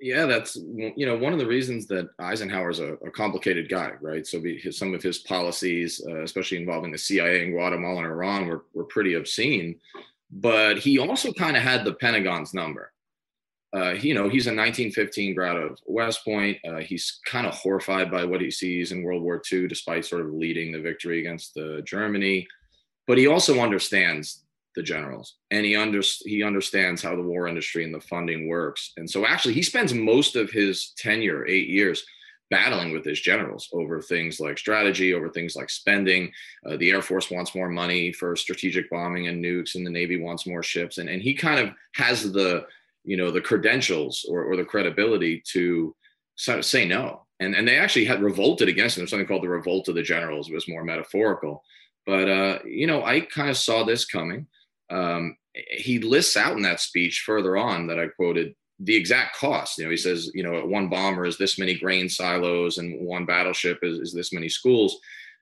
Yeah, 0.00 0.24
that's 0.24 0.56
you 0.56 1.04
know 1.04 1.18
one 1.18 1.34
of 1.34 1.40
the 1.40 1.46
reasons 1.46 1.86
that 1.88 2.08
Eisenhower's 2.18 2.78
a, 2.78 2.94
a 2.94 3.10
complicated 3.10 3.68
guy, 3.68 3.92
right? 4.00 4.26
So 4.26 4.40
his, 4.40 4.78
some 4.78 4.94
of 4.94 5.02
his 5.02 5.18
policies, 5.18 6.00
uh, 6.08 6.22
especially 6.22 6.56
involving 6.56 6.90
the 6.90 6.96
CIA 6.96 7.44
in 7.44 7.50
Guatemala 7.50 7.98
and 7.98 8.06
Iran, 8.06 8.46
were 8.46 8.64
were 8.72 8.84
pretty 8.84 9.14
obscene. 9.14 9.78
But 10.30 10.78
he 10.78 10.98
also 10.98 11.32
kind 11.32 11.56
of 11.56 11.62
had 11.62 11.84
the 11.84 11.94
Pentagon's 11.94 12.54
number, 12.54 12.92
uh, 13.76 13.90
you 13.90 14.14
know, 14.14 14.28
he's 14.28 14.46
a 14.46 14.50
1915 14.50 15.34
grad 15.34 15.56
of 15.56 15.78
West 15.84 16.24
Point. 16.24 16.56
Uh, 16.66 16.78
he's 16.78 17.20
kind 17.26 17.46
of 17.46 17.54
horrified 17.54 18.10
by 18.10 18.24
what 18.24 18.40
he 18.40 18.50
sees 18.50 18.92
in 18.92 19.02
World 19.02 19.22
War 19.22 19.42
II, 19.52 19.68
despite 19.68 20.06
sort 20.06 20.22
of 20.22 20.32
leading 20.32 20.72
the 20.72 20.80
victory 20.80 21.20
against 21.20 21.54
the 21.54 21.82
Germany. 21.84 22.46
But 23.06 23.18
he 23.18 23.26
also 23.26 23.60
understands 23.60 24.44
the 24.74 24.82
generals, 24.82 25.36
and 25.50 25.66
he 25.66 25.76
under, 25.76 26.00
he 26.24 26.42
understands 26.42 27.02
how 27.02 27.14
the 27.14 27.22
war 27.22 27.46
industry 27.48 27.84
and 27.84 27.92
the 27.92 28.00
funding 28.00 28.48
works. 28.48 28.92
And 28.96 29.08
so, 29.08 29.26
actually, 29.26 29.54
he 29.54 29.62
spends 29.62 29.92
most 29.92 30.34
of 30.36 30.50
his 30.50 30.92
tenure, 30.96 31.46
eight 31.46 31.68
years, 31.68 32.04
battling 32.50 32.92
with 32.92 33.04
his 33.04 33.20
generals 33.20 33.68
over 33.72 34.00
things 34.00 34.40
like 34.40 34.56
strategy, 34.56 35.12
over 35.12 35.28
things 35.28 35.54
like 35.54 35.68
spending. 35.68 36.32
Uh, 36.64 36.76
the 36.78 36.90
Air 36.90 37.02
Force 37.02 37.30
wants 37.30 37.54
more 37.54 37.68
money 37.68 38.12
for 38.12 38.34
strategic 38.36 38.88
bombing 38.88 39.28
and 39.28 39.44
nukes, 39.44 39.74
and 39.74 39.86
the 39.86 39.90
Navy 39.90 40.18
wants 40.20 40.46
more 40.46 40.62
ships. 40.62 40.98
And, 40.98 41.08
and 41.08 41.20
he 41.20 41.34
kind 41.34 41.60
of 41.60 41.74
has 41.94 42.32
the 42.32 42.66
you 43.08 43.16
know 43.16 43.30
the 43.30 43.40
credentials 43.40 44.26
or, 44.28 44.44
or 44.44 44.54
the 44.54 44.64
credibility 44.64 45.42
to 45.52 45.96
say 46.36 46.86
no. 46.86 47.26
And 47.40 47.54
and 47.54 47.66
they 47.66 47.78
actually 47.78 48.04
had 48.04 48.22
revolted 48.22 48.68
against 48.68 48.96
them 48.96 49.08
something 49.08 49.26
called 49.26 49.42
the 49.42 49.48
revolt 49.48 49.88
of 49.88 49.94
the 49.94 50.02
generals. 50.02 50.48
It 50.48 50.54
was 50.54 50.68
more 50.68 50.84
metaphorical. 50.84 51.64
But 52.06 52.28
uh, 52.28 52.58
you 52.66 52.86
know 52.86 53.04
i 53.04 53.20
kind 53.20 53.48
of 53.48 53.56
saw 53.56 53.82
this 53.82 54.04
coming. 54.04 54.46
Um, 54.90 55.36
he 55.54 55.98
lists 55.98 56.36
out 56.36 56.56
in 56.56 56.62
that 56.62 56.80
speech 56.80 57.22
further 57.26 57.56
on 57.56 57.86
that 57.88 57.98
i 57.98 58.06
quoted 58.08 58.54
the 58.78 58.94
exact 58.94 59.36
cost. 59.36 59.78
You 59.78 59.84
know 59.84 59.90
he 59.90 59.96
says 59.96 60.30
you 60.34 60.42
know 60.42 60.66
one 60.66 60.88
bomber 60.88 61.24
is 61.24 61.38
this 61.38 61.58
many 61.58 61.78
grain 61.78 62.10
silos 62.10 62.76
and 62.76 63.00
one 63.00 63.24
battleship 63.24 63.78
is, 63.82 63.98
is 63.98 64.12
this 64.12 64.34
many 64.34 64.50
schools. 64.50 64.98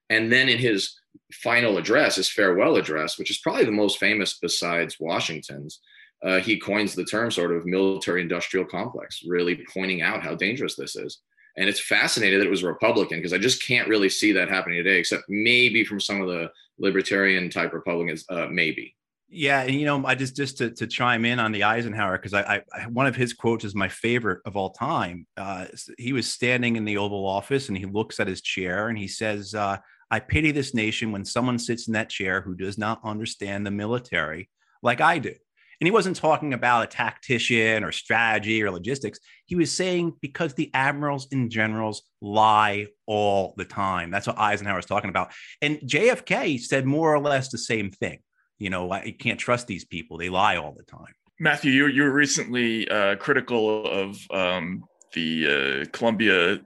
And 0.09 0.33
then 0.33 0.49
in 0.49 0.59
his 0.59 0.95
final 1.33 1.79
address 1.79 2.15
his 2.17 2.31
farewell 2.31 2.77
address 2.77 3.19
which 3.19 3.31
is 3.31 3.39
probably 3.39 3.65
the 3.65 3.73
most 3.73 3.99
famous 3.99 4.39
besides 4.41 5.01
washington's 5.01 5.81
uh, 6.23 6.41
he 6.41 6.59
coins 6.59 6.95
the 6.95 7.05
term 7.05 7.31
sort 7.31 7.53
of 7.53 7.67
military 7.67 8.23
industrial 8.23 8.67
complex, 8.67 9.23
really 9.27 9.65
pointing 9.73 10.03
out 10.03 10.23
how 10.23 10.35
dangerous 10.35 10.75
this 10.75 10.97
is. 10.97 11.21
And 11.57 11.69
it's 11.69 11.81
fascinating 11.81 12.39
that 12.39 12.47
it 12.47 12.51
was 12.51 12.63
Republican 12.63 13.19
because 13.19 13.33
I 13.33 13.39
just 13.39 13.67
can't 13.67 13.89
really 13.89 14.09
see 14.09 14.33
that 14.33 14.49
happening 14.49 14.83
today, 14.83 14.99
except 14.99 15.25
maybe 15.29 15.85
from 15.85 16.01
some 16.01 16.21
of 16.21 16.29
the 16.29 16.51
libertarian 16.79 17.49
type 17.49 17.73
Republicans, 17.73 18.25
uh, 18.29 18.47
maybe. 18.51 18.95
Yeah, 19.29 19.63
and 19.63 19.75
you 19.75 19.87
know, 19.87 20.05
I 20.07 20.15
just 20.15 20.37
just 20.37 20.59
to, 20.59 20.71
to 20.71 20.87
chime 20.87 21.25
in 21.25 21.41
on 21.41 21.51
the 21.51 21.65
Eisenhower 21.65 22.17
because 22.17 22.33
I, 22.33 22.63
I, 22.73 22.83
one 22.87 23.07
of 23.07 23.17
his 23.17 23.33
quotes 23.33 23.65
is 23.65 23.75
my 23.75 23.89
favorite 23.89 24.41
of 24.45 24.57
all 24.57 24.71
time. 24.71 25.27
Uh, 25.37 25.67
he 25.99 26.13
was 26.13 26.31
standing 26.31 26.77
in 26.77 26.85
the 26.85 26.99
Oval 26.99 27.27
Office 27.27 27.69
and 27.69 27.77
he 27.77 27.87
looks 27.87 28.21
at 28.21 28.29
his 28.29 28.41
chair 28.41 28.89
and 28.89 28.97
he 28.97 29.09
says, 29.09 29.53
uh, 29.53 29.79
"I 30.13 30.21
pity 30.21 30.53
this 30.53 30.75
nation 30.75 31.11
when 31.11 31.25
someone 31.25 31.59
sits 31.59 31.89
in 31.89 31.95
that 31.95 32.09
chair 32.09 32.41
who 32.41 32.55
does 32.55 32.79
not 32.79 33.01
understand 33.03 33.67
the 33.67 33.73
military 33.73 34.49
like 34.81 35.01
I 35.01 35.19
do." 35.19 35.35
And 35.81 35.87
he 35.87 35.91
wasn't 35.91 36.17
talking 36.17 36.55
about 36.55 36.85
a 36.85 36.87
tactician 36.87 37.85
or 37.85 37.93
strategy 37.93 38.63
or 38.63 38.71
logistics. 38.71 39.19
He 39.47 39.57
was 39.57 39.73
saying 39.73 40.15
because 40.21 40.55
the 40.55 40.71
admirals 40.73 41.29
and 41.33 41.51
generals 41.51 42.03
lie 42.21 42.87
all 43.07 43.55
the 43.57 43.65
time. 43.65 44.11
That's 44.11 44.27
what 44.27 44.39
Eisenhower 44.39 44.77
was 44.77 44.87
talking 44.87 45.11
about. 45.11 45.33
And 45.61 45.79
JFK 45.81 46.61
said 46.61 46.87
more 46.87 47.15
or 47.15 47.21
less 47.21 47.51
the 47.51 47.59
same 47.59 47.91
thing. 47.91 48.21
You 48.59 48.71
know, 48.71 48.91
I 48.91 49.15
can't 49.19 49.39
trust 49.39 49.67
these 49.67 49.85
people. 49.85 50.17
They 50.17 50.31
lie 50.31 50.57
all 50.57 50.73
the 50.73 50.85
time. 50.85 51.13
Matthew, 51.39 51.71
you, 51.71 51.87
you 51.89 52.03
were 52.05 52.13
recently 52.13 52.89
uh, 52.89 53.17
critical 53.17 53.87
of 53.87 54.19
um, 54.31 54.85
the 55.13 55.85
uh, 55.85 55.91
Columbia 55.93 56.61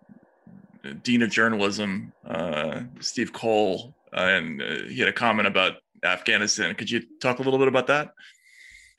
Dean 1.02 1.22
of 1.22 1.30
Journalism, 1.30 2.12
uh, 2.24 2.82
Steve 3.00 3.32
Coll, 3.32 3.94
and 4.12 4.62
uh, 4.62 4.82
he 4.88 4.98
had 4.98 5.08
a 5.08 5.12
comment 5.12 5.46
about 5.46 5.74
Afghanistan. 6.04 6.74
Could 6.74 6.90
you 6.90 7.02
talk 7.20 7.38
a 7.38 7.42
little 7.42 7.58
bit 7.58 7.68
about 7.68 7.88
that? 7.88 8.12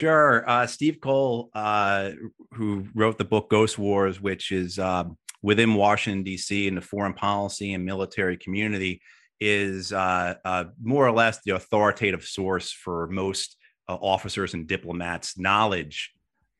Sure. 0.02 0.42
Uh, 0.50 0.66
Steve 0.66 0.98
Coll, 1.00 1.48
uh, 1.54 2.10
who 2.54 2.88
wrote 2.92 3.18
the 3.18 3.24
book 3.24 3.48
Ghost 3.48 3.78
Wars, 3.78 4.20
which 4.20 4.50
is 4.50 4.76
um, 4.80 5.16
within 5.42 5.74
Washington 5.74 6.24
D.C. 6.24 6.66
and 6.66 6.76
the 6.76 6.80
foreign 6.80 7.12
policy 7.12 7.72
and 7.72 7.84
military 7.84 8.36
community 8.36 9.00
is 9.38 9.92
uh, 9.92 10.34
uh, 10.44 10.64
more 10.82 11.06
or 11.06 11.12
less 11.12 11.38
the 11.44 11.52
authoritative 11.52 12.24
source 12.24 12.72
for 12.72 13.06
most 13.10 13.56
uh, 13.88 13.94
officers 13.94 14.54
and 14.54 14.66
diplomats' 14.66 15.38
knowledge. 15.38 16.10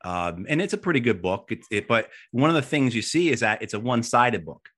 Um, 0.04 0.46
and 0.48 0.62
it's 0.62 0.74
a 0.74 0.78
pretty 0.78 1.00
good 1.00 1.20
book. 1.20 1.48
It, 1.50 1.64
it, 1.68 1.88
but 1.88 2.10
one 2.30 2.48
of 2.48 2.54
the 2.54 2.62
things 2.62 2.94
you 2.94 3.02
see 3.02 3.28
is 3.30 3.40
that 3.40 3.60
it's 3.60 3.74
a 3.74 3.80
one-sided 3.80 4.46
book. 4.46 4.68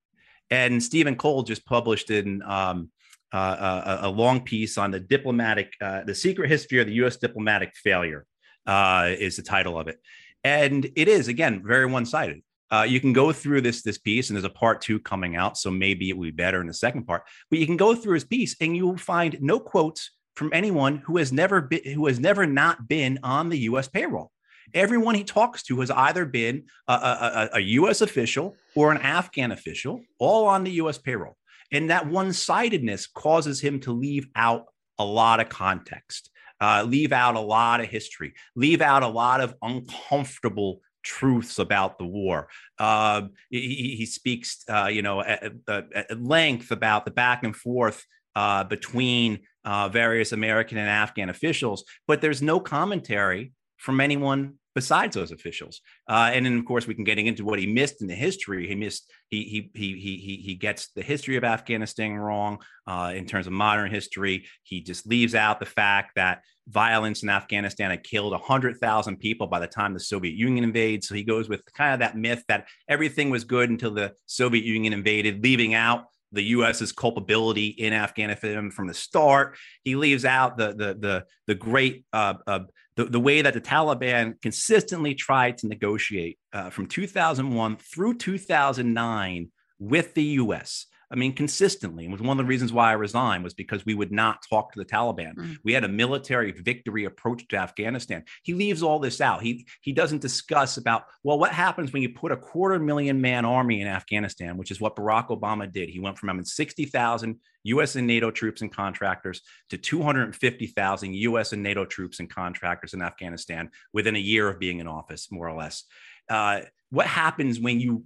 And 0.48 0.82
Stephen 0.82 1.16
Coll 1.16 1.42
just 1.42 1.66
published 1.66 2.10
in 2.10 2.40
um, 2.44 2.88
uh, 3.30 3.98
a, 4.00 4.08
a, 4.08 4.10
long 4.10 4.40
piece 4.40 4.78
on 4.78 4.90
the 4.90 5.00
diplomatic, 5.00 5.74
uh, 5.82 6.04
the 6.04 6.14
secret 6.14 6.48
history 6.48 6.80
of 6.80 6.86
the 6.86 6.94
U.S. 6.94 7.18
diplomatic 7.18 7.74
failure 7.76 8.24
uh, 8.66 9.10
is 9.18 9.36
the 9.36 9.42
title 9.42 9.78
of 9.78 9.88
it, 9.88 10.00
and 10.42 10.90
it 10.96 11.08
is 11.08 11.28
again 11.28 11.62
very 11.64 11.86
one-sided. 11.86 12.42
Uh, 12.70 12.82
you 12.82 12.98
can 12.98 13.12
go 13.12 13.32
through 13.32 13.60
this 13.60 13.82
this 13.82 13.98
piece, 13.98 14.30
and 14.30 14.36
there's 14.36 14.44
a 14.44 14.50
part 14.50 14.80
two 14.80 14.98
coming 14.98 15.36
out, 15.36 15.56
so 15.56 15.70
maybe 15.70 16.10
it 16.10 16.16
will 16.16 16.24
be 16.24 16.30
better 16.30 16.60
in 16.60 16.66
the 16.66 16.74
second 16.74 17.04
part. 17.04 17.22
But 17.50 17.58
you 17.58 17.66
can 17.66 17.76
go 17.76 17.94
through 17.94 18.14
his 18.14 18.24
piece, 18.24 18.56
and 18.60 18.76
you 18.76 18.86
will 18.86 18.96
find 18.96 19.36
no 19.40 19.60
quotes 19.60 20.10
from 20.34 20.50
anyone 20.52 20.98
who 20.98 21.18
has 21.18 21.32
never 21.32 21.60
been, 21.60 21.84
who 21.84 22.06
has 22.06 22.18
never 22.18 22.46
not 22.46 22.88
been 22.88 23.18
on 23.22 23.48
the 23.48 23.58
U.S. 23.60 23.88
payroll. 23.88 24.30
Everyone 24.72 25.14
he 25.14 25.24
talks 25.24 25.62
to 25.64 25.80
has 25.80 25.90
either 25.90 26.24
been 26.24 26.64
a, 26.88 26.92
a, 26.92 27.50
a, 27.54 27.60
U.S. 27.60 28.00
official 28.00 28.56
or 28.74 28.90
an 28.90 28.98
Afghan 28.98 29.52
official, 29.52 30.00
all 30.18 30.46
on 30.46 30.64
the 30.64 30.72
U.S. 30.72 30.98
payroll. 30.98 31.36
And 31.70 31.90
that 31.90 32.08
one 32.08 32.32
sidedness 32.32 33.06
causes 33.06 33.60
him 33.60 33.80
to 33.80 33.92
leave 33.92 34.26
out 34.34 34.66
a 34.98 35.04
lot 35.04 35.40
of 35.40 35.48
context, 35.48 36.30
uh, 36.61 36.84
leave 36.86 37.12
out 37.12 37.34
a 37.34 37.40
lot 37.40 37.80
of 37.80 37.86
history, 37.86 38.34
leave 38.55 38.80
out 38.80 39.02
a 39.02 39.09
lot 39.09 39.40
of 39.40 39.55
uncomfortable 39.62 40.80
truths 41.02 41.59
about 41.59 41.98
the 41.98 42.05
war. 42.05 42.48
Uh, 42.78 43.22
he, 43.50 43.94
he, 43.98 44.07
speaks, 44.07 44.64
uh, 44.68 44.86
you 44.86 45.02
know, 45.02 45.20
at, 45.20 45.52
at, 45.68 46.20
length 46.20 46.70
about 46.70 47.05
the 47.05 47.11
back 47.11 47.44
and 47.44 47.55
forth 47.55 48.05
uh, 48.34 48.64
between 48.64 49.40
uh, 49.64 49.88
various 49.88 50.32
American 50.32 50.78
and 50.78 50.88
Afghan 50.88 51.28
officials, 51.28 51.84
but 52.09 52.20
there's 52.20 52.42
no 52.42 52.59
commentary 52.59 53.52
from 53.76 54.00
anyone 54.00 54.55
besides 54.75 55.14
those 55.14 55.33
officials. 55.33 55.81
Uh, 56.09 56.31
and 56.33 56.45
then, 56.45 56.59
of 56.59 56.64
course, 56.64 56.87
we 56.87 56.95
can 56.95 57.05
getting 57.05 57.27
into 57.27 57.45
what 57.45 57.59
he 57.59 57.66
missed 57.66 58.03
in 58.03 58.09
the 58.09 58.14
history. 58.14 58.66
He 58.66 58.75
missed 58.75 59.11
he 59.29 59.70
he 59.75 59.97
he 59.97 60.18
he 60.18 60.37
he 60.37 60.55
gets 60.55 60.89
the 60.89 61.03
history 61.03 61.37
of 61.37 61.45
Afghanistan 61.45 62.14
wrong 62.14 62.59
uh, 62.87 63.12
in 63.14 63.27
terms 63.27 63.47
of 63.47 63.53
modern 63.53 63.91
history. 63.91 64.47
He 64.62 64.81
just 64.81 65.07
leaves 65.07 65.35
out 65.35 65.61
the 65.61 65.66
fact 65.66 66.12
that 66.16 66.43
violence 66.68 67.22
in 67.22 67.29
Afghanistan 67.29 67.91
had 67.91 68.03
killed 68.03 68.33
100,000 68.33 69.16
people 69.18 69.47
by 69.47 69.61
the 69.61 69.66
time 69.66 69.93
the 69.93 70.01
Soviet 70.01 70.35
Union 70.35 70.64
invaded. 70.64 71.05
So 71.05 71.14
he 71.14 71.22
goes 71.22 71.49
with 71.49 71.62
kind 71.75 71.93
of 71.93 72.01
that 72.01 72.16
myth 72.16 72.43
that 72.49 72.68
everything 72.89 73.29
was 73.29 73.45
good 73.45 73.68
until 73.68 73.93
the 73.93 74.14
Soviet 74.27 74.64
Union 74.64 74.95
invaded, 74.95 75.43
leaving 75.43 75.75
out 75.75 76.07
the 76.33 76.43
U.S.'s 76.43 76.93
culpability 76.93 77.68
in 77.68 77.93
Afghanistan 77.93 78.70
from 78.70 78.89
the 78.89 78.95
start. 78.95 79.57
He 79.85 79.97
leaves 79.97 80.25
out 80.25 80.59
the 80.59 80.68
the 80.68 80.95
the 80.99 81.25
the 81.47 81.55
great 81.55 82.05
uh, 82.12 82.35
uh, 82.47 82.61
the, 82.97 83.05
the 83.05 83.20
way 83.20 83.42
that 83.42 83.55
the 83.55 83.61
Taliban 83.61 84.40
consistently 84.40 85.14
tried 85.14 85.59
to 85.59 85.68
negotiate 85.68 86.38
uh, 86.53 86.70
from 86.70 86.86
2001 86.86 87.76
through 87.76 88.14
2009 88.14 89.51
with 89.78 90.14
the 90.14 90.22
U.S. 90.22 90.86
I 91.11 91.16
mean, 91.16 91.32
consistently. 91.32 92.05
It 92.05 92.11
was 92.11 92.20
one 92.20 92.38
of 92.38 92.44
the 92.44 92.48
reasons 92.48 92.72
why 92.72 92.90
I 92.90 92.94
resigned 92.94 93.44
was 93.44 93.55
because 93.55 93.84
we 93.84 93.94
would 93.94 94.12
not 94.12 94.44
talk 94.48 94.72
to 94.72 94.78
the 94.78 94.84
Taliban. 94.84 95.34
Mm. 95.34 95.59
We 95.62 95.72
had 95.72 95.84
a 95.84 95.88
military 95.88 96.52
victory 96.52 97.05
approach 97.05 97.46
to 97.48 97.57
Afghanistan. 97.57 98.24
He 98.42 98.55
leaves 98.55 98.82
all 98.82 98.98
this 98.98 99.20
out. 99.20 99.42
He 99.42 99.66
he 99.82 99.92
doesn't 99.92 100.22
discuss 100.22 100.76
about 100.76 101.05
well, 101.22 101.38
what 101.38 101.52
happens 101.52 101.92
when 101.92 102.02
you 102.02 102.11
put 102.11 102.32
a 102.32 102.36
quarter 102.36 102.78
million 102.78 103.20
man 103.20 103.44
army 103.44 103.80
in 103.80 103.86
Afghanistan, 103.86 104.57
which 104.57 104.70
is 104.70 104.80
what 104.80 104.96
Barack 104.96 105.28
Obama 105.28 105.70
did. 105.70 105.88
He 105.88 106.00
went 106.00 106.18
from 106.18 106.28
having 106.28 106.44
60,000 106.44 107.38
U.S. 107.64 107.96
and 107.96 108.07
NATO 108.07 108.30
troops 108.30 108.61
and 108.61 108.72
contractors 108.72 109.40
to 109.70 109.78
250,000 109.78 111.14
U.S. 111.14 111.52
and 111.52 111.62
NATO 111.62 111.84
troops 111.84 112.20
and 112.20 112.28
contractors 112.30 112.94
in 112.94 113.02
Afghanistan 113.02 113.70
within 113.92 114.16
a 114.16 114.20
year 114.20 114.48
of 114.48 114.59
being 114.59 114.80
in 114.80 114.86
office, 114.86 115.28
more 115.30 115.48
or 115.48 115.57
less. 115.57 115.84
Uh, 116.28 116.61
what 116.90 117.07
happens 117.07 117.59
when 117.59 117.80
you 117.80 118.05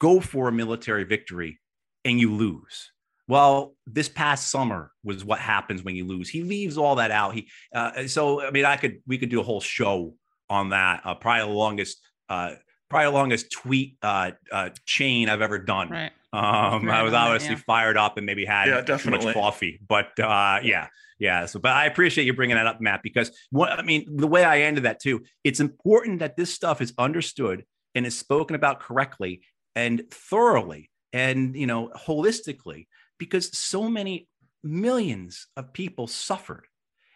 go 0.00 0.20
for 0.20 0.48
a 0.48 0.52
military 0.52 1.04
victory 1.04 1.60
and 2.04 2.20
you 2.20 2.34
lose. 2.34 2.90
Well, 3.26 3.74
this 3.86 4.08
past 4.08 4.50
summer 4.50 4.92
was 5.02 5.24
what 5.24 5.38
happens 5.38 5.82
when 5.82 5.96
you 5.96 6.06
lose. 6.06 6.28
He 6.28 6.42
leaves 6.42 6.76
all 6.76 6.96
that 6.96 7.10
out. 7.10 7.34
He 7.34 7.48
uh, 7.74 8.06
so 8.06 8.42
I 8.42 8.50
mean, 8.50 8.64
I 8.64 8.76
could 8.76 8.98
we 9.06 9.18
could 9.18 9.30
do 9.30 9.40
a 9.40 9.42
whole 9.42 9.60
show 9.60 10.14
on 10.50 10.70
that. 10.70 11.00
Uh, 11.04 11.14
probably 11.14 11.46
the 11.46 11.58
longest, 11.58 12.00
uh, 12.28 12.52
probably 12.90 13.06
the 13.06 13.12
longest 13.12 13.50
tweet 13.50 13.96
uh, 14.02 14.32
uh, 14.52 14.70
chain 14.84 15.28
I've 15.28 15.40
ever 15.40 15.58
done. 15.58 15.88
Right. 15.88 16.12
Um, 16.32 16.86
right 16.86 17.00
I 17.00 17.02
was 17.02 17.14
obviously 17.14 17.54
yeah. 17.54 17.62
fired 17.66 17.96
up 17.96 18.18
and 18.18 18.26
maybe 18.26 18.44
had 18.44 18.68
yeah, 18.68 18.96
too 18.96 19.10
much 19.10 19.32
coffee, 19.32 19.80
but 19.88 20.18
uh, 20.18 20.58
yeah, 20.62 20.88
yeah. 21.18 21.46
So, 21.46 21.60
but 21.60 21.72
I 21.72 21.86
appreciate 21.86 22.24
you 22.24 22.34
bringing 22.34 22.56
that 22.56 22.66
up, 22.66 22.80
Matt, 22.80 23.02
because 23.02 23.30
what 23.50 23.70
I 23.70 23.82
mean, 23.82 24.16
the 24.16 24.26
way 24.26 24.44
I 24.44 24.62
ended 24.62 24.84
that 24.84 25.00
too, 25.00 25.22
it's 25.44 25.60
important 25.60 26.18
that 26.18 26.36
this 26.36 26.52
stuff 26.52 26.82
is 26.82 26.92
understood 26.98 27.64
and 27.94 28.04
is 28.04 28.18
spoken 28.18 28.56
about 28.56 28.80
correctly 28.80 29.42
and 29.76 30.02
thoroughly 30.10 30.90
and 31.14 31.56
you 31.56 31.66
know 31.66 31.90
holistically 31.96 32.86
because 33.18 33.56
so 33.56 33.88
many 33.88 34.28
millions 34.62 35.46
of 35.56 35.72
people 35.72 36.06
suffered 36.06 36.66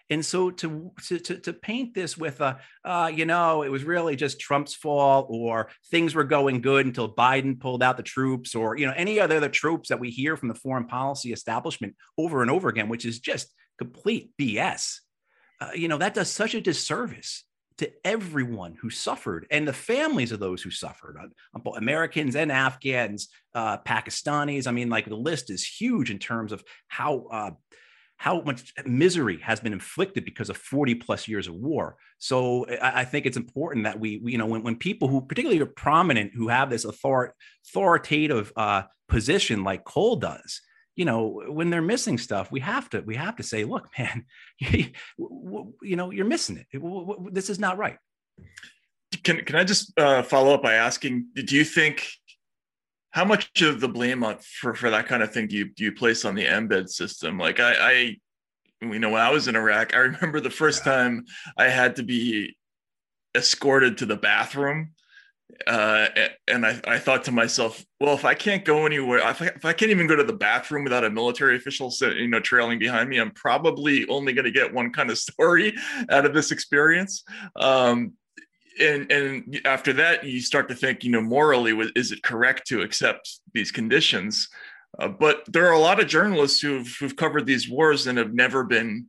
and 0.09 0.25
so 0.25 0.51
to 0.51 0.91
to 1.07 1.19
to, 1.19 1.53
paint 1.53 1.93
this 1.93 2.17
with 2.17 2.41
a 2.41 2.59
uh, 2.85 3.11
you 3.15 3.27
know 3.27 3.63
it 3.63 3.69
was 3.69 3.85
really 3.85 4.17
just 4.17 4.41
Trump's 4.41 4.75
fault 4.75 5.27
or 5.29 5.69
things 5.91 6.15
were 6.15 6.25
going 6.25 6.63
good 6.63 6.87
until 6.87 7.15
Biden 7.15 7.61
pulled 7.61 7.83
out 7.83 7.97
the 7.97 8.03
troops 8.03 8.55
or 8.55 8.79
you 8.79 8.87
know 8.87 8.95
any 8.97 9.21
other 9.21 9.41
the 9.41 9.49
troops 9.49 9.91
that 9.91 10.01
we 10.01 10.11
hear 10.11 10.37
from 10.37 10.49
the 10.49 10.55
foreign 10.55 10.87
policy 10.87 11.33
establishment 11.33 11.95
over 12.17 12.41
and 12.41 12.51
over 12.51 12.69
again 12.69 12.89
which 12.89 13.05
is 13.05 13.19
just 13.19 13.53
complete 13.79 14.31
BS. 14.41 15.01
Uh, 15.61 15.71
you 15.75 15.89
know 15.89 15.99
that 15.99 16.15
does 16.15 16.31
such 16.31 16.55
a 16.55 16.61
disservice 16.61 17.45
to 17.79 17.91
everyone 18.05 18.77
who 18.81 18.91
suffered 18.91 19.47
and 19.51 19.67
the 19.67 19.73
families 19.73 20.33
of 20.33 20.41
those 20.41 20.63
who 20.63 20.71
suffered, 20.71 21.17
Americans 21.77 22.37
and 22.37 22.53
Afghans, 22.53 23.29
uh, 23.55 23.79
Pakistanis. 23.79 24.67
I 24.67 24.73
mean, 24.73 24.91
like 24.91 25.09
the 25.09 25.17
list 25.17 25.51
is 25.51 25.65
huge 25.65 26.11
in 26.11 26.19
terms 26.19 26.53
of 26.53 26.63
how 26.89 27.27
uh, 27.31 27.51
how 28.19 28.41
much 28.41 28.75
misery 28.85 29.39
has 29.39 29.61
been 29.61 29.73
inflicted 29.73 30.25
because 30.25 30.51
of 30.51 30.57
40 30.57 30.97
plus 30.97 31.29
years 31.29 31.47
of 31.47 31.55
war. 31.55 31.97
So 32.19 32.67
I, 32.69 33.01
I 33.01 33.05
think 33.05 33.27
it's 33.27 33.37
important 33.37 33.85
that 33.85 33.99
we, 33.99 34.19
we, 34.19 34.33
you 34.33 34.39
know, 34.39 34.47
when, 34.47 34.65
when 34.65 34.75
people 34.75 35.07
who 35.07 35.21
particularly 35.21 35.63
are 35.63 35.67
prominent, 35.67 36.33
who 36.35 36.49
have 36.49 36.69
this 36.69 36.85
author, 36.85 37.35
authoritative 37.69 38.53
uh, 38.57 38.83
position 39.09 39.63
like 39.63 39.85
Coll 39.85 40.17
does, 40.17 40.61
you 40.99 41.05
know 41.05 41.43
when 41.47 41.71
they're 41.71 41.81
missing 41.81 42.19
stuff 42.19 42.51
we 42.51 42.59
have 42.59 42.91
to 42.91 43.01
we 43.03 43.15
have 43.15 43.37
to 43.37 43.43
say 43.45 43.65
look 43.65 43.89
man 43.97 44.27
you, 44.59 45.97
know 45.97 46.11
you're 46.11 46.27
missing 46.27 46.59
it. 46.59 47.33
This 47.33 47.49
is 47.49 47.61
not 47.61 47.79
right. 47.79 47.97
Can, 49.23 49.45
can 49.45 49.57
i 49.57 49.65
just 49.65 49.99
uh, 49.99 50.23
follow 50.23 50.53
up 50.53 50.63
by 50.63 50.75
asking 50.75 51.29
do 51.35 51.57
you 51.57 51.65
think 51.65 52.07
how 53.13 53.25
much 53.25 53.63
of 53.63 53.81
the 53.81 53.89
blame 53.89 54.23
on, 54.23 54.37
for, 54.39 54.75
for 54.75 54.91
that 54.91 55.07
kind 55.07 55.23
of 55.23 55.33
thing 55.33 55.47
do 55.47 55.57
you, 55.57 55.73
do 55.73 55.85
you 55.85 55.93
place 55.93 56.25
on 56.25 56.35
the 56.35 56.45
embed 56.45 56.89
system? 56.89 57.39
Like 57.39 57.61
i 57.61 57.73
i 57.75 58.17
you 58.83 58.99
know 58.99 59.11
when 59.11 59.21
i 59.21 59.31
was 59.31 59.49
in 59.49 59.57
iraq 59.57 59.95
i 59.95 59.99
remember 59.99 60.41
the 60.41 60.51
first 60.51 60.85
time 60.85 61.25
i 61.57 61.65
had 61.65 61.97
to 61.97 62.05
be 62.05 62.57
escorted 63.37 63.99
to 63.99 64.07
the 64.07 64.17
bathroom 64.17 64.93
uh, 65.67 66.09
and 66.47 66.67
I, 66.67 66.81
I 66.87 66.99
thought 66.99 67.25
to 67.25 67.33
myself, 67.33 67.85
well, 68.01 68.15
if 68.15 68.25
I 68.25 68.35
can't 68.35 68.65
go 68.65 68.87
anywhere, 68.87 69.19
if 69.19 69.43
I, 69.43 69.47
if 69.47 69.65
I 69.65 69.73
can't 69.73 69.91
even 69.91 70.07
go 70.07 70.17
to 70.17 70.25
the 70.25 70.33
bathroom 70.33 70.85
without 70.85 71.05
a 71.05 71.11
military 71.11 71.57
official, 71.57 71.93
you 72.01 72.29
know, 72.29 72.41
trailing 72.41 72.79
behind 72.79 73.09
me, 73.09 73.19
I'm 73.19 73.31
probably 73.31 74.07
only 74.09 74.33
going 74.33 74.45
to 74.45 74.51
get 74.51 74.73
one 74.73 74.93
kind 74.93 75.11
of 75.11 75.19
story 75.19 75.75
out 76.11 76.27
of 76.27 76.35
this 76.35 76.53
experience. 76.53 77.25
Um, 77.57 78.13
and 78.81 79.11
and 79.11 79.61
after 79.65 79.93
that, 79.95 80.25
you 80.25 80.41
start 80.41 80.69
to 80.69 80.75
think, 80.75 81.03
you 81.03 81.11
know, 81.11 81.21
morally, 81.21 81.73
is 81.97 82.13
it 82.13 82.23
correct 82.23 82.67
to 82.69 82.83
accept 82.83 83.41
these 83.53 83.73
conditions? 83.73 84.49
Uh, 84.99 85.09
but 85.09 85.43
there 85.49 85.67
are 85.67 85.73
a 85.73 85.81
lot 85.81 86.01
of 86.01 86.07
journalists 86.07 86.61
who've 86.61 86.95
who've 87.01 87.17
covered 87.17 87.47
these 87.47 87.69
wars 87.69 88.07
and 88.07 88.19
have 88.19 88.35
never 88.35 88.65
been 88.65 89.07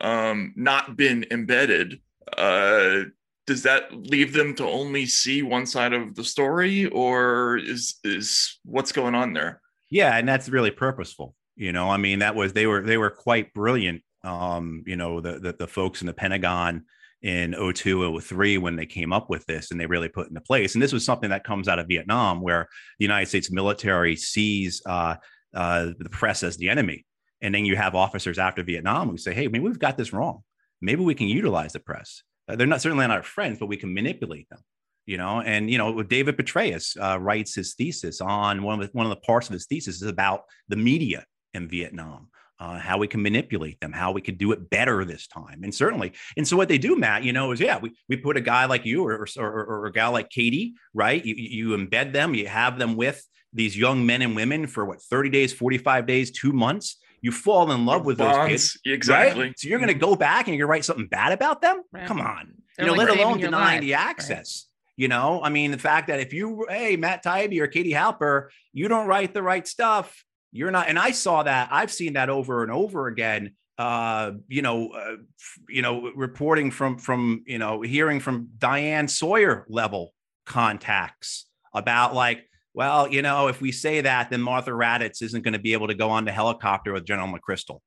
um, 0.00 0.52
not 0.56 0.96
been 0.96 1.26
embedded. 1.30 2.00
Uh, 2.36 3.04
does 3.46 3.62
that 3.62 3.92
leave 3.92 4.32
them 4.32 4.54
to 4.54 4.64
only 4.64 5.06
see 5.06 5.42
one 5.42 5.66
side 5.66 5.92
of 5.92 6.14
the 6.14 6.24
story 6.24 6.86
or 6.86 7.58
is 7.58 7.96
is 8.04 8.58
what's 8.64 8.92
going 8.92 9.14
on 9.14 9.32
there? 9.32 9.60
Yeah 9.90 10.16
and 10.16 10.28
that's 10.28 10.48
really 10.48 10.70
purposeful 10.70 11.34
you 11.56 11.72
know? 11.72 11.90
I 11.90 11.98
mean 11.98 12.20
that 12.20 12.34
was 12.34 12.52
they 12.52 12.66
were 12.66 12.82
they 12.82 12.98
were 12.98 13.10
quite 13.10 13.52
brilliant 13.54 14.02
um 14.22 14.82
you 14.86 14.96
know 14.96 15.20
the 15.20 15.38
the, 15.38 15.52
the 15.52 15.66
folks 15.66 16.00
in 16.00 16.06
the 16.06 16.14
pentagon 16.14 16.84
in 17.22 17.54
02 17.54 18.20
03 18.20 18.58
when 18.58 18.76
they 18.76 18.86
came 18.86 19.12
up 19.12 19.30
with 19.30 19.46
this 19.46 19.70
and 19.70 19.80
they 19.80 19.86
really 19.86 20.08
put 20.08 20.28
into 20.28 20.40
place. 20.40 20.74
And 20.74 20.82
this 20.82 20.92
was 20.92 21.04
something 21.04 21.30
that 21.30 21.44
comes 21.44 21.68
out 21.68 21.78
of 21.78 21.86
vietnam 21.86 22.40
where 22.40 22.68
the 22.98 23.04
united 23.04 23.26
states 23.26 23.50
military 23.50 24.16
sees 24.16 24.82
uh, 24.86 25.16
uh, 25.54 25.90
the 25.98 26.10
press 26.10 26.42
as 26.42 26.56
the 26.56 26.68
enemy. 26.68 27.06
And 27.40 27.54
then 27.54 27.64
you 27.64 27.76
have 27.76 27.94
officers 27.94 28.38
after 28.38 28.62
vietnam 28.62 29.08
who 29.08 29.16
say 29.16 29.34
hey 29.34 29.48
maybe 29.48 29.64
we've 29.64 29.78
got 29.78 29.96
this 29.96 30.12
wrong. 30.12 30.42
Maybe 30.80 31.02
we 31.02 31.14
can 31.14 31.28
utilize 31.28 31.72
the 31.72 31.80
press 31.80 32.22
they're 32.48 32.66
not 32.66 32.80
certainly 32.82 33.06
not 33.06 33.16
our 33.16 33.22
friends, 33.22 33.58
but 33.58 33.66
we 33.66 33.76
can 33.76 33.92
manipulate 33.94 34.48
them. 34.50 34.60
you 35.06 35.16
know? 35.16 35.40
And 35.40 35.70
you 35.70 35.78
know 35.78 36.02
david 36.02 36.36
petraeus 36.36 36.96
uh, 37.00 37.18
writes 37.20 37.54
his 37.54 37.74
thesis 37.74 38.20
on 38.20 38.62
one 38.62 38.80
of 38.80 38.86
the, 38.86 38.92
one 38.92 39.06
of 39.06 39.10
the 39.10 39.16
parts 39.26 39.48
of 39.48 39.52
his 39.52 39.66
thesis 39.66 40.02
is 40.02 40.08
about 40.08 40.44
the 40.68 40.76
media 40.76 41.24
in 41.52 41.68
vietnam 41.68 42.28
uh, 42.60 42.78
how 42.78 42.96
we 42.98 43.08
can 43.08 43.22
manipulate 43.22 43.80
them 43.80 43.92
how 43.92 44.12
we 44.12 44.20
could 44.20 44.38
do 44.38 44.52
it 44.52 44.70
better 44.70 45.04
this 45.04 45.26
time. 45.26 45.62
And 45.64 45.74
certainly 45.74 46.12
and 46.36 46.46
so 46.46 46.56
what 46.56 46.68
they 46.68 46.78
do 46.78 46.96
matt 46.96 47.24
you 47.24 47.32
know 47.32 47.52
is 47.52 47.60
yeah 47.60 47.78
we, 47.78 47.92
we 48.08 48.16
put 48.16 48.36
a 48.36 48.40
guy 48.40 48.64
like 48.66 48.84
you 48.84 49.04
or, 49.06 49.26
or, 49.38 49.64
or 49.64 49.86
a 49.86 49.92
gal 49.92 50.12
like 50.12 50.30
katie 50.30 50.74
right? 50.94 51.24
You, 51.24 51.34
you 51.36 51.76
embed 51.76 52.12
them 52.12 52.34
you 52.34 52.46
have 52.48 52.78
them 52.78 52.96
with 52.96 53.22
these 53.52 53.76
young 53.76 54.04
men 54.04 54.22
and 54.22 54.34
women 54.34 54.66
for 54.66 54.84
what 54.84 55.02
30 55.02 55.30
days 55.30 55.52
45 55.52 56.06
days 56.06 56.30
two 56.30 56.52
months 56.52 56.96
you 57.24 57.32
fall 57.32 57.72
in 57.72 57.86
love 57.86 58.04
with 58.04 58.18
Bonds, 58.18 58.36
those 58.36 58.48
kids 58.48 58.78
exactly. 58.84 59.44
right? 59.44 59.58
so 59.58 59.68
you're 59.68 59.78
going 59.78 59.88
to 59.88 59.94
go 60.08 60.14
back 60.14 60.46
and 60.46 60.54
you're 60.56 60.66
going 60.66 60.74
to 60.74 60.78
write 60.78 60.84
something 60.84 61.06
bad 61.06 61.32
about 61.32 61.62
them 61.62 61.80
Right. 61.92 62.06
come 62.06 62.20
on 62.20 62.54
They're 62.76 62.86
you 62.86 62.92
know 62.92 62.98
like 62.98 63.08
let 63.08 63.18
alone 63.18 63.38
denying 63.40 63.76
life. 63.78 63.80
the 63.80 63.92
Right. 63.92 64.00
access 64.10 64.66
you 64.96 65.08
know 65.08 65.40
i 65.42 65.48
mean 65.48 65.70
the 65.70 65.78
fact 65.78 66.08
that 66.08 66.20
if 66.20 66.32
you 66.34 66.66
hey 66.68 66.96
matt 66.96 67.24
Taibbi 67.24 67.58
or 67.60 67.66
katie 67.66 67.92
halper 67.92 68.48
you 68.72 68.86
don't 68.88 69.06
write 69.06 69.32
the 69.34 69.42
right 69.42 69.66
stuff 69.66 70.24
you're 70.52 70.70
not 70.70 70.88
and 70.88 70.98
i 70.98 71.10
saw 71.12 71.42
that 71.42 71.68
i've 71.72 71.90
seen 71.90 72.12
that 72.12 72.28
over 72.30 72.62
and 72.62 72.70
over 72.70 73.06
again 73.08 73.54
uh 73.78 74.32
you 74.48 74.62
know 74.62 74.88
uh, 74.90 75.14
f- 75.40 75.58
you 75.68 75.82
know 75.82 76.12
reporting 76.14 76.70
from 76.70 76.96
from 76.98 77.42
you 77.46 77.58
know 77.58 77.80
hearing 77.82 78.20
from 78.20 78.48
diane 78.58 79.08
sawyer 79.08 79.66
level 79.68 80.12
contacts 80.46 81.46
about 81.74 82.14
like 82.14 82.48
well 82.74 83.08
you 83.08 83.22
know 83.22 83.48
if 83.48 83.60
we 83.60 83.72
say 83.72 84.00
that 84.00 84.30
then 84.30 84.42
martha 84.42 84.70
raddatz 84.70 85.22
isn't 85.22 85.42
going 85.42 85.54
to 85.54 85.58
be 85.58 85.72
able 85.72 85.86
to 85.86 85.94
go 85.94 86.10
on 86.10 86.24
the 86.24 86.32
helicopter 86.32 86.92
with 86.92 87.04
general 87.04 87.28
mcchrystal. 87.28 87.80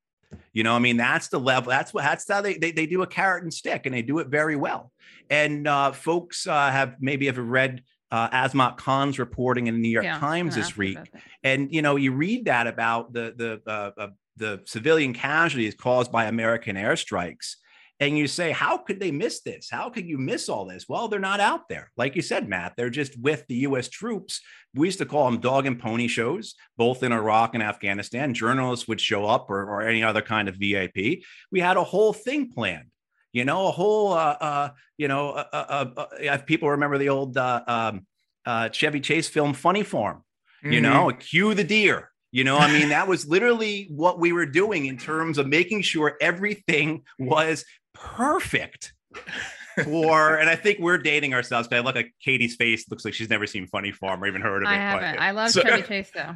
You 0.51 0.63
know 0.63 0.75
i 0.75 0.79
mean 0.79 0.97
that's 0.97 1.27
the 1.27 1.39
level 1.39 1.69
that's 1.69 1.93
what 1.93 2.03
that's 2.03 2.29
how 2.29 2.41
they, 2.41 2.57
they 2.57 2.71
they 2.71 2.85
do 2.85 3.01
a 3.01 3.07
carrot 3.07 3.43
and 3.43 3.53
stick 3.53 3.85
and 3.85 3.93
they 3.93 4.01
do 4.01 4.19
it 4.19 4.27
very 4.27 4.55
well. 4.55 4.91
And 5.29 5.67
uh 5.67 5.91
folks 5.91 6.47
uh 6.47 6.71
have 6.71 6.95
maybe 6.99 7.27
have 7.27 7.37
read 7.37 7.83
uh, 8.11 8.29
Azmat 8.29 8.77
Khan's 8.77 9.19
reporting 9.19 9.67
in 9.67 9.75
the 9.75 9.81
New 9.81 9.89
York 9.89 10.05
Yeah, 10.05 10.17
Times 10.19 10.55
this 10.55 10.77
week, 10.77 10.97
and 11.43 11.73
you 11.73 11.81
know 11.81 11.95
you 11.97 12.13
read 12.13 12.45
that 12.45 12.67
about 12.67 13.13
the 13.13 13.33
the 13.35 13.69
uh, 13.69 13.91
uh, 13.97 14.07
the 14.37 14.61
civilian 14.65 15.13
casualties 15.13 15.75
caused 15.75 16.11
by 16.11 16.25
American 16.25 16.75
airstrikes, 16.75 17.55
and 17.99 18.17
you 18.17 18.27
say, 18.27 18.51
how 18.51 18.77
could 18.77 18.99
they 18.99 19.11
miss 19.11 19.41
this? 19.41 19.69
How 19.71 19.89
could 19.89 20.05
you 20.05 20.17
miss 20.17 20.49
all 20.49 20.65
this? 20.65 20.87
Well, 20.87 21.07
they're 21.07 21.19
not 21.19 21.39
out 21.39 21.67
there, 21.67 21.91
like 21.97 22.15
you 22.15 22.21
said, 22.21 22.47
Matt. 22.47 22.73
They're 22.77 22.89
just 22.89 23.19
with 23.19 23.45
the 23.47 23.55
U.S. 23.55 23.89
troops. 23.89 24.41
We 24.75 24.87
used 24.87 24.99
to 24.99 25.05
call 25.05 25.25
them 25.25 25.39
dog 25.39 25.65
and 25.65 25.79
pony 25.79 26.07
shows, 26.07 26.55
both 26.77 27.01
in 27.01 27.11
Iraq 27.11 27.55
and 27.55 27.63
Afghanistan. 27.63 28.33
Journalists 28.33 28.87
would 28.87 29.01
show 29.01 29.25
up, 29.25 29.49
or, 29.49 29.63
or 29.63 29.81
any 29.81 30.03
other 30.03 30.21
kind 30.21 30.47
of 30.47 30.57
VIP. 30.57 31.23
We 31.51 31.59
had 31.59 31.77
a 31.77 31.83
whole 31.83 32.13
thing 32.13 32.51
planned 32.51 32.91
you 33.33 33.45
know, 33.45 33.67
a 33.67 33.71
whole, 33.71 34.13
uh, 34.13 34.37
uh, 34.39 34.69
you 34.97 35.07
know, 35.07 35.29
uh, 35.29 35.45
uh, 35.53 35.85
uh, 35.95 36.05
if 36.19 36.45
people 36.47 36.71
remember 36.71 36.97
the 36.97 37.09
old 37.09 37.37
uh, 37.37 37.61
um, 37.67 38.07
uh, 38.47 38.69
Chevy 38.69 38.99
Chase 38.99 39.29
film 39.29 39.53
Funny 39.53 39.83
Farm, 39.83 40.23
you 40.63 40.81
know, 40.81 41.11
cue 41.11 41.53
the 41.53 41.63
deer. 41.63 42.09
You 42.31 42.43
know, 42.43 42.57
I 42.57 42.71
mean, 42.71 42.89
that 42.89 43.07
was 43.07 43.27
literally 43.27 43.87
what 43.89 44.19
we 44.19 44.31
were 44.31 44.45
doing 44.45 44.87
in 44.87 44.97
terms 44.97 45.37
of 45.37 45.47
making 45.47 45.83
sure 45.83 46.17
everything 46.19 47.03
was 47.19 47.63
perfect 47.99 48.93
for, 49.83 50.35
and 50.35 50.49
I 50.49 50.55
think 50.55 50.79
we're 50.79 50.97
dating 50.97 51.33
ourselves. 51.33 51.67
But 51.67 51.77
I 51.77 51.79
look 51.81 51.95
at 51.95 52.05
Katie's 52.23 52.55
face; 52.55 52.89
looks 52.89 53.05
like 53.05 53.13
she's 53.13 53.29
never 53.29 53.47
seen 53.47 53.67
Funny 53.67 53.91
Farm 53.91 54.23
or 54.23 54.27
even 54.27 54.41
heard 54.41 54.63
of 54.63 54.69
I 54.69 54.73
it. 54.75 54.77
but- 54.77 55.03
haven't. 55.03 55.19
I 55.21 55.31
love 55.31 55.51
So- 55.51 55.61
Chevy 55.61 55.81
Chase 55.87 56.11
though. 56.13 56.35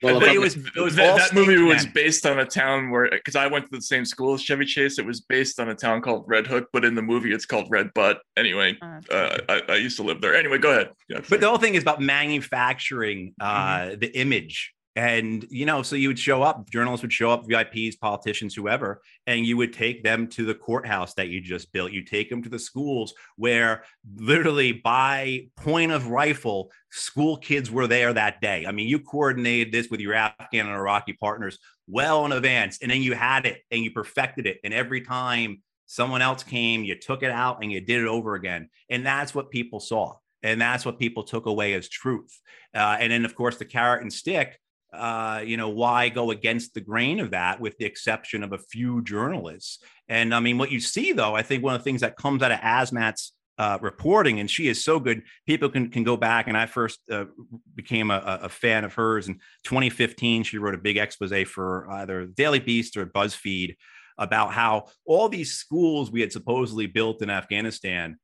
Well, 0.00 0.18
but 0.20 0.30
it 0.30 0.40
was 0.40 0.56
it 0.56 0.80
was 0.80 0.96
that, 0.96 1.16
that 1.16 1.32
movie 1.34 1.54
stage 1.54 1.64
was 1.68 1.84
men. 1.84 1.92
based 1.94 2.26
on 2.26 2.38
a 2.40 2.44
town 2.44 2.90
where 2.90 3.08
because 3.10 3.36
I 3.36 3.46
went 3.46 3.66
to 3.66 3.70
the 3.70 3.82
same 3.82 4.04
school 4.04 4.34
as 4.34 4.42
Chevy 4.42 4.64
Chase. 4.64 4.98
It 4.98 5.06
was 5.06 5.20
based 5.20 5.60
on 5.60 5.68
a 5.68 5.74
town 5.76 6.00
called 6.02 6.24
Red 6.26 6.46
Hook, 6.46 6.68
but 6.72 6.84
in 6.84 6.94
the 6.96 7.02
movie 7.02 7.32
it's 7.32 7.46
called 7.46 7.66
Redbud. 7.70 8.16
Anyway, 8.36 8.76
Uh, 8.82 9.00
uh, 9.12 9.38
I, 9.48 9.62
I 9.68 9.76
used 9.76 9.96
to 9.98 10.02
live 10.02 10.20
there. 10.20 10.34
Anyway, 10.34 10.58
go 10.58 10.70
ahead. 10.72 10.90
Yeah, 11.08 11.20
But 11.28 11.40
the 11.40 11.48
whole 11.48 11.58
thing 11.58 11.74
is 11.74 11.82
about 11.82 12.00
manufacturing 12.00 13.34
uh, 13.40 13.78
Mm-hmm. 13.78 13.98
the 14.00 14.18
image. 14.18 14.72
And, 14.94 15.46
you 15.48 15.64
know, 15.64 15.82
so 15.82 15.96
you 15.96 16.08
would 16.08 16.18
show 16.18 16.42
up, 16.42 16.68
journalists 16.68 17.02
would 17.02 17.12
show 17.12 17.30
up, 17.30 17.46
VIPs, 17.46 17.98
politicians, 17.98 18.54
whoever, 18.54 19.00
and 19.26 19.46
you 19.46 19.56
would 19.56 19.72
take 19.72 20.02
them 20.02 20.26
to 20.28 20.44
the 20.44 20.54
courthouse 20.54 21.14
that 21.14 21.28
you 21.28 21.40
just 21.40 21.72
built. 21.72 21.92
You 21.92 22.04
take 22.04 22.28
them 22.28 22.42
to 22.42 22.50
the 22.50 22.58
schools 22.58 23.14
where 23.36 23.84
literally 24.16 24.72
by 24.72 25.46
point 25.56 25.92
of 25.92 26.08
rifle, 26.08 26.70
school 26.90 27.38
kids 27.38 27.70
were 27.70 27.86
there 27.86 28.12
that 28.12 28.42
day. 28.42 28.66
I 28.66 28.72
mean, 28.72 28.86
you 28.86 28.98
coordinated 28.98 29.72
this 29.72 29.88
with 29.88 30.00
your 30.00 30.12
Afghan 30.12 30.66
and 30.66 30.76
Iraqi 30.76 31.14
partners 31.14 31.58
well 31.86 32.26
in 32.26 32.32
advance, 32.32 32.78
and 32.82 32.90
then 32.90 33.02
you 33.02 33.14
had 33.14 33.46
it 33.46 33.62
and 33.70 33.82
you 33.82 33.92
perfected 33.92 34.46
it. 34.46 34.58
And 34.62 34.74
every 34.74 35.00
time 35.00 35.62
someone 35.86 36.22
else 36.22 36.42
came, 36.42 36.84
you 36.84 36.98
took 36.98 37.22
it 37.22 37.30
out 37.30 37.62
and 37.62 37.72
you 37.72 37.80
did 37.80 38.02
it 38.02 38.06
over 38.06 38.34
again. 38.34 38.68
And 38.90 39.04
that's 39.06 39.34
what 39.34 39.50
people 39.50 39.80
saw. 39.80 40.16
And 40.42 40.60
that's 40.60 40.84
what 40.84 40.98
people 40.98 41.22
took 41.22 41.46
away 41.46 41.74
as 41.74 41.88
truth. 41.88 42.40
Uh, 42.74 42.96
and 42.98 43.12
then, 43.12 43.24
of 43.24 43.34
course, 43.34 43.58
the 43.58 43.64
carrot 43.64 44.02
and 44.02 44.12
stick. 44.12 44.58
Uh, 44.92 45.42
you 45.44 45.56
know, 45.56 45.70
why 45.70 46.08
go 46.08 46.30
against 46.30 46.74
the 46.74 46.80
grain 46.80 47.18
of 47.20 47.30
that, 47.30 47.60
with 47.60 47.76
the 47.78 47.84
exception 47.84 48.42
of 48.42 48.52
a 48.52 48.58
few 48.58 49.02
journalists? 49.02 49.78
And 50.08 50.34
I 50.34 50.40
mean, 50.40 50.58
what 50.58 50.70
you 50.70 50.80
see, 50.80 51.12
though, 51.12 51.34
I 51.34 51.42
think 51.42 51.62
one 51.62 51.74
of 51.74 51.80
the 51.80 51.84
things 51.84 52.02
that 52.02 52.16
comes 52.16 52.42
out 52.42 52.52
of 52.52 52.60
Azmat's 52.60 53.32
uh, 53.58 53.78
reporting, 53.80 54.40
and 54.40 54.50
she 54.50 54.68
is 54.68 54.82
so 54.82 54.98
good. 54.98 55.22
People 55.46 55.68
can 55.68 55.90
can 55.90 56.04
go 56.04 56.16
back, 56.16 56.48
and 56.48 56.56
I 56.56 56.66
first 56.66 57.00
uh, 57.10 57.26
became 57.74 58.10
a, 58.10 58.40
a 58.42 58.48
fan 58.48 58.84
of 58.84 58.94
hers 58.94 59.28
in 59.28 59.34
2015. 59.64 60.42
She 60.42 60.58
wrote 60.58 60.74
a 60.74 60.78
big 60.78 60.96
expose 60.96 61.48
for 61.48 61.88
either 61.90 62.26
Daily 62.26 62.60
Beast 62.60 62.96
or 62.96 63.06
BuzzFeed 63.06 63.76
about 64.18 64.52
how 64.52 64.88
all 65.06 65.28
these 65.28 65.54
schools 65.54 66.10
we 66.10 66.20
had 66.20 66.32
supposedly 66.32 66.86
built 66.86 67.22
in 67.22 67.30
Afghanistan, 67.30 68.18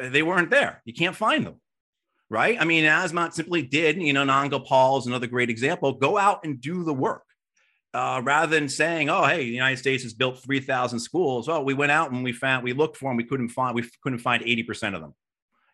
uh, 0.00 0.08
they 0.08 0.22
weren't 0.22 0.50
there. 0.50 0.82
You 0.84 0.94
can't 0.94 1.16
find 1.16 1.46
them 1.46 1.60
right? 2.30 2.60
I 2.60 2.64
mean, 2.64 2.84
Azmat 2.84 3.32
simply 3.32 3.62
did, 3.62 4.00
you 4.00 4.12
know, 4.12 4.24
Anand 4.24 4.50
Gopal 4.50 4.98
is 4.98 5.06
another 5.06 5.26
great 5.26 5.50
example. 5.50 5.92
Go 5.92 6.18
out 6.18 6.44
and 6.44 6.60
do 6.60 6.84
the 6.84 6.94
work. 6.94 7.22
Uh, 7.94 8.20
rather 8.22 8.54
than 8.54 8.68
saying, 8.68 9.08
"Oh, 9.08 9.24
hey, 9.24 9.38
the 9.38 9.50
United 9.50 9.78
States 9.78 10.02
has 10.02 10.12
built 10.12 10.38
three 10.38 10.60
thousand 10.60 11.00
schools," 11.00 11.48
oh, 11.48 11.62
we 11.62 11.72
went 11.72 11.90
out 11.90 12.12
and 12.12 12.22
we 12.22 12.32
found, 12.32 12.62
we 12.62 12.74
looked 12.74 12.98
for 12.98 13.08
them, 13.08 13.16
we 13.16 13.24
couldn't 13.24 13.48
find, 13.48 13.74
we 13.74 13.82
couldn't 14.02 14.18
find 14.18 14.42
eighty 14.42 14.62
percent 14.62 14.94
of 14.94 15.00
them. 15.00 15.14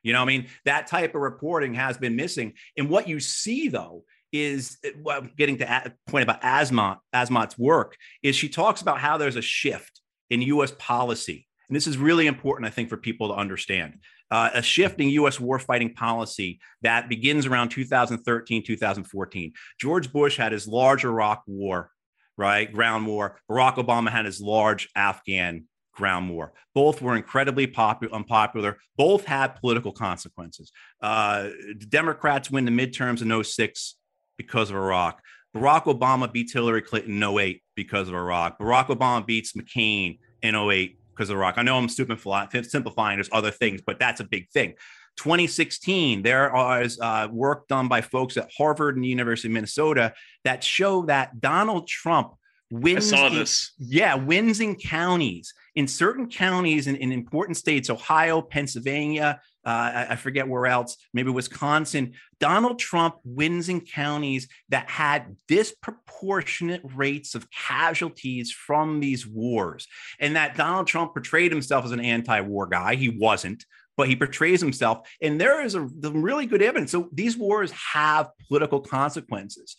You 0.04 0.12
know, 0.12 0.22
I 0.22 0.24
mean, 0.24 0.46
that 0.64 0.86
type 0.86 1.16
of 1.16 1.22
reporting 1.22 1.74
has 1.74 1.98
been 1.98 2.14
missing. 2.14 2.52
And 2.76 2.88
what 2.88 3.08
you 3.08 3.18
see, 3.18 3.68
though, 3.68 4.04
is 4.32 4.78
well, 5.02 5.26
getting 5.36 5.58
to 5.58 5.64
a 5.64 5.92
point 6.06 6.22
about 6.22 6.42
Azmat, 6.42 6.98
Azmat's 7.12 7.58
work 7.58 7.96
is 8.22 8.36
she 8.36 8.48
talks 8.48 8.80
about 8.80 9.00
how 9.00 9.16
there's 9.16 9.36
a 9.36 9.42
shift 9.42 10.00
in 10.30 10.40
U.S. 10.42 10.72
policy, 10.78 11.48
and 11.68 11.74
this 11.74 11.88
is 11.88 11.98
really 11.98 12.28
important, 12.28 12.66
I 12.66 12.70
think, 12.70 12.90
for 12.90 12.96
people 12.96 13.28
to 13.28 13.34
understand 13.34 13.98
uh, 14.34 14.50
a 14.54 14.62
shift 14.62 15.00
in 15.00 15.10
U.S. 15.10 15.38
warfighting 15.38 15.94
policy 15.94 16.58
that 16.82 17.08
begins 17.08 17.46
around 17.46 17.68
2013, 17.68 18.64
2014. 18.64 19.52
George 19.78 20.12
Bush 20.12 20.36
had 20.36 20.50
his 20.50 20.66
large 20.66 21.04
Iraq 21.04 21.44
war, 21.46 21.92
right? 22.36 22.72
Ground 22.72 23.06
war. 23.06 23.38
Barack 23.48 23.76
Obama 23.76 24.10
had 24.10 24.24
his 24.24 24.40
large 24.40 24.88
Afghan 24.96 25.66
ground 25.92 26.30
war. 26.30 26.52
Both 26.74 27.00
were 27.00 27.14
incredibly 27.14 27.68
popular, 27.68 28.12
unpopular. 28.12 28.78
Both 28.96 29.24
had 29.24 29.54
political 29.54 29.92
consequences. 29.92 30.72
Uh, 31.00 31.50
Democrats 31.88 32.50
win 32.50 32.64
the 32.64 32.72
midterms 32.72 33.22
in 33.22 33.44
06 33.44 33.94
because 34.36 34.68
of 34.68 34.74
Iraq. 34.74 35.22
Barack 35.54 35.84
Obama 35.84 36.32
beats 36.32 36.52
Hillary 36.52 36.82
Clinton 36.82 37.22
in 37.22 37.38
08 37.38 37.62
because 37.76 38.08
of 38.08 38.16
Iraq. 38.16 38.58
Barack 38.58 38.86
Obama 38.86 39.24
beats 39.24 39.52
McCain 39.52 40.18
in 40.42 40.56
08 40.56 40.98
because 41.14 41.30
of 41.30 41.34
the 41.34 41.38
rock. 41.38 41.54
I 41.56 41.62
know 41.62 41.76
I'm 41.78 41.88
simplifying, 41.88 42.48
simplifying. 42.64 43.16
There's 43.16 43.30
other 43.32 43.50
things, 43.50 43.80
but 43.86 43.98
that's 43.98 44.20
a 44.20 44.24
big 44.24 44.48
thing. 44.50 44.74
2016, 45.16 46.22
there 46.22 46.80
is 46.82 46.98
uh, 47.00 47.28
work 47.30 47.68
done 47.68 47.88
by 47.88 48.00
folks 48.00 48.36
at 48.36 48.50
Harvard 48.56 48.96
and 48.96 49.04
the 49.04 49.08
University 49.08 49.48
of 49.48 49.52
Minnesota 49.52 50.12
that 50.44 50.64
show 50.64 51.02
that 51.06 51.40
Donald 51.40 51.86
Trump 51.86 52.34
wins. 52.70 53.10
saw 53.10 53.28
in- 53.28 53.34
this. 53.34 53.72
yeah, 53.78 54.14
wins 54.14 54.60
in 54.60 54.74
counties. 54.76 55.54
In 55.76 55.88
certain 55.88 56.28
counties 56.28 56.86
in, 56.86 56.96
in 56.96 57.12
important 57.12 57.56
states, 57.56 57.90
Ohio, 57.90 58.40
Pennsylvania, 58.40 59.40
uh, 59.64 60.06
I, 60.10 60.16
forget 60.16 60.48
where 60.48 60.66
else, 60.66 60.96
maybe 61.12 61.30
Wisconsin, 61.30 62.14
Donald 62.38 62.78
Trump 62.78 63.16
wins 63.24 63.68
in 63.68 63.80
counties 63.80 64.48
that 64.68 64.90
had 64.90 65.36
disproportionate 65.48 66.82
rates 66.94 67.34
of 67.34 67.50
casualties 67.50 68.52
from 68.52 69.00
these 69.00 69.26
wars. 69.26 69.86
And 70.20 70.36
that 70.36 70.56
Donald 70.56 70.86
Trump 70.86 71.14
portrayed 71.14 71.50
himself 71.50 71.84
as 71.84 71.92
an 71.92 72.00
anti 72.00 72.40
war 72.40 72.66
guy. 72.66 72.94
He 72.94 73.08
wasn't. 73.08 73.64
But 73.96 74.08
he 74.08 74.16
portrays 74.16 74.60
himself, 74.60 75.08
and 75.22 75.40
there 75.40 75.64
is 75.64 75.76
a 75.76 75.82
really 75.82 76.46
good 76.46 76.62
evidence. 76.62 76.90
So 76.90 77.08
these 77.12 77.36
wars 77.36 77.70
have 77.70 78.30
political 78.48 78.80
consequences 78.80 79.76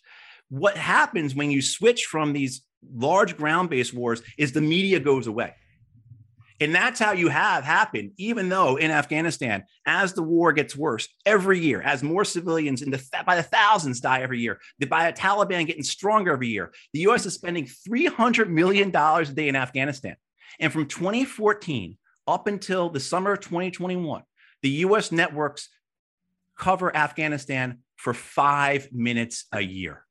what 0.48 0.76
happens 0.76 1.34
when 1.34 1.50
you 1.50 1.60
switch 1.60 2.04
from 2.06 2.32
these 2.32 2.62
large 2.94 3.36
ground-based 3.36 3.92
wars 3.92 4.22
is 4.38 4.52
the 4.52 4.60
media 4.60 5.00
goes 5.00 5.26
away 5.26 5.54
and 6.60 6.74
that's 6.74 6.98
how 6.98 7.12
you 7.12 7.28
have 7.28 7.64
happened 7.64 8.12
even 8.16 8.48
though 8.48 8.76
in 8.76 8.90
afghanistan 8.90 9.64
as 9.86 10.12
the 10.12 10.22
war 10.22 10.52
gets 10.52 10.76
worse 10.76 11.08
every 11.24 11.58
year 11.58 11.80
as 11.82 12.02
more 12.02 12.24
civilians 12.24 12.82
in 12.82 12.90
the 12.90 13.02
by 13.26 13.36
the 13.36 13.42
thousands 13.42 14.00
die 14.00 14.20
every 14.20 14.40
year 14.40 14.58
the 14.78 14.86
by 14.86 15.10
the 15.10 15.18
taliban 15.18 15.66
getting 15.66 15.82
stronger 15.82 16.32
every 16.32 16.48
year 16.48 16.72
the 16.92 17.00
us 17.00 17.26
is 17.26 17.34
spending 17.34 17.66
300 17.66 18.50
million 18.50 18.90
dollars 18.90 19.30
a 19.30 19.32
day 19.32 19.48
in 19.48 19.56
afghanistan 19.56 20.16
and 20.60 20.72
from 20.72 20.86
2014 20.86 21.96
up 22.26 22.46
until 22.46 22.90
the 22.90 23.00
summer 23.00 23.32
of 23.32 23.40
2021 23.40 24.22
the 24.62 24.70
us 24.70 25.12
networks 25.12 25.68
cover 26.56 26.94
Afghanistan 26.94 27.78
for 27.96 28.14
five 28.14 28.88
minutes 28.92 29.46
a 29.52 29.60
year. 29.60 30.04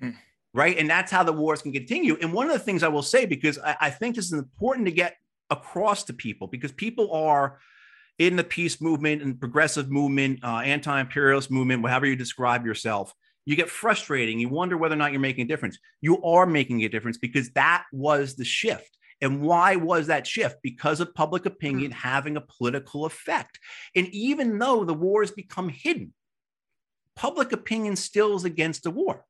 Hmm. 0.00 0.10
Right. 0.52 0.78
And 0.78 0.88
that's 0.88 1.12
how 1.12 1.22
the 1.22 1.32
wars 1.32 1.60
can 1.60 1.72
continue. 1.72 2.16
And 2.20 2.32
one 2.32 2.46
of 2.46 2.52
the 2.52 2.58
things 2.58 2.82
I 2.82 2.88
will 2.88 3.02
say, 3.02 3.26
because 3.26 3.58
I, 3.58 3.76
I 3.80 3.90
think 3.90 4.16
this 4.16 4.26
is 4.26 4.32
important 4.32 4.86
to 4.86 4.92
get 4.92 5.16
across 5.50 6.04
to 6.04 6.12
people, 6.12 6.46
because 6.46 6.72
people 6.72 7.12
are 7.12 7.58
in 8.18 8.36
the 8.36 8.44
peace 8.44 8.80
movement 8.80 9.22
and 9.22 9.38
progressive 9.38 9.90
movement, 9.90 10.40
uh, 10.42 10.58
anti 10.58 11.00
imperialist 11.00 11.50
movement, 11.50 11.86
however 11.86 12.06
you 12.06 12.16
describe 12.16 12.64
yourself, 12.64 13.12
you 13.44 13.56
get 13.56 13.70
frustrating. 13.70 14.38
You 14.40 14.48
wonder 14.48 14.76
whether 14.76 14.94
or 14.94 14.98
not 14.98 15.12
you're 15.12 15.20
making 15.20 15.44
a 15.44 15.48
difference. 15.48 15.78
You 16.00 16.22
are 16.24 16.46
making 16.46 16.82
a 16.82 16.88
difference 16.88 17.18
because 17.18 17.50
that 17.50 17.84
was 17.92 18.34
the 18.34 18.44
shift. 18.44 18.96
And 19.22 19.40
why 19.40 19.76
was 19.76 20.08
that 20.08 20.26
shift? 20.26 20.56
Because 20.62 21.00
of 21.00 21.14
public 21.14 21.46
opinion 21.46 21.90
having 21.90 22.36
a 22.36 22.42
political 22.42 23.06
effect. 23.06 23.58
And 23.94 24.08
even 24.08 24.58
though 24.58 24.84
the 24.84 24.94
wars 24.94 25.30
become 25.30 25.68
hidden, 25.68 26.12
public 27.14 27.52
opinion 27.52 27.96
still 27.96 28.36
is 28.36 28.44
against 28.44 28.82
the 28.82 28.90
war. 28.90 29.24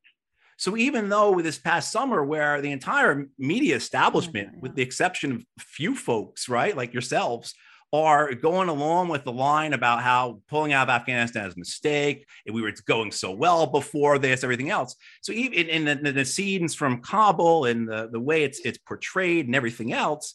So 0.57 0.77
even 0.77 1.09
though 1.09 1.41
this 1.41 1.59
past 1.59 1.93
summer, 1.93 2.25
where 2.25 2.61
the 2.63 2.73
entire 2.73 3.27
media 3.39 3.77
establishment, 3.77 4.61
with 4.61 4.71
mm-hmm. 4.71 4.77
the 4.77 4.83
exception 4.83 5.33
of 5.33 5.45
a 5.59 5.63
few 5.63 5.95
folks, 5.95 6.49
right, 6.49 6.77
like 6.77 6.95
yourselves, 6.95 7.55
are 7.93 8.35
going 8.35 8.69
along 8.69 9.09
with 9.09 9.25
the 9.25 9.33
line 9.33 9.73
about 9.73 10.03
how 10.03 10.41
pulling 10.49 10.73
out 10.73 10.89
of 10.89 10.95
Afghanistan 10.95 11.47
is 11.47 11.55
a 11.55 11.59
mistake, 11.59 12.27
and 12.45 12.55
we 12.55 12.63
were 12.63 12.73
going 12.87 13.13
so 13.13 13.31
well 13.31 13.67
before 13.67 14.19
this, 14.19 14.43
everything 14.43 14.71
else. 14.71 14.97
So 15.21 15.33
even 15.33 15.69
in 15.69 16.03
the, 16.03 16.13
the 16.13 16.25
scenes 16.25 16.75
from 16.75 17.01
Kabul 17.01 17.67
and 17.67 17.89
the, 17.89 18.09
the 18.11 18.21
way 18.21 18.43
it's 18.43 18.61
it's 18.61 18.79
portrayed 18.79 19.47
and 19.47 19.55
everything 19.55 19.93
else, 19.93 20.35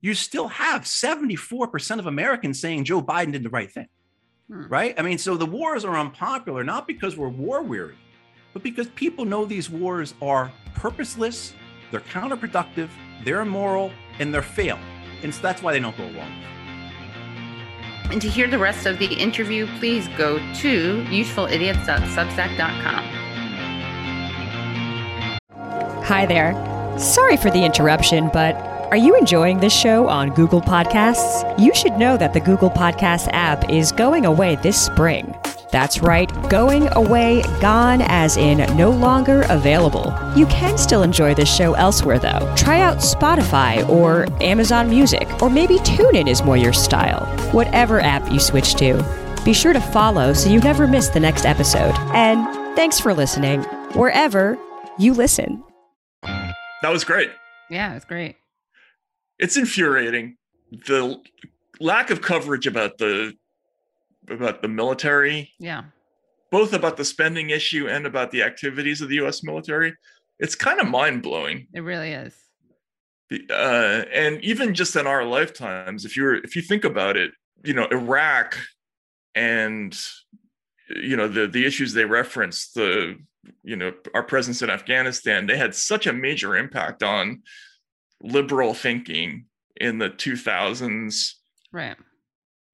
you 0.00 0.14
still 0.14 0.48
have 0.48 0.82
74% 0.82 1.98
of 1.98 2.06
Americans 2.06 2.60
saying 2.60 2.84
Joe 2.84 3.02
Biden 3.02 3.32
did 3.32 3.42
the 3.42 3.50
right 3.50 3.70
thing. 3.70 3.88
Hmm. 4.48 4.68
Right? 4.68 4.94
I 4.98 5.02
mean, 5.02 5.18
so 5.18 5.36
the 5.36 5.46
wars 5.46 5.84
are 5.84 5.98
unpopular 5.98 6.64
not 6.64 6.86
because 6.86 7.16
we're 7.16 7.28
war 7.28 7.62
weary, 7.62 7.96
but 8.52 8.62
because 8.62 8.88
people 8.88 9.24
know 9.24 9.44
these 9.44 9.70
wars 9.70 10.14
are 10.20 10.52
purposeless, 10.74 11.54
they're 11.90 12.00
counterproductive, 12.00 12.88
they're 13.24 13.40
immoral, 13.40 13.90
and 14.18 14.32
they're 14.32 14.42
failed. 14.42 14.80
And 15.22 15.34
so 15.34 15.42
that's 15.42 15.62
why 15.62 15.72
they 15.72 15.80
don't 15.80 15.96
go 15.96 16.04
along. 16.04 16.30
And 18.10 18.22
to 18.22 18.28
hear 18.28 18.48
the 18.48 18.58
rest 18.58 18.86
of 18.86 18.98
the 18.98 19.06
interview, 19.06 19.66
please 19.78 20.08
go 20.16 20.38
to 20.38 21.04
usefulidiots.substack.com. 21.04 23.04
Hi 26.04 26.24
there. 26.24 26.54
Sorry 26.98 27.36
for 27.36 27.50
the 27.50 27.64
interruption, 27.64 28.30
but 28.32 28.54
are 28.90 28.96
you 28.96 29.14
enjoying 29.14 29.60
this 29.60 29.78
show 29.78 30.08
on 30.08 30.30
Google 30.30 30.62
Podcasts? 30.62 31.58
You 31.58 31.74
should 31.74 31.98
know 31.98 32.16
that 32.16 32.32
the 32.32 32.40
Google 32.40 32.70
Podcasts 32.70 33.28
app 33.34 33.68
is 33.68 33.92
going 33.92 34.24
away 34.24 34.56
this 34.56 34.80
spring. 34.80 35.34
That's 35.70 36.00
right, 36.00 36.30
going 36.48 36.88
away, 36.92 37.42
gone 37.60 38.00
as 38.02 38.36
in 38.36 38.58
no 38.76 38.90
longer 38.90 39.44
available. 39.50 40.14
You 40.34 40.46
can 40.46 40.78
still 40.78 41.02
enjoy 41.02 41.34
this 41.34 41.54
show 41.54 41.74
elsewhere 41.74 42.18
though. 42.18 42.52
Try 42.56 42.80
out 42.80 42.98
Spotify 42.98 43.86
or 43.88 44.26
Amazon 44.42 44.88
Music, 44.88 45.28
or 45.42 45.50
maybe 45.50 45.76
TuneIn 45.78 46.28
is 46.28 46.42
more 46.42 46.56
your 46.56 46.72
style. 46.72 47.26
Whatever 47.52 48.00
app 48.00 48.30
you 48.32 48.40
switch 48.40 48.74
to, 48.76 49.04
be 49.44 49.52
sure 49.52 49.72
to 49.72 49.80
follow 49.80 50.32
so 50.32 50.48
you 50.50 50.58
never 50.60 50.86
miss 50.86 51.08
the 51.08 51.20
next 51.20 51.44
episode. 51.44 51.94
And 52.14 52.46
thanks 52.74 52.98
for 52.98 53.12
listening, 53.12 53.62
wherever 53.92 54.58
you 54.98 55.12
listen. 55.12 55.62
That 56.22 56.90
was 56.90 57.04
great. 57.04 57.30
Yeah, 57.70 57.94
it's 57.94 58.04
great. 58.04 58.36
It's 59.38 59.56
infuriating 59.56 60.36
the 60.70 61.20
lack 61.78 62.10
of 62.10 62.22
coverage 62.22 62.66
about 62.66 62.98
the 62.98 63.34
about 64.30 64.62
the 64.62 64.68
military, 64.68 65.52
Yeah. 65.58 65.84
both 66.50 66.72
about 66.72 66.96
the 66.96 67.04
spending 67.04 67.50
issue 67.50 67.88
and 67.88 68.06
about 68.06 68.30
the 68.30 68.42
activities 68.42 69.00
of 69.00 69.08
the 69.08 69.16
U.S. 69.16 69.42
military. 69.42 69.94
It's 70.38 70.54
kind 70.54 70.80
of 70.80 70.86
mind 70.88 71.22
blowing. 71.22 71.66
It 71.74 71.80
really 71.80 72.12
is. 72.12 72.34
uh, 73.50 74.04
and 74.12 74.42
even 74.42 74.72
just 74.74 74.96
in 74.96 75.06
our 75.06 75.24
lifetimes, 75.24 76.04
if 76.04 76.16
you're 76.16 76.36
if 76.36 76.56
you 76.56 76.62
think 76.62 76.84
about 76.84 77.16
it, 77.16 77.32
you 77.64 77.74
know, 77.74 77.86
Iraq 77.90 78.56
and 79.34 79.98
you 80.88 81.16
know 81.16 81.28
the 81.28 81.46
the 81.46 81.66
issues 81.66 81.92
they 81.92 82.04
referenced, 82.06 82.74
the 82.74 83.18
you 83.62 83.76
know 83.76 83.92
our 84.14 84.22
presence 84.22 84.62
in 84.62 84.70
Afghanistan, 84.70 85.46
they 85.46 85.56
had 85.58 85.74
such 85.74 86.06
a 86.06 86.12
major 86.12 86.56
impact 86.56 87.02
on 87.02 87.42
liberal 88.22 88.72
thinking 88.74 89.44
in 89.80 89.98
the 89.98 90.08
2000s, 90.10 91.34
Right. 91.72 91.96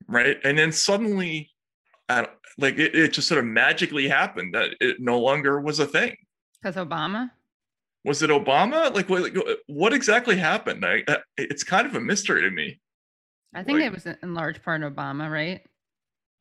Right? 0.09 0.37
And 0.45 0.59
then 0.59 0.73
suddenly, 0.73 1.51
like 2.09 2.79
it, 2.79 2.95
it 2.95 3.13
just 3.13 3.29
sort 3.29 3.39
of 3.39 3.45
magically 3.47 4.09
happened 4.09 4.55
that 4.55 4.71
it 4.81 4.97
no 5.01 5.19
longer 5.21 5.61
was 5.61 5.79
a 5.81 5.87
thing. 5.87 6.17
Because 6.63 6.77
Obama? 6.77 7.31
Was 8.05 8.23
it 8.23 8.31
Obama? 8.31 8.95
Like 8.95 9.09
what? 9.09 9.33
What 9.67 9.93
exactly 9.93 10.37
happened? 10.37 10.85
I, 10.85 11.03
it's 11.37 11.65
kind 11.65 11.87
of 11.87 11.95
a 11.95 12.01
mystery 12.01 12.43
to 12.43 12.51
me. 12.51 12.81
I 13.55 13.63
think 13.63 13.79
Like- 13.79 13.87
it 13.87 13.93
was 13.93 14.07
in 14.07 14.35
large 14.35 14.63
part 14.63 14.83
Obama, 14.83 15.31
right? 15.31 15.63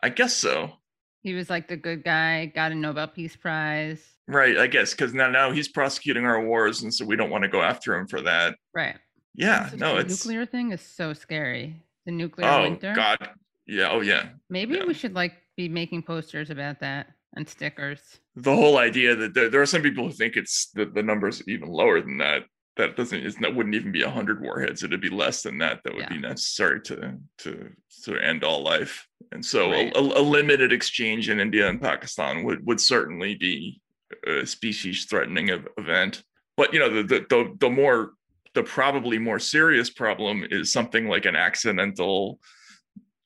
I 0.02 0.10
guess 0.10 0.34
so. 0.34 0.74
He 1.22 1.34
was 1.34 1.50
like 1.50 1.70
the 1.70 1.78
good 1.78 2.04
guy, 2.04 2.48
got 2.48 2.74
a 2.74 2.76
Nobel 2.76 3.08
Peace 3.08 3.36
Prize. 3.38 4.04
Right, 4.28 4.58
I 4.58 4.68
guess 4.68 4.92
because 4.92 5.14
now 5.14 5.30
now 5.30 5.52
he's 5.52 5.70
prosecuting 5.70 6.26
our 6.26 6.44
wars, 6.46 6.84
and 6.84 6.94
so 6.94 7.06
we 7.06 7.16
don't 7.16 7.30
want 7.30 7.44
to 7.44 7.50
go 7.50 7.62
after 7.62 7.96
him 7.96 8.08
for 8.08 8.20
that. 8.22 8.56
Right. 8.76 8.98
Yeah, 9.34 9.70
no, 9.78 9.96
the 9.96 10.02
it's 10.02 10.26
nuclear 10.26 10.46
thing 10.46 10.72
is 10.74 10.82
so 10.82 11.14
scary. 11.14 11.82
The 12.06 12.12
nuclear 12.12 12.48
oh 12.48 12.64
winter. 12.64 12.94
god, 12.94 13.30
yeah, 13.66 13.90
oh 13.92 14.02
yeah. 14.02 14.30
Maybe 14.50 14.80
we 14.86 14.94
should 14.94 15.14
like 15.14 15.34
be 15.58 15.70
making 15.70 16.04
posters 16.04 16.50
about 16.50 16.80
that 16.82 17.08
and 17.36 17.48
stickers. 17.48 18.00
The 18.36 18.56
whole 18.56 18.78
idea 18.78 19.16
that 19.16 19.34
there, 19.34 19.50
there 19.50 19.62
are 19.62 19.66
some 19.66 19.82
people 19.82 20.06
who 20.08 20.14
think 20.14 20.36
it's 20.36 20.70
the, 20.72 20.86
the 20.86 21.04
numbers 21.04 21.44
even 21.48 21.70
lower 21.70 22.02
than 22.02 22.18
that. 22.20 22.44
That 22.76 22.96
doesn't 22.96 23.24
it's 23.24 23.40
not 23.40 23.56
wouldn't 23.56 23.76
even 23.76 23.92
be 23.92 24.02
a 24.02 24.10
hundred 24.10 24.42
warheads. 24.42 24.84
It'd 24.84 25.00
be 25.00 25.10
less 25.10 25.44
than 25.44 25.60
that. 25.60 25.82
That 25.84 25.94
would 25.94 26.10
be 26.10 26.18
necessary 26.18 26.82
to 26.82 27.18
to 27.40 27.70
to 28.04 28.18
end 28.18 28.44
all 28.44 28.64
life. 28.64 29.08
And 29.32 29.46
so 29.46 29.72
a- 29.72 29.86
Right. 29.86 29.96
a, 29.96 30.00
a 30.00 30.22
limited 30.22 30.74
exchange 30.74 31.30
in 31.30 31.40
India 31.40 31.70
and 31.70 31.80
Pakistan 31.80 32.44
would 32.44 32.66
would 32.66 32.82
certainly 32.82 33.36
be 33.36 33.80
a 34.26 34.46
species 34.46 35.06
threatening 35.06 35.50
event. 35.78 36.24
But 36.58 36.74
you 36.74 36.80
know 36.80 36.90
the 36.90 37.04
the 37.04 37.26
the, 37.30 37.56
the 37.60 37.70
more 37.70 38.14
the 38.56 38.64
probably 38.64 39.20
more 39.20 39.40
serious 39.40 39.92
problem 39.92 40.44
is 40.50 40.72
something 40.72 41.08
like 41.08 41.26
an 41.26 41.36
accidental 41.36 42.40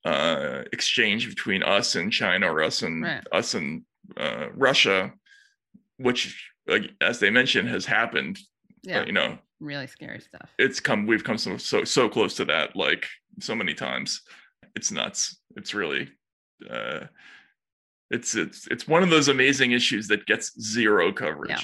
uh, 0.08 0.64
exchange 0.72 1.28
between 1.30 1.64
us 1.64 1.96
and 1.96 2.12
China 2.12 2.52
or 2.52 2.64
us 2.64 2.82
and 2.84 3.04
Right. 3.04 3.24
us 3.32 3.54
and 3.54 3.84
uh, 4.16 4.48
Russia, 4.54 5.12
which, 5.98 6.50
like, 6.68 6.92
as 7.02 7.20
they 7.20 7.30
mentioned, 7.30 7.68
has 7.70 7.86
happened. 7.86 8.40
Yeah. 8.84 9.02
Uh, 9.02 9.06
you 9.06 9.12
know, 9.12 9.38
Really 9.60 9.88
scary 9.88 10.20
stuff. 10.22 10.50
it's 10.60 10.80
come. 10.80 11.08
We've 11.08 11.24
come 11.24 11.38
so 11.38 11.58
so 11.58 11.84
so 11.84 12.08
close 12.10 12.36
to 12.36 12.46
that, 12.46 12.76
like 12.76 13.08
so 13.40 13.56
many 13.56 13.74
times. 13.74 14.22
It's 14.76 14.92
nuts. 14.92 15.40
It's 15.56 15.74
really. 15.74 16.10
Uh, 16.70 17.08
it's 18.12 18.36
it's 18.36 18.68
it's 18.68 18.88
one 18.88 19.04
of 19.04 19.10
those 19.10 19.28
amazing 19.30 19.72
issues 19.72 20.08
that 20.10 20.26
gets 20.28 20.54
zero 20.62 21.12
coverage. 21.12 21.50
Yeah. 21.50 21.62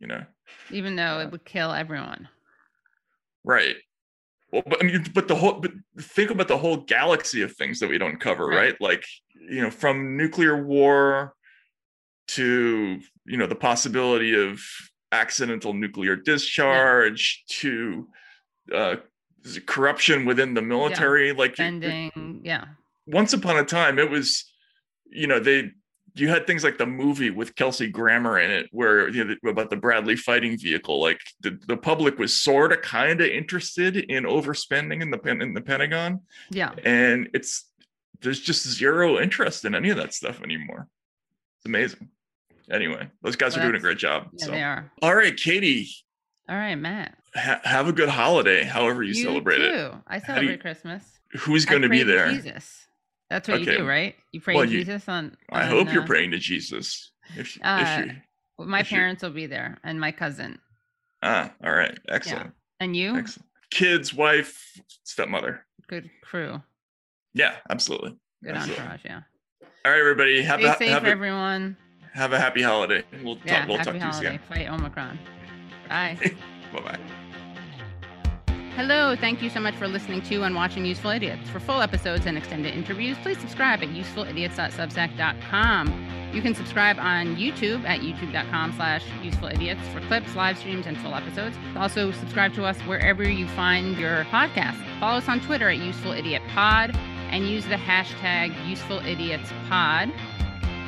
You 0.00 0.06
know. 0.08 0.24
Even 0.70 0.94
though 0.96 1.20
it 1.20 1.30
would 1.32 1.44
kill 1.44 1.72
everyone. 1.72 2.28
Right. 3.44 3.76
Well, 4.52 4.62
but 4.66 4.82
I 4.82 4.86
mean, 4.86 5.04
but 5.14 5.28
the 5.28 5.34
whole, 5.36 5.60
but 5.60 5.70
think 6.00 6.30
about 6.30 6.48
the 6.48 6.58
whole 6.58 6.78
galaxy 6.78 7.42
of 7.42 7.54
things 7.54 7.78
that 7.80 7.88
we 7.88 7.98
don't 7.98 8.18
cover, 8.20 8.46
Right. 8.46 8.56
right? 8.56 8.80
Like, 8.80 9.04
you 9.48 9.62
know, 9.62 9.70
from 9.70 10.16
nuclear 10.16 10.60
war 10.62 11.34
to, 12.28 13.00
you 13.26 13.36
know, 13.36 13.46
the 13.46 13.54
possibility 13.54 14.34
of 14.34 14.60
accidental 15.12 15.72
nuclear 15.74 16.16
discharge 16.16 17.44
to 17.48 18.08
uh, 18.72 18.96
corruption 19.66 20.24
within 20.24 20.54
the 20.54 20.62
military. 20.62 21.32
Like, 21.32 21.58
it- 21.58 21.84
it- 21.84 22.12
Yeah. 22.42 22.64
once 23.06 23.32
upon 23.32 23.56
a 23.56 23.64
time 23.64 23.98
it 23.98 24.08
was 24.10 24.44
you 25.12 25.26
know 25.26 25.40
they 25.40 25.72
you 26.14 26.28
had 26.28 26.46
things 26.46 26.64
like 26.64 26.78
the 26.78 26.86
movie 26.86 27.30
with 27.30 27.54
Kelsey 27.54 27.88
Grammer 27.88 28.38
in 28.38 28.50
it 28.50 28.68
where 28.72 29.08
you 29.08 29.24
know 29.24 29.50
about 29.50 29.70
the 29.70 29.76
Bradley 29.76 30.16
fighting 30.16 30.58
vehicle 30.58 31.00
like 31.00 31.20
the, 31.40 31.58
the 31.66 31.76
public 31.76 32.18
was 32.18 32.38
sort 32.40 32.72
of 32.72 32.82
kind 32.82 33.20
of 33.20 33.26
interested 33.28 33.96
in 33.96 34.24
overspending 34.24 35.02
in 35.02 35.10
the 35.10 35.18
in 35.28 35.54
the 35.54 35.60
Pentagon 35.60 36.20
Yeah. 36.50 36.72
and 36.84 37.28
it's 37.34 37.66
there's 38.22 38.40
just 38.40 38.66
zero 38.68 39.18
interest 39.18 39.64
in 39.64 39.74
any 39.74 39.90
of 39.90 39.96
that 39.96 40.12
stuff 40.14 40.42
anymore 40.42 40.88
it's 41.58 41.66
amazing 41.66 42.08
anyway 42.70 43.08
those 43.22 43.36
guys 43.36 43.56
Well, 43.56 43.64
are 43.64 43.68
doing 43.70 43.78
a 43.78 43.82
great 43.82 43.98
job 43.98 44.28
Yeah, 44.34 44.44
so 44.46 44.50
they 44.52 44.62
are. 44.62 44.90
all 45.02 45.14
right 45.14 45.36
Katie 45.36 45.88
All 46.48 46.56
right, 46.56 46.74
Matt. 46.76 47.16
ha- 47.34 47.60
have 47.64 47.88
a 47.88 47.92
good 47.92 48.08
holiday 48.08 48.64
however 48.64 49.02
you, 49.02 49.14
celebrate 49.14 49.60
it. 49.60 49.92
I 50.06 50.18
celebrate 50.18 50.50
you- 50.52 50.58
Christmas. 50.58 51.04
who's 51.38 51.66
I 51.66 51.70
going 51.70 51.82
to 51.82 51.88
be 51.88 52.02
there 52.02 52.30
Jesus. 52.32 52.86
That's 53.30 53.48
what 53.48 53.60
you 53.60 53.66
do, 53.66 53.86
right? 53.86 54.14
You 54.32 54.40
pray 54.40 54.56
Well, 54.56 54.66
to 54.66 54.70
you- 54.70 54.80
Jesus 54.80 55.08
on. 55.08 55.36
I 55.50 55.62
on, 55.62 55.68
hope 55.68 55.92
you're 55.92 56.02
uh, 56.02 56.06
praying 56.06 56.32
to 56.32 56.38
Jesus 56.38 57.12
if, 57.36 57.56
if 57.56 57.62
Uh, 57.64 58.02
you 58.06 58.12
well, 58.58 58.68
my 58.68 58.80
if 58.80 58.90
you- 58.90 58.96
parents 58.98 59.22
will 59.22 59.30
be 59.30 59.46
there 59.46 59.78
and 59.84 60.00
my 60.00 60.10
cousin. 60.12 60.58
Ah, 61.22 61.52
all 61.64 61.72
right. 61.72 61.96
Excellent. 62.08 62.52
And 62.80 62.96
you? 62.96 63.16
Excellent. 63.16 63.46
Kids, 63.70 64.12
wife, 64.12 64.80
stepmother. 65.04 65.64
Good 65.86 66.10
crew. 66.22 66.60
Yeah, 67.34 67.56
absolutely. 67.70 68.16
Good 68.42 68.56
Absolutely. 68.56 68.82
entourage, 68.84 69.04
yeah. 69.04 69.20
All 69.84 69.92
right, 69.92 70.00
everybody. 70.00 70.42
Have 70.42 70.60
Stay 70.60 70.68
a, 70.68 70.76
safe, 70.76 70.88
have 70.90 71.04
a, 71.04 71.08
everyone. 71.08 71.76
have 72.14 72.32
a 72.32 72.38
happy 72.40 72.62
holiday. 72.62 73.04
We'll 73.22 73.36
talk. 73.36 73.46
Yeah, 73.46 73.66
we'll 73.66 73.76
happy 73.76 73.84
talk 73.98 74.00
to 74.00 74.06
you 74.06 74.12
holiday. 74.12 74.40
soon. 74.48 74.56
Fight 74.56 74.68
Omicron. 74.68 75.18
Bye. 75.88 76.18
Bye 76.72 76.80
bye. 76.80 76.98
Hello, 78.80 79.14
thank 79.14 79.42
you 79.42 79.50
so 79.50 79.60
much 79.60 79.74
for 79.74 79.86
listening 79.86 80.22
to 80.22 80.42
and 80.42 80.54
watching 80.54 80.86
Useful 80.86 81.10
Idiots. 81.10 81.50
For 81.50 81.60
full 81.60 81.82
episodes 81.82 82.24
and 82.24 82.38
extended 82.38 82.74
interviews, 82.74 83.18
please 83.18 83.38
subscribe 83.38 83.82
at 83.82 83.90
usefulidiots.substack.com. 83.90 86.30
You 86.32 86.40
can 86.40 86.54
subscribe 86.54 86.98
on 86.98 87.36
YouTube 87.36 87.84
at 87.84 88.00
youtube.com 88.00 88.72
slash 88.72 89.04
usefulidiots 89.22 89.82
for 89.92 90.00
clips, 90.06 90.34
live 90.34 90.56
streams, 90.56 90.86
and 90.86 90.96
full 90.96 91.14
episodes. 91.14 91.58
Also, 91.76 92.10
subscribe 92.10 92.54
to 92.54 92.64
us 92.64 92.78
wherever 92.86 93.22
you 93.22 93.46
find 93.48 93.98
your 93.98 94.24
podcast. 94.24 94.78
Follow 94.98 95.18
us 95.18 95.28
on 95.28 95.40
Twitter 95.40 95.68
at 95.68 95.78
usefulIdiotPod 95.78 96.96
and 97.32 97.50
use 97.50 97.66
the 97.66 97.76
hashtag 97.76 98.54
usefulidiots.pod. 98.64 100.10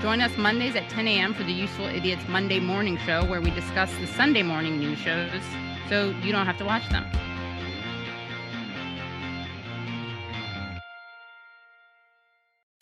Join 0.01 0.23
us 0.23 0.35
Mondays 0.39 0.77
at 0.77 0.89
10 0.89 1.09
a.m. 1.09 1.35
for 1.35 1.43
the 1.43 1.53
Useful 1.53 1.85
Idiots 1.85 2.27
Monday 2.27 2.59
Morning 2.59 2.97
Show, 3.05 3.27
where 3.27 3.43
we 3.43 3.51
discuss 3.51 3.95
the 3.99 4.07
Sunday 4.07 4.43
morning 4.43 4.79
news 4.79 4.99
shows 4.99 5.43
so 5.91 6.15
you 6.23 6.33
don't 6.33 6.47
have 6.47 6.57
to 6.57 6.65
watch 6.65 6.89
them. 6.89 7.05